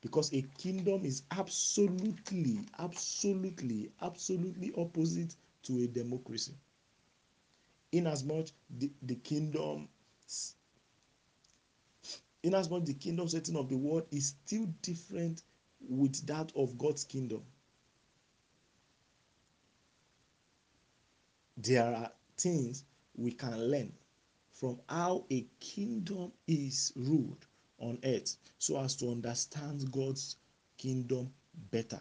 Because 0.00 0.32
a 0.32 0.42
kingdom 0.58 1.04
is 1.04 1.22
absolutely, 1.30 2.60
absolutely, 2.78 3.90
absolutely 4.00 4.72
opposite 4.76 5.36
to 5.64 5.78
a 5.82 5.86
democracy. 5.86 6.54
Inasmuch 7.92 8.48
the, 8.70 8.90
the 9.02 9.16
kingdom 9.16 9.88
inasmuch 12.42 12.84
the 12.84 12.94
kingdom 12.94 13.28
setting 13.28 13.56
of 13.56 13.68
the 13.68 13.76
world 13.76 14.06
is 14.10 14.28
still 14.28 14.66
different 14.82 15.42
with 15.88 16.26
that 16.26 16.52
of 16.56 16.76
God's 16.78 17.04
kingdom. 17.04 17.42
There 21.56 21.84
are 21.84 22.10
things 22.38 22.84
we 23.14 23.32
can 23.32 23.58
learn 23.70 23.92
from 24.52 24.80
how 24.88 25.26
a 25.30 25.46
kingdom 25.58 26.32
is 26.46 26.92
ruled 26.96 27.46
on 27.78 27.98
earth 28.04 28.36
so 28.58 28.78
as 28.80 28.94
to 28.96 29.10
understand 29.10 29.90
God's 29.90 30.36
kingdom 30.76 31.32
better. 31.70 32.00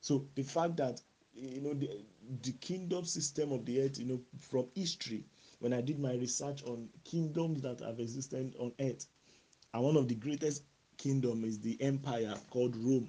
So 0.00 0.26
the 0.34 0.42
fact 0.42 0.76
that 0.76 1.00
you 1.34 1.60
know 1.60 1.74
the, 1.74 2.04
the 2.42 2.52
kingdom 2.52 3.04
system 3.04 3.52
of 3.52 3.64
the 3.64 3.80
earth, 3.82 3.98
you 3.98 4.06
know, 4.06 4.20
from 4.38 4.66
history, 4.74 5.24
when 5.64 5.72
I 5.72 5.80
did 5.80 5.98
my 5.98 6.12
research 6.12 6.62
on 6.64 6.90
kingdoms 7.04 7.62
that 7.62 7.80
have 7.80 7.98
existed 7.98 8.54
on 8.60 8.74
earth, 8.78 9.06
and 9.72 9.82
one 9.82 9.96
of 9.96 10.08
the 10.08 10.14
greatest 10.14 10.64
kingdom 10.98 11.42
is 11.42 11.58
the 11.58 11.80
empire 11.80 12.34
called 12.50 12.76
Rome, 12.76 13.08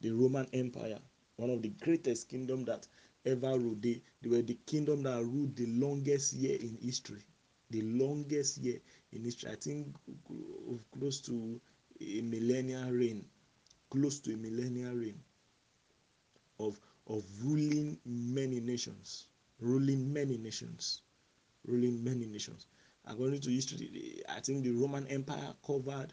the 0.00 0.10
Roman 0.10 0.48
Empire, 0.52 0.98
one 1.36 1.50
of 1.50 1.62
the 1.62 1.68
greatest 1.68 2.28
kingdom 2.28 2.64
that 2.64 2.88
ever 3.24 3.56
ruled. 3.56 3.80
They, 3.80 4.02
they 4.20 4.28
were 4.28 4.42
the 4.42 4.58
kingdom 4.66 5.04
that 5.04 5.22
ruled 5.22 5.54
the 5.54 5.66
longest 5.66 6.32
year 6.32 6.58
in 6.60 6.78
history, 6.82 7.22
the 7.70 7.82
longest 7.82 8.58
year 8.58 8.80
in 9.12 9.22
history. 9.22 9.52
I 9.52 9.54
think 9.54 9.94
close 10.98 11.20
to 11.20 11.60
a 12.00 12.22
millennial 12.22 12.90
reign, 12.90 13.24
close 13.88 14.18
to 14.22 14.34
a 14.34 14.36
millennial 14.36 14.96
reign 14.96 15.20
of 16.58 16.80
of 17.06 17.24
ruling 17.40 18.00
many 18.04 18.58
nations, 18.58 19.28
ruling 19.60 20.12
many 20.12 20.36
nations, 20.38 21.02
ruling 21.66 22.02
many 22.02 22.26
nations. 22.26 22.66
According 23.04 23.40
to 23.40 23.50
history, 23.50 24.22
I 24.28 24.40
think 24.40 24.64
the 24.64 24.70
Roman 24.70 25.06
Empire 25.08 25.54
covered, 25.66 26.12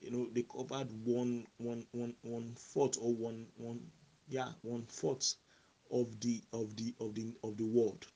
you 0.00 0.10
know, 0.10 0.28
they 0.32 0.42
covered 0.42 0.90
one 1.04 1.46
one 1.58 1.86
one 1.92 2.14
one 2.22 2.54
fourth 2.56 2.98
or 3.00 3.14
one 3.14 3.46
one 3.56 3.80
yeah 4.28 4.48
one 4.62 4.84
fourth 4.86 5.34
of 5.90 6.18
the 6.20 6.42
of 6.52 6.74
the 6.76 6.94
of 7.00 7.14
the 7.14 7.34
of 7.44 7.56
the 7.56 7.64
world. 7.64 8.06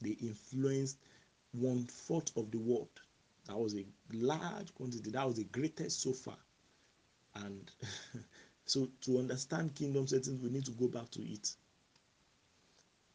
They 0.00 0.10
influenced 0.10 0.98
one 1.52 1.86
fourth 1.86 2.36
of 2.36 2.50
the 2.50 2.58
world. 2.58 2.88
That 3.46 3.58
was 3.58 3.74
a 3.74 3.84
large 4.12 4.74
quantity. 4.74 5.10
That 5.10 5.26
was 5.26 5.36
the 5.36 5.44
greatest 5.44 6.00
so 6.00 6.12
far. 6.12 6.36
And 7.34 7.70
so 8.64 8.88
to 9.02 9.18
understand 9.18 9.74
kingdom 9.74 10.06
settings, 10.06 10.40
we 10.42 10.50
need 10.50 10.64
to 10.66 10.72
go 10.72 10.88
back 10.88 11.10
to 11.10 11.22
it. 11.22 11.54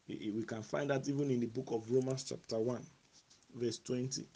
We 0.08 0.44
can 0.46 0.62
find 0.62 0.90
that 0.90 1.08
even 1.08 1.30
in 1.30 1.40
the 1.40 1.46
book 1.46 1.68
of 1.72 1.90
Romans, 1.90 2.24
chapter 2.24 2.58
1, 2.60 2.86
verse 3.56 3.78
20. 3.78 4.26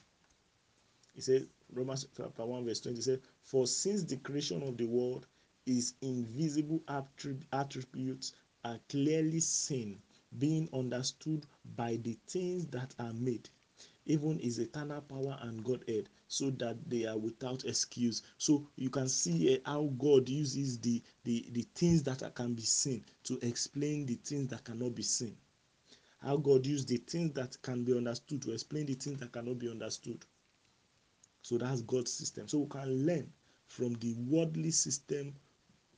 He 1.14 1.20
says, 1.20 1.46
Romans 1.72 2.06
chapter 2.16 2.44
1, 2.44 2.64
verse 2.64 2.80
20 2.80 3.00
says, 3.00 3.18
For 3.42 3.66
since 3.66 4.04
the 4.04 4.16
creation 4.16 4.62
of 4.62 4.76
the 4.76 4.86
world, 4.86 5.26
is 5.66 5.94
invisible 6.00 6.82
attributes 7.52 8.32
are 8.64 8.80
clearly 8.88 9.40
seen, 9.40 10.00
being 10.38 10.68
understood 10.72 11.46
by 11.76 11.96
the 11.96 12.16
things 12.26 12.66
that 12.66 12.94
are 12.98 13.12
made, 13.12 13.48
even 14.06 14.38
his 14.38 14.58
eternal 14.58 15.00
power 15.02 15.38
and 15.42 15.62
Godhead, 15.64 16.08
so 16.28 16.50
that 16.50 16.76
they 16.88 17.04
are 17.06 17.18
without 17.18 17.64
excuse. 17.64 18.22
So 18.38 18.66
you 18.76 18.90
can 18.90 19.08
see 19.08 19.60
how 19.64 19.92
God 19.98 20.28
uses 20.28 20.78
the, 20.78 21.02
the, 21.24 21.46
the 21.52 21.66
things 21.74 22.02
that 22.04 22.34
can 22.34 22.54
be 22.54 22.62
seen 22.62 23.04
to 23.24 23.38
explain 23.46 24.06
the 24.06 24.14
things 24.14 24.48
that 24.48 24.64
cannot 24.64 24.94
be 24.94 25.02
seen. 25.02 25.36
How 26.22 26.36
God 26.36 26.66
used 26.66 26.88
the 26.88 26.98
things 26.98 27.32
that 27.34 27.60
can 27.62 27.82
be 27.84 27.96
understood 27.96 28.42
to 28.42 28.52
explain 28.52 28.86
the 28.86 28.94
things 28.94 29.20
that 29.20 29.32
cannot 29.32 29.58
be 29.58 29.70
understood. 29.70 30.24
So 31.42 31.56
that's 31.56 31.80
God's 31.82 32.12
system. 32.12 32.46
So 32.46 32.58
we 32.58 32.68
can 32.68 33.06
learn 33.06 33.32
from 33.68 33.94
the 33.94 34.14
worldly 34.14 34.70
system, 34.70 35.34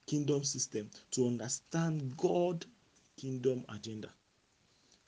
kingdom 0.07 0.45
system, 0.45 0.91
to 1.13 1.27
understand 1.27 2.17
God 2.17 2.65
kingdom 3.17 3.65
agenda. 3.69 4.09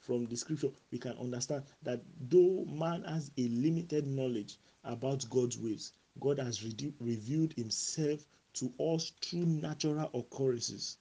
From 0.00 0.26
the 0.26 0.36
scripture, 0.36 0.70
we 0.90 0.98
can 0.98 1.16
understand 1.18 1.64
that 1.82 2.02
though 2.28 2.64
man 2.66 3.04
has 3.04 3.30
a 3.38 3.48
limited 3.48 4.06
knowledge 4.06 4.58
about 4.82 5.28
God's 5.30 5.58
ways, 5.58 5.92
God 6.20 6.38
has 6.38 6.62
re- 6.64 6.92
revealed 7.00 7.54
himself 7.54 8.26
to 8.54 8.72
us 8.78 9.12
through 9.22 9.46
natural 9.46 10.10
occurrences. 10.12 10.98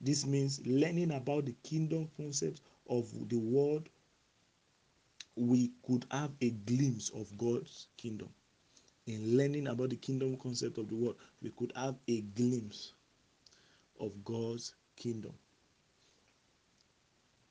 This 0.00 0.26
means 0.26 0.64
learning 0.66 1.12
about 1.12 1.46
the 1.46 1.54
kingdom 1.64 2.10
concept 2.16 2.60
of 2.88 3.08
the 3.28 3.38
world, 3.38 3.88
we 5.36 5.72
could 5.86 6.06
have 6.10 6.30
a 6.40 6.50
glimpse 6.50 7.10
of 7.10 7.36
God's 7.36 7.88
kingdom. 7.96 8.28
In 9.06 9.36
learning 9.36 9.66
about 9.66 9.90
the 9.90 9.96
kingdom 9.96 10.36
concept 10.36 10.78
of 10.78 10.88
the 10.88 10.94
world, 10.94 11.16
we 11.42 11.50
could 11.50 11.72
have 11.76 11.96
a 12.08 12.20
glimpse 12.20 12.92
of 14.00 14.12
God's 14.24 14.74
kingdom. 14.96 15.32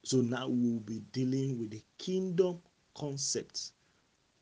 So 0.04 0.18
now 0.18 0.48
we 0.48 0.72
will 0.72 0.80
be 0.80 1.00
dealing 1.12 1.60
with 1.60 1.72
the 1.72 1.84
kingdom 1.98 2.62
concepts. 2.98 3.74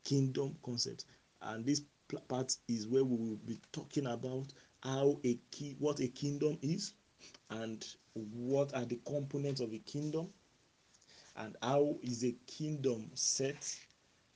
Kingdom 0.04 0.56
concepts. 0.64 1.04
And 1.40 1.64
this 1.64 1.82
part 2.28 2.56
is 2.68 2.88
where 2.88 3.04
we 3.04 3.16
will 3.16 3.38
be 3.46 3.58
talking 3.72 4.06
about 4.06 4.52
how 4.82 5.18
a 5.24 5.38
key 5.50 5.76
what 5.78 6.00
a 6.00 6.08
kingdom 6.08 6.58
is 6.62 6.94
and 7.50 7.86
what 8.14 8.74
are 8.74 8.84
the 8.84 9.00
components 9.06 9.60
of 9.60 9.72
a 9.72 9.78
kingdom 9.78 10.28
and 11.36 11.56
how 11.62 11.96
is 12.02 12.24
a 12.24 12.32
kingdom 12.46 13.10
set? 13.14 13.76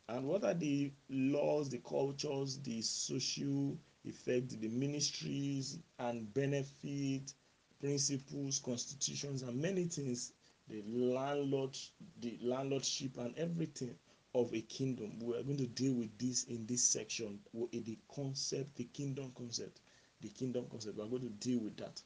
And 0.09 0.27
what 0.27 0.45
are 0.45 0.55
the 0.55 0.93
laws 1.09 1.69
the 1.69 1.79
cultures 1.79 2.59
the 2.59 2.81
social 2.83 3.77
effect 4.05 4.61
the 4.61 4.69
ministries 4.69 5.79
and 5.99 6.33
benefit 6.33 7.33
principles 7.81 8.61
constitutions 8.61 9.43
and 9.43 9.61
many 9.61 9.85
things 9.85 10.33
the 10.69 10.83
landlord 10.87 11.77
the 12.21 12.39
landlordship 12.43 13.19
and 13.19 13.37
everything 13.37 13.95
of 14.35 14.55
a 14.55 14.61
kingdom? 14.61 15.19
We 15.21 15.37
are 15.37 15.43
going 15.43 15.59
to 15.59 15.67
deal 15.67 15.95
with 15.95 16.17
this 16.19 16.45
in 16.45 16.67
this 16.67 16.83
section 16.83 17.41
the 17.53 17.99
concept 18.15 18.77
the 18.77 18.85
kingdom 18.85 19.33
concept 19.37 19.81
the 20.21 20.29
kingdom 20.29 20.67
concept. 20.71 20.97
We 20.97 21.05
are 21.05 21.09
going 21.09 21.23
to 21.23 21.49
deal 21.49 21.61
with 21.61 21.77
that. 21.77 22.01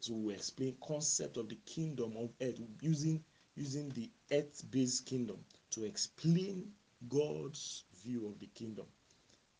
So 0.00 0.14
we 0.14 0.34
explain 0.34 0.76
concept 0.82 1.36
of 1.36 1.48
the 1.48 1.58
kingdom 1.66 2.16
of 2.16 2.30
earth 2.40 2.58
using 2.80 3.22
using 3.56 3.88
the 3.90 4.10
earth-based 4.32 5.06
kingdom 5.06 5.38
to 5.70 5.84
explain 5.84 6.70
God's 7.08 7.84
view 8.02 8.26
of 8.26 8.38
the 8.38 8.46
kingdom. 8.46 8.86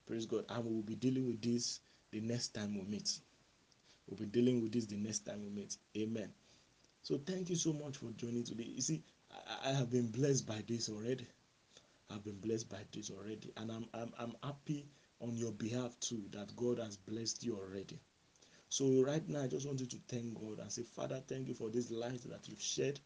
Praise 0.07 0.27
God. 0.27 0.45
And 0.49 0.65
we 0.65 0.75
will 0.75 0.83
be 0.83 0.95
dealing 0.95 1.27
with 1.27 1.43
this 1.43 1.81
the 2.11 2.21
next 2.21 2.49
time 2.49 2.75
we 2.75 2.83
meet. 2.83 3.19
We'll 4.09 4.19
be 4.19 4.27
dealing 4.27 4.63
with 4.63 4.73
this 4.73 4.87
the 4.87 4.97
next 4.97 5.21
time 5.21 5.43
we 5.43 5.51
meet. 5.51 5.77
Amen. 5.97 6.33
So 7.03 7.19
thank 7.19 7.49
you 7.49 7.57
so 7.57 7.73
much 7.73 7.97
for 7.97 8.11
joining 8.17 8.45
today. 8.45 8.65
You 8.65 8.83
see, 8.83 9.03
I, 9.65 9.71
have 9.71 9.91
been 9.91 10.11
blessed 10.11 10.47
by 10.47 10.63
this 10.67 10.89
already. 10.89 11.27
I've 12.11 12.25
been 12.25 12.39
blessed 12.41 12.69
by 12.69 12.81
this 12.93 13.11
already. 13.11 13.53
And 13.57 13.71
I'm, 13.71 13.87
I'm, 13.95 14.13
I'm 14.19 14.35
happy 14.43 14.87
on 15.21 15.37
your 15.37 15.53
behalf 15.53 15.99
too 16.01 16.25
that 16.33 16.55
God 16.57 16.79
has 16.79 16.97
blessed 16.97 17.45
you 17.45 17.57
already. 17.57 17.99
So 18.69 19.03
right 19.05 19.27
now, 19.29 19.43
I 19.43 19.47
just 19.49 19.67
wanted 19.67 19.91
to 19.91 19.99
thank 20.09 20.35
God 20.35 20.61
and 20.61 20.71
say, 20.71 20.83
Father, 20.83 21.23
thank 21.27 21.49
you 21.49 21.55
for 21.55 21.71
this 21.71 21.91
light 21.91 22.23
that 22.31 22.49
you've 22.49 22.63
shed 22.63 23.01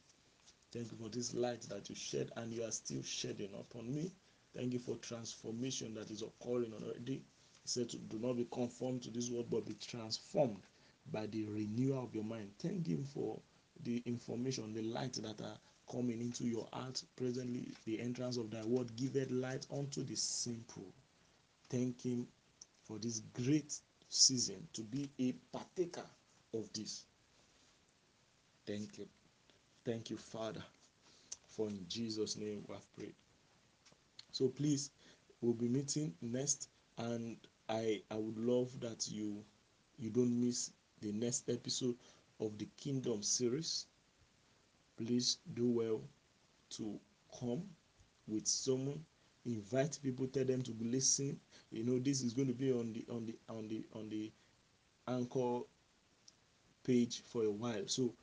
Thank 0.74 0.90
you 0.90 0.98
for 1.00 1.08
this 1.08 1.32
light 1.34 1.60
that 1.68 1.88
you 1.88 1.94
shed 1.94 2.32
and 2.36 2.52
you 2.52 2.64
are 2.64 2.72
still 2.72 3.00
shedding 3.04 3.50
upon 3.54 3.94
me. 3.94 4.10
Thank 4.56 4.72
you 4.72 4.80
for 4.80 4.96
transformation 4.96 5.94
that 5.94 6.10
is 6.10 6.22
occurring 6.22 6.72
already. 6.74 7.22
He 7.62 7.68
said, 7.68 7.94
Do 8.08 8.18
not 8.18 8.36
be 8.36 8.48
conformed 8.50 9.04
to 9.04 9.10
this 9.10 9.30
world, 9.30 9.46
but 9.52 9.66
be 9.66 9.74
transformed 9.74 10.62
by 11.12 11.26
the 11.26 11.44
renewal 11.44 12.02
of 12.02 12.12
your 12.12 12.24
mind. 12.24 12.50
Thank 12.58 12.88
Him 12.88 13.04
for 13.04 13.38
the 13.84 14.02
information, 14.04 14.74
the 14.74 14.82
light 14.82 15.12
that 15.22 15.40
are 15.42 15.56
coming 15.88 16.20
into 16.20 16.42
your 16.42 16.66
heart 16.72 17.00
presently. 17.14 17.68
The 17.84 18.00
entrance 18.00 18.36
of 18.36 18.50
thy 18.50 18.64
word 18.64 18.96
giveth 18.96 19.30
light 19.30 19.66
unto 19.72 20.02
the 20.02 20.16
simple. 20.16 20.92
Thank 21.70 22.02
Him 22.04 22.26
for 22.82 22.98
this 22.98 23.20
great 23.44 23.78
season 24.08 24.66
to 24.72 24.80
be 24.82 25.08
a 25.20 25.34
partaker 25.56 26.06
of 26.52 26.72
this. 26.72 27.04
Thank 28.66 28.98
you. 28.98 29.06
Thank 29.84 30.10
you, 30.10 30.16
Father. 30.16 30.62
For 31.46 31.68
in 31.68 31.86
Jesus' 31.88 32.36
name 32.36 32.64
we 32.68 32.74
have 32.74 32.94
prayed. 32.96 33.14
So 34.32 34.48
please, 34.48 34.90
we'll 35.40 35.54
be 35.54 35.68
meeting 35.68 36.14
next, 36.22 36.68
and 36.98 37.36
I 37.68 38.02
I 38.10 38.16
would 38.16 38.38
love 38.38 38.78
that 38.80 39.08
you 39.08 39.44
you 39.98 40.10
don't 40.10 40.40
miss 40.40 40.72
the 41.00 41.12
next 41.12 41.48
episode 41.48 41.96
of 42.40 42.58
the 42.58 42.66
Kingdom 42.76 43.22
series. 43.22 43.86
Please 44.96 45.38
do 45.54 45.68
well 45.70 46.00
to 46.70 46.98
come 47.40 47.62
with 48.26 48.46
someone 48.46 49.04
invite 49.46 49.98
people 50.02 50.26
tell 50.26 50.44
them 50.44 50.62
to 50.62 50.72
listen 50.80 51.38
you 51.70 51.84
know 51.84 51.98
this 51.98 52.22
is 52.22 52.32
going 52.32 52.48
to 52.48 52.54
be 52.54 52.72
on 52.72 52.92
the 52.92 53.04
on 53.12 53.26
the 53.26 53.36
on 53.50 53.68
the 53.68 53.84
on 53.94 54.08
the 54.08 54.32
anchor 55.08 55.60
page 56.84 57.20
for 57.20 57.44
a 57.44 57.50
while 57.50 57.82
so 57.86 58.14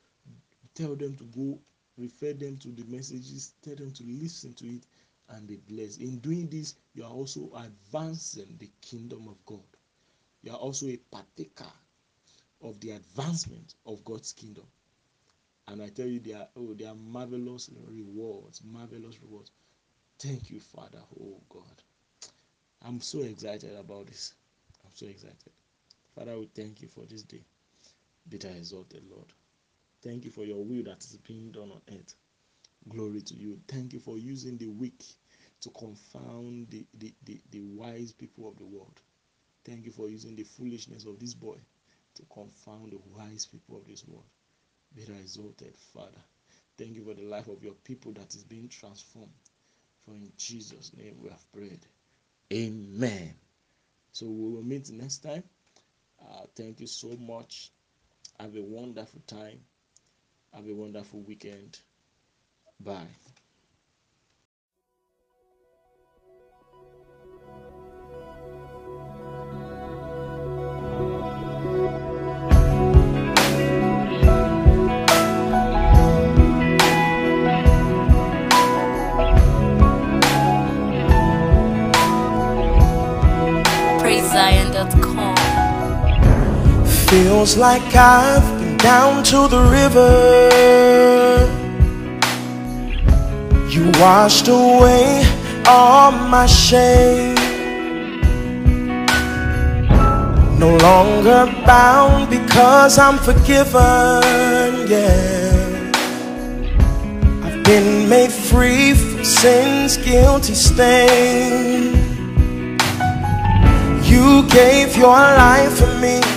tell 0.74 0.94
them 0.94 1.14
to 1.16 1.24
go 1.24 1.58
refer 1.98 2.32
them 2.32 2.56
to 2.56 2.68
the 2.68 2.84
messages 2.84 3.54
tell 3.62 3.76
them 3.76 3.92
to 3.92 4.04
listen 4.04 4.54
to 4.54 4.66
it 4.66 4.82
and 5.30 5.46
be 5.46 5.56
blessed. 5.56 6.00
In 6.00 6.18
doing 6.18 6.48
this 6.48 6.74
you 6.94 7.04
are 7.04 7.10
also 7.10 7.50
advancing 7.56 8.56
the 8.58 8.70
kingdom 8.80 9.28
of 9.28 9.44
god. 9.46 9.60
You 10.42 10.52
are 10.52 10.58
also 10.58 10.86
a 10.86 10.96
partaker 11.10 11.70
of 12.62 12.80
the 12.80 12.92
advancement 12.92 13.74
of 13.86 14.04
god's 14.04 14.32
kingdom. 14.32 14.64
And 15.68 15.82
i 15.82 15.88
tell 15.88 16.06
you 16.06 16.20
they 16.20 16.34
are 16.34 16.48
oh 16.56 16.74
they 16.74 16.86
are 16.86 16.94
marvelous 16.94 17.70
rewards 17.88 18.62
marvelous 18.64 19.20
rewards. 19.22 19.50
Thank 20.18 20.50
you 20.50 20.60
father 20.60 21.02
oh 21.20 21.40
god. 21.48 21.82
I'm 22.84 23.00
so 23.00 23.20
excited 23.20 23.76
about 23.78 24.06
this. 24.06 24.34
I'm 24.84 24.90
so 24.94 25.06
excited. 25.06 25.52
Father 26.14 26.38
we 26.38 26.48
thank 26.54 26.82
you 26.82 26.88
for 26.88 27.04
this 27.04 27.22
day. 27.22 27.44
Be 28.28 28.38
thou 28.38 28.50
exalted 28.50 29.02
lord 29.10 29.32
thank 30.02 30.24
you 30.24 30.30
for 30.30 30.44
your 30.44 30.64
will 30.64 30.82
that 30.84 31.02
is 31.04 31.16
being 31.26 31.50
done 31.50 31.70
on 31.70 31.80
earth 31.92 32.14
glory 32.88 33.20
to 33.20 33.34
you 33.34 33.58
thank 33.68 33.92
you 33.92 34.00
for 34.00 34.18
using 34.18 34.58
the 34.58 34.66
weak 34.66 35.04
to 35.60 35.70
confound 35.70 36.68
the, 36.70 36.84
the, 36.98 37.12
the, 37.24 37.40
the 37.50 37.60
wise 37.60 38.12
people 38.12 38.48
of 38.48 38.56
the 38.58 38.64
world 38.64 39.00
thank 39.64 39.84
you 39.84 39.92
for 39.92 40.08
using 40.08 40.34
the 40.34 40.42
foolishness 40.42 41.06
of 41.06 41.18
this 41.18 41.34
boy 41.34 41.56
to 42.14 42.22
confound 42.32 42.90
the 42.92 43.00
wise 43.16 43.46
people 43.46 43.76
of 43.78 43.86
this 43.86 44.04
world 44.06 44.24
be 44.94 45.02
exalted, 45.02 45.74
Father. 45.94 46.22
Thank 46.76 46.94
you 46.96 47.04
for 47.04 47.14
the 47.14 47.22
life 47.22 47.48
of 47.48 47.62
your 47.62 47.74
people 47.84 48.12
that 48.12 48.34
is 48.34 48.44
being 48.44 48.68
transformed. 48.68 49.32
For 50.04 50.12
in 50.12 50.32
Jesus' 50.36 50.92
name 50.96 51.16
we 51.22 51.30
have 51.30 51.52
prayed. 51.52 51.80
Amen. 52.52 53.34
So 54.12 54.26
we 54.26 54.50
will 54.54 54.62
meet 54.62 54.90
next 54.90 55.18
time. 55.18 55.44
Uh, 56.20 56.44
thank 56.54 56.80
you 56.80 56.86
so 56.86 57.16
much. 57.18 57.70
Have 58.38 58.56
a 58.56 58.62
wonderful 58.62 59.22
time. 59.26 59.60
Have 60.54 60.68
a 60.68 60.74
wonderful 60.74 61.20
weekend. 61.20 61.78
Bye. 62.78 63.06
PraiseZion.com. 84.00 85.36
Feels 87.06 87.56
like 87.56 87.94
I've 87.94 88.42
been 88.58 88.61
down 88.82 89.22
to 89.22 89.46
the 89.46 89.62
river. 89.78 90.08
You 93.70 93.90
washed 94.00 94.48
away 94.48 95.24
all 95.66 96.10
my 96.10 96.46
shame. 96.46 97.36
No 100.58 100.76
longer 100.76 101.46
bound 101.64 102.28
because 102.28 102.98
I'm 102.98 103.18
forgiven. 103.18 104.88
Yeah. 104.92 105.92
I've 107.44 107.62
been 107.62 108.08
made 108.08 108.32
free 108.32 108.94
from 108.94 109.24
sin's 109.24 109.96
guilty 109.96 110.54
stain. 110.54 111.94
You 114.02 114.46
gave 114.48 114.96
your 114.96 115.20
life 115.44 115.78
for 115.78 115.94
me 115.98 116.31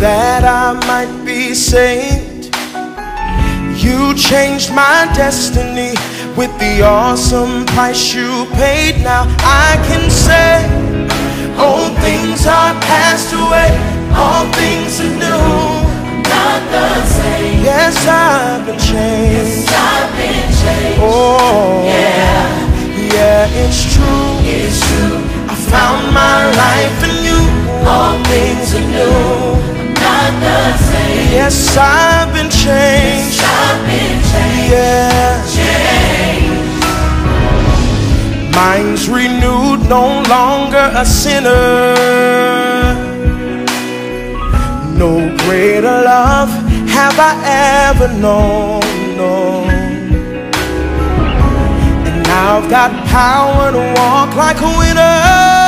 that 0.00 0.44
I 0.44 0.72
might 0.88 1.12
be 1.24 1.54
saved. 1.54 2.54
You 3.76 4.14
changed 4.14 4.72
my 4.74 5.08
destiny 5.14 5.92
with 6.36 6.52
the 6.58 6.82
awesome 6.82 7.66
price 7.66 8.14
you 8.14 8.46
paid. 8.54 9.02
Now 9.02 9.24
I 9.40 9.76
can 9.88 10.10
say, 10.10 10.64
Old 11.60 11.92
things 12.00 12.46
are 12.46 12.72
passed 12.80 13.32
away, 13.36 13.70
all 14.16 14.44
things 14.56 15.00
are 15.00 15.14
new. 15.20 15.44
Not 16.24 16.60
the 16.72 17.04
same. 17.04 17.62
Yes, 17.62 17.96
I've 18.08 18.64
been 18.66 18.78
changed. 18.78 19.68
Yes, 19.68 19.68
I've 19.68 20.10
been 20.16 20.48
changed. 20.64 21.00
Oh, 21.02 21.84
Yeah, 21.84 22.48
yeah, 23.12 23.62
it's 23.64 23.80
true. 23.92 24.32
it's 24.48 24.80
true. 24.80 25.20
I 25.52 25.54
found 25.68 26.14
my 26.14 26.48
life 26.64 26.98
in 27.08 27.16
you. 27.28 27.40
All 27.84 28.16
things 28.24 28.74
are 28.74 28.88
new. 28.96 29.59
Not 30.20 30.36
the 30.40 30.76
same. 30.76 31.32
Yes, 31.32 31.76
I've 31.78 32.32
been 32.34 32.50
changed. 32.50 33.40
I've 33.42 33.80
been 33.88 34.18
changed. 34.30 34.72
Yeah. 34.72 35.40
Changed. 35.56 36.84
Minds 38.54 39.08
renewed, 39.08 39.80
no 39.88 40.22
longer 40.28 40.90
a 40.94 41.06
sinner. 41.06 41.94
No 45.02 45.34
greater 45.44 46.02
love 46.12 46.50
have 46.96 47.18
I 47.18 47.32
ever 47.88 48.08
known. 48.20 48.80
No. 49.16 49.64
And 52.06 52.22
now 52.24 52.58
I've 52.58 52.68
got 52.68 52.90
power 53.06 53.72
to 53.72 53.82
walk 53.96 54.36
like 54.36 54.60
a 54.60 54.70
winner. 54.78 55.59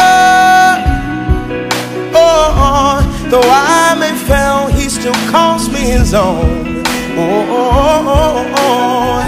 Though 3.32 3.40
I 3.40 3.96
may 3.98 4.12
fail, 4.28 4.68
He 4.68 4.90
still 4.90 5.16
calls 5.32 5.68
me 5.72 5.80
His 5.80 6.12
own. 6.12 6.84
Oh, 7.16 7.48
oh, 7.60 8.04
oh, 8.16 8.54
oh. 8.60 9.20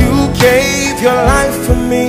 you 0.00 0.12
gave 0.40 1.00
your 1.00 1.20
life 1.28 1.54
for 1.66 1.76
me 1.76 2.08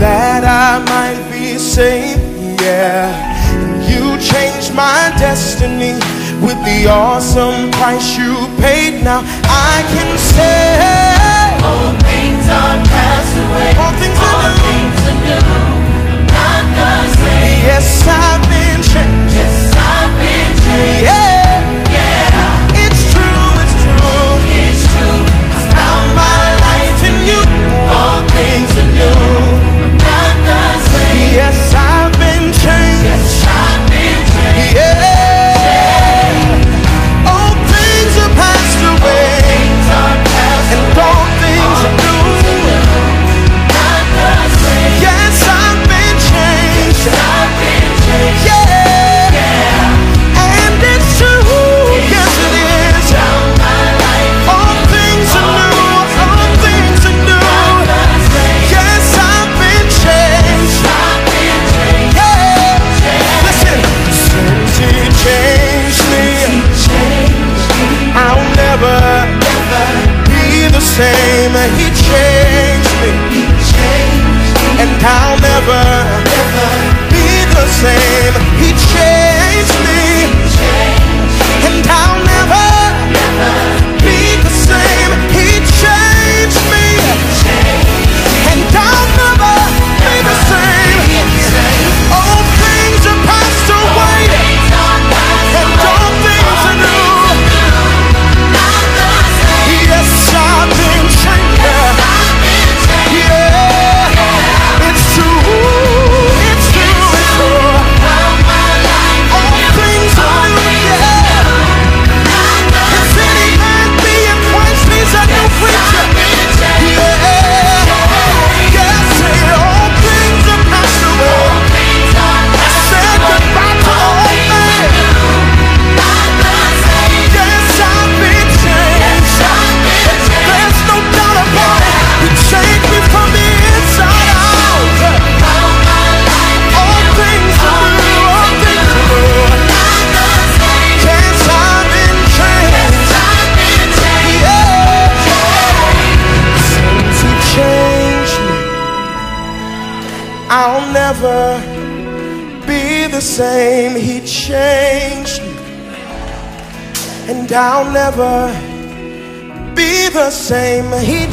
that 0.00 0.42
I 0.48 0.80
might 0.88 1.20
be 1.30 1.58
saved. 1.58 2.24
Yeah, 2.64 3.12
and 3.60 3.84
you 3.84 4.16
changed 4.16 4.72
my 4.74 5.12
destiny 5.20 5.92
with 6.40 6.58
the 6.64 6.88
awesome 6.88 7.70
price 7.76 8.16
you 8.16 8.32
paid. 8.64 9.04
Now 9.04 9.20
I 9.44 9.84
can 9.92 10.10
say, 10.16 10.80
All 11.60 11.92
things 12.08 12.44
are 12.48 12.78
passed 12.88 13.36
away. 13.44 13.70
All 13.76 13.94
things 14.00 14.16
are 14.16 14.32
All 14.32 14.52
new. 14.56 14.64
things 14.64 15.00
are 15.12 15.18
new. 15.28 15.44
Not 16.32 16.64
the 16.76 16.92
same. 17.20 17.60
Yes, 17.68 17.88
I've 18.08 18.42
been 18.48 18.80
changed. 18.92 19.27
Yes, 31.38 31.74
I've 31.74 32.12
been 32.18 32.52
changed. 32.52 33.04
Yes, 33.04 33.44
I've 33.46 33.90
been 33.90 34.20
changed. 34.32 34.76
Yeah, 34.76 35.07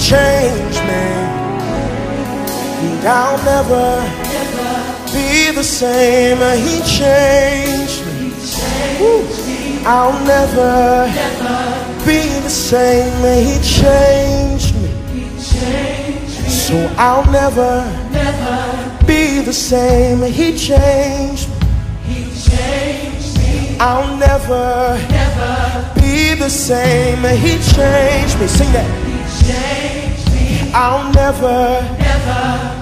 He 0.05 0.11
changed 0.11 0.81
me, 0.81 1.05
and 2.85 3.07
I'll 3.07 3.43
never 3.43 4.03
be 5.11 5.49
the 5.49 5.63
same. 5.63 6.37
He 6.61 6.79
changed 6.85 8.05
me. 8.05 8.29
Woo. 8.99 9.25
I'll 9.83 10.13
never 10.23 11.07
be 12.05 12.21
the 12.39 12.49
same. 12.51 13.17
He 13.47 13.57
changed 13.63 14.75
me. 14.75 14.89
So 15.39 16.75
I'll 16.99 17.25
never 17.31 17.83
be 19.07 19.41
the 19.41 19.53
same. 19.53 20.21
He 20.31 20.55
changed 20.55 21.49
me. 21.49 21.65
I'll 23.79 24.17
never 24.17 24.99
be 25.95 26.35
the 26.35 26.49
same. 26.51 27.23
He 27.39 27.57
changed 27.73 28.39
me. 28.39 28.45
Sing 28.45 28.71
that. 28.71 29.04
I'll 30.77 31.09
never 31.13 31.79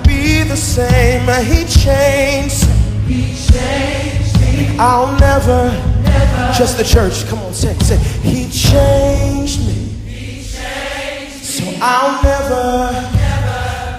be 0.04 0.42
the 0.42 0.56
same. 0.58 1.28
He 1.46 1.64
changed. 1.66 2.66
He 3.06 3.36
changed 3.36 4.40
me. 4.42 4.76
I'll 4.80 5.12
never. 5.20 5.70
never. 6.02 6.54
Just 6.58 6.80
the 6.80 6.84
church. 6.84 7.24
Come 7.28 7.38
on, 7.44 7.54
say, 7.54 7.70
it, 7.72 7.84
say. 7.84 7.98
it. 7.98 8.02
He 8.24 8.50
changed 8.50 9.60
me. 9.68 10.42
So 11.30 11.64
I'll 11.82 12.24
never 12.24 12.90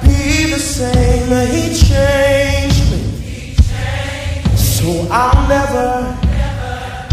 be 0.03 0.51
the 0.51 0.59
same. 0.59 1.31
He 1.55 1.73
changed 1.89 2.91
me. 2.91 3.55
So 4.57 5.07
I'll 5.09 5.49
never 5.49 6.19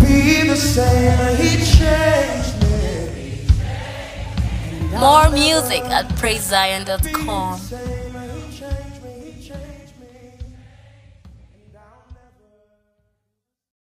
be 0.02 0.48
the 0.48 0.56
same. 0.56 1.38
He 1.38 1.58
changed 1.58 2.36
me. 2.36 2.41
More 5.02 5.32
music 5.32 5.82
at 5.86 6.08
praisezion.com. 6.10 7.81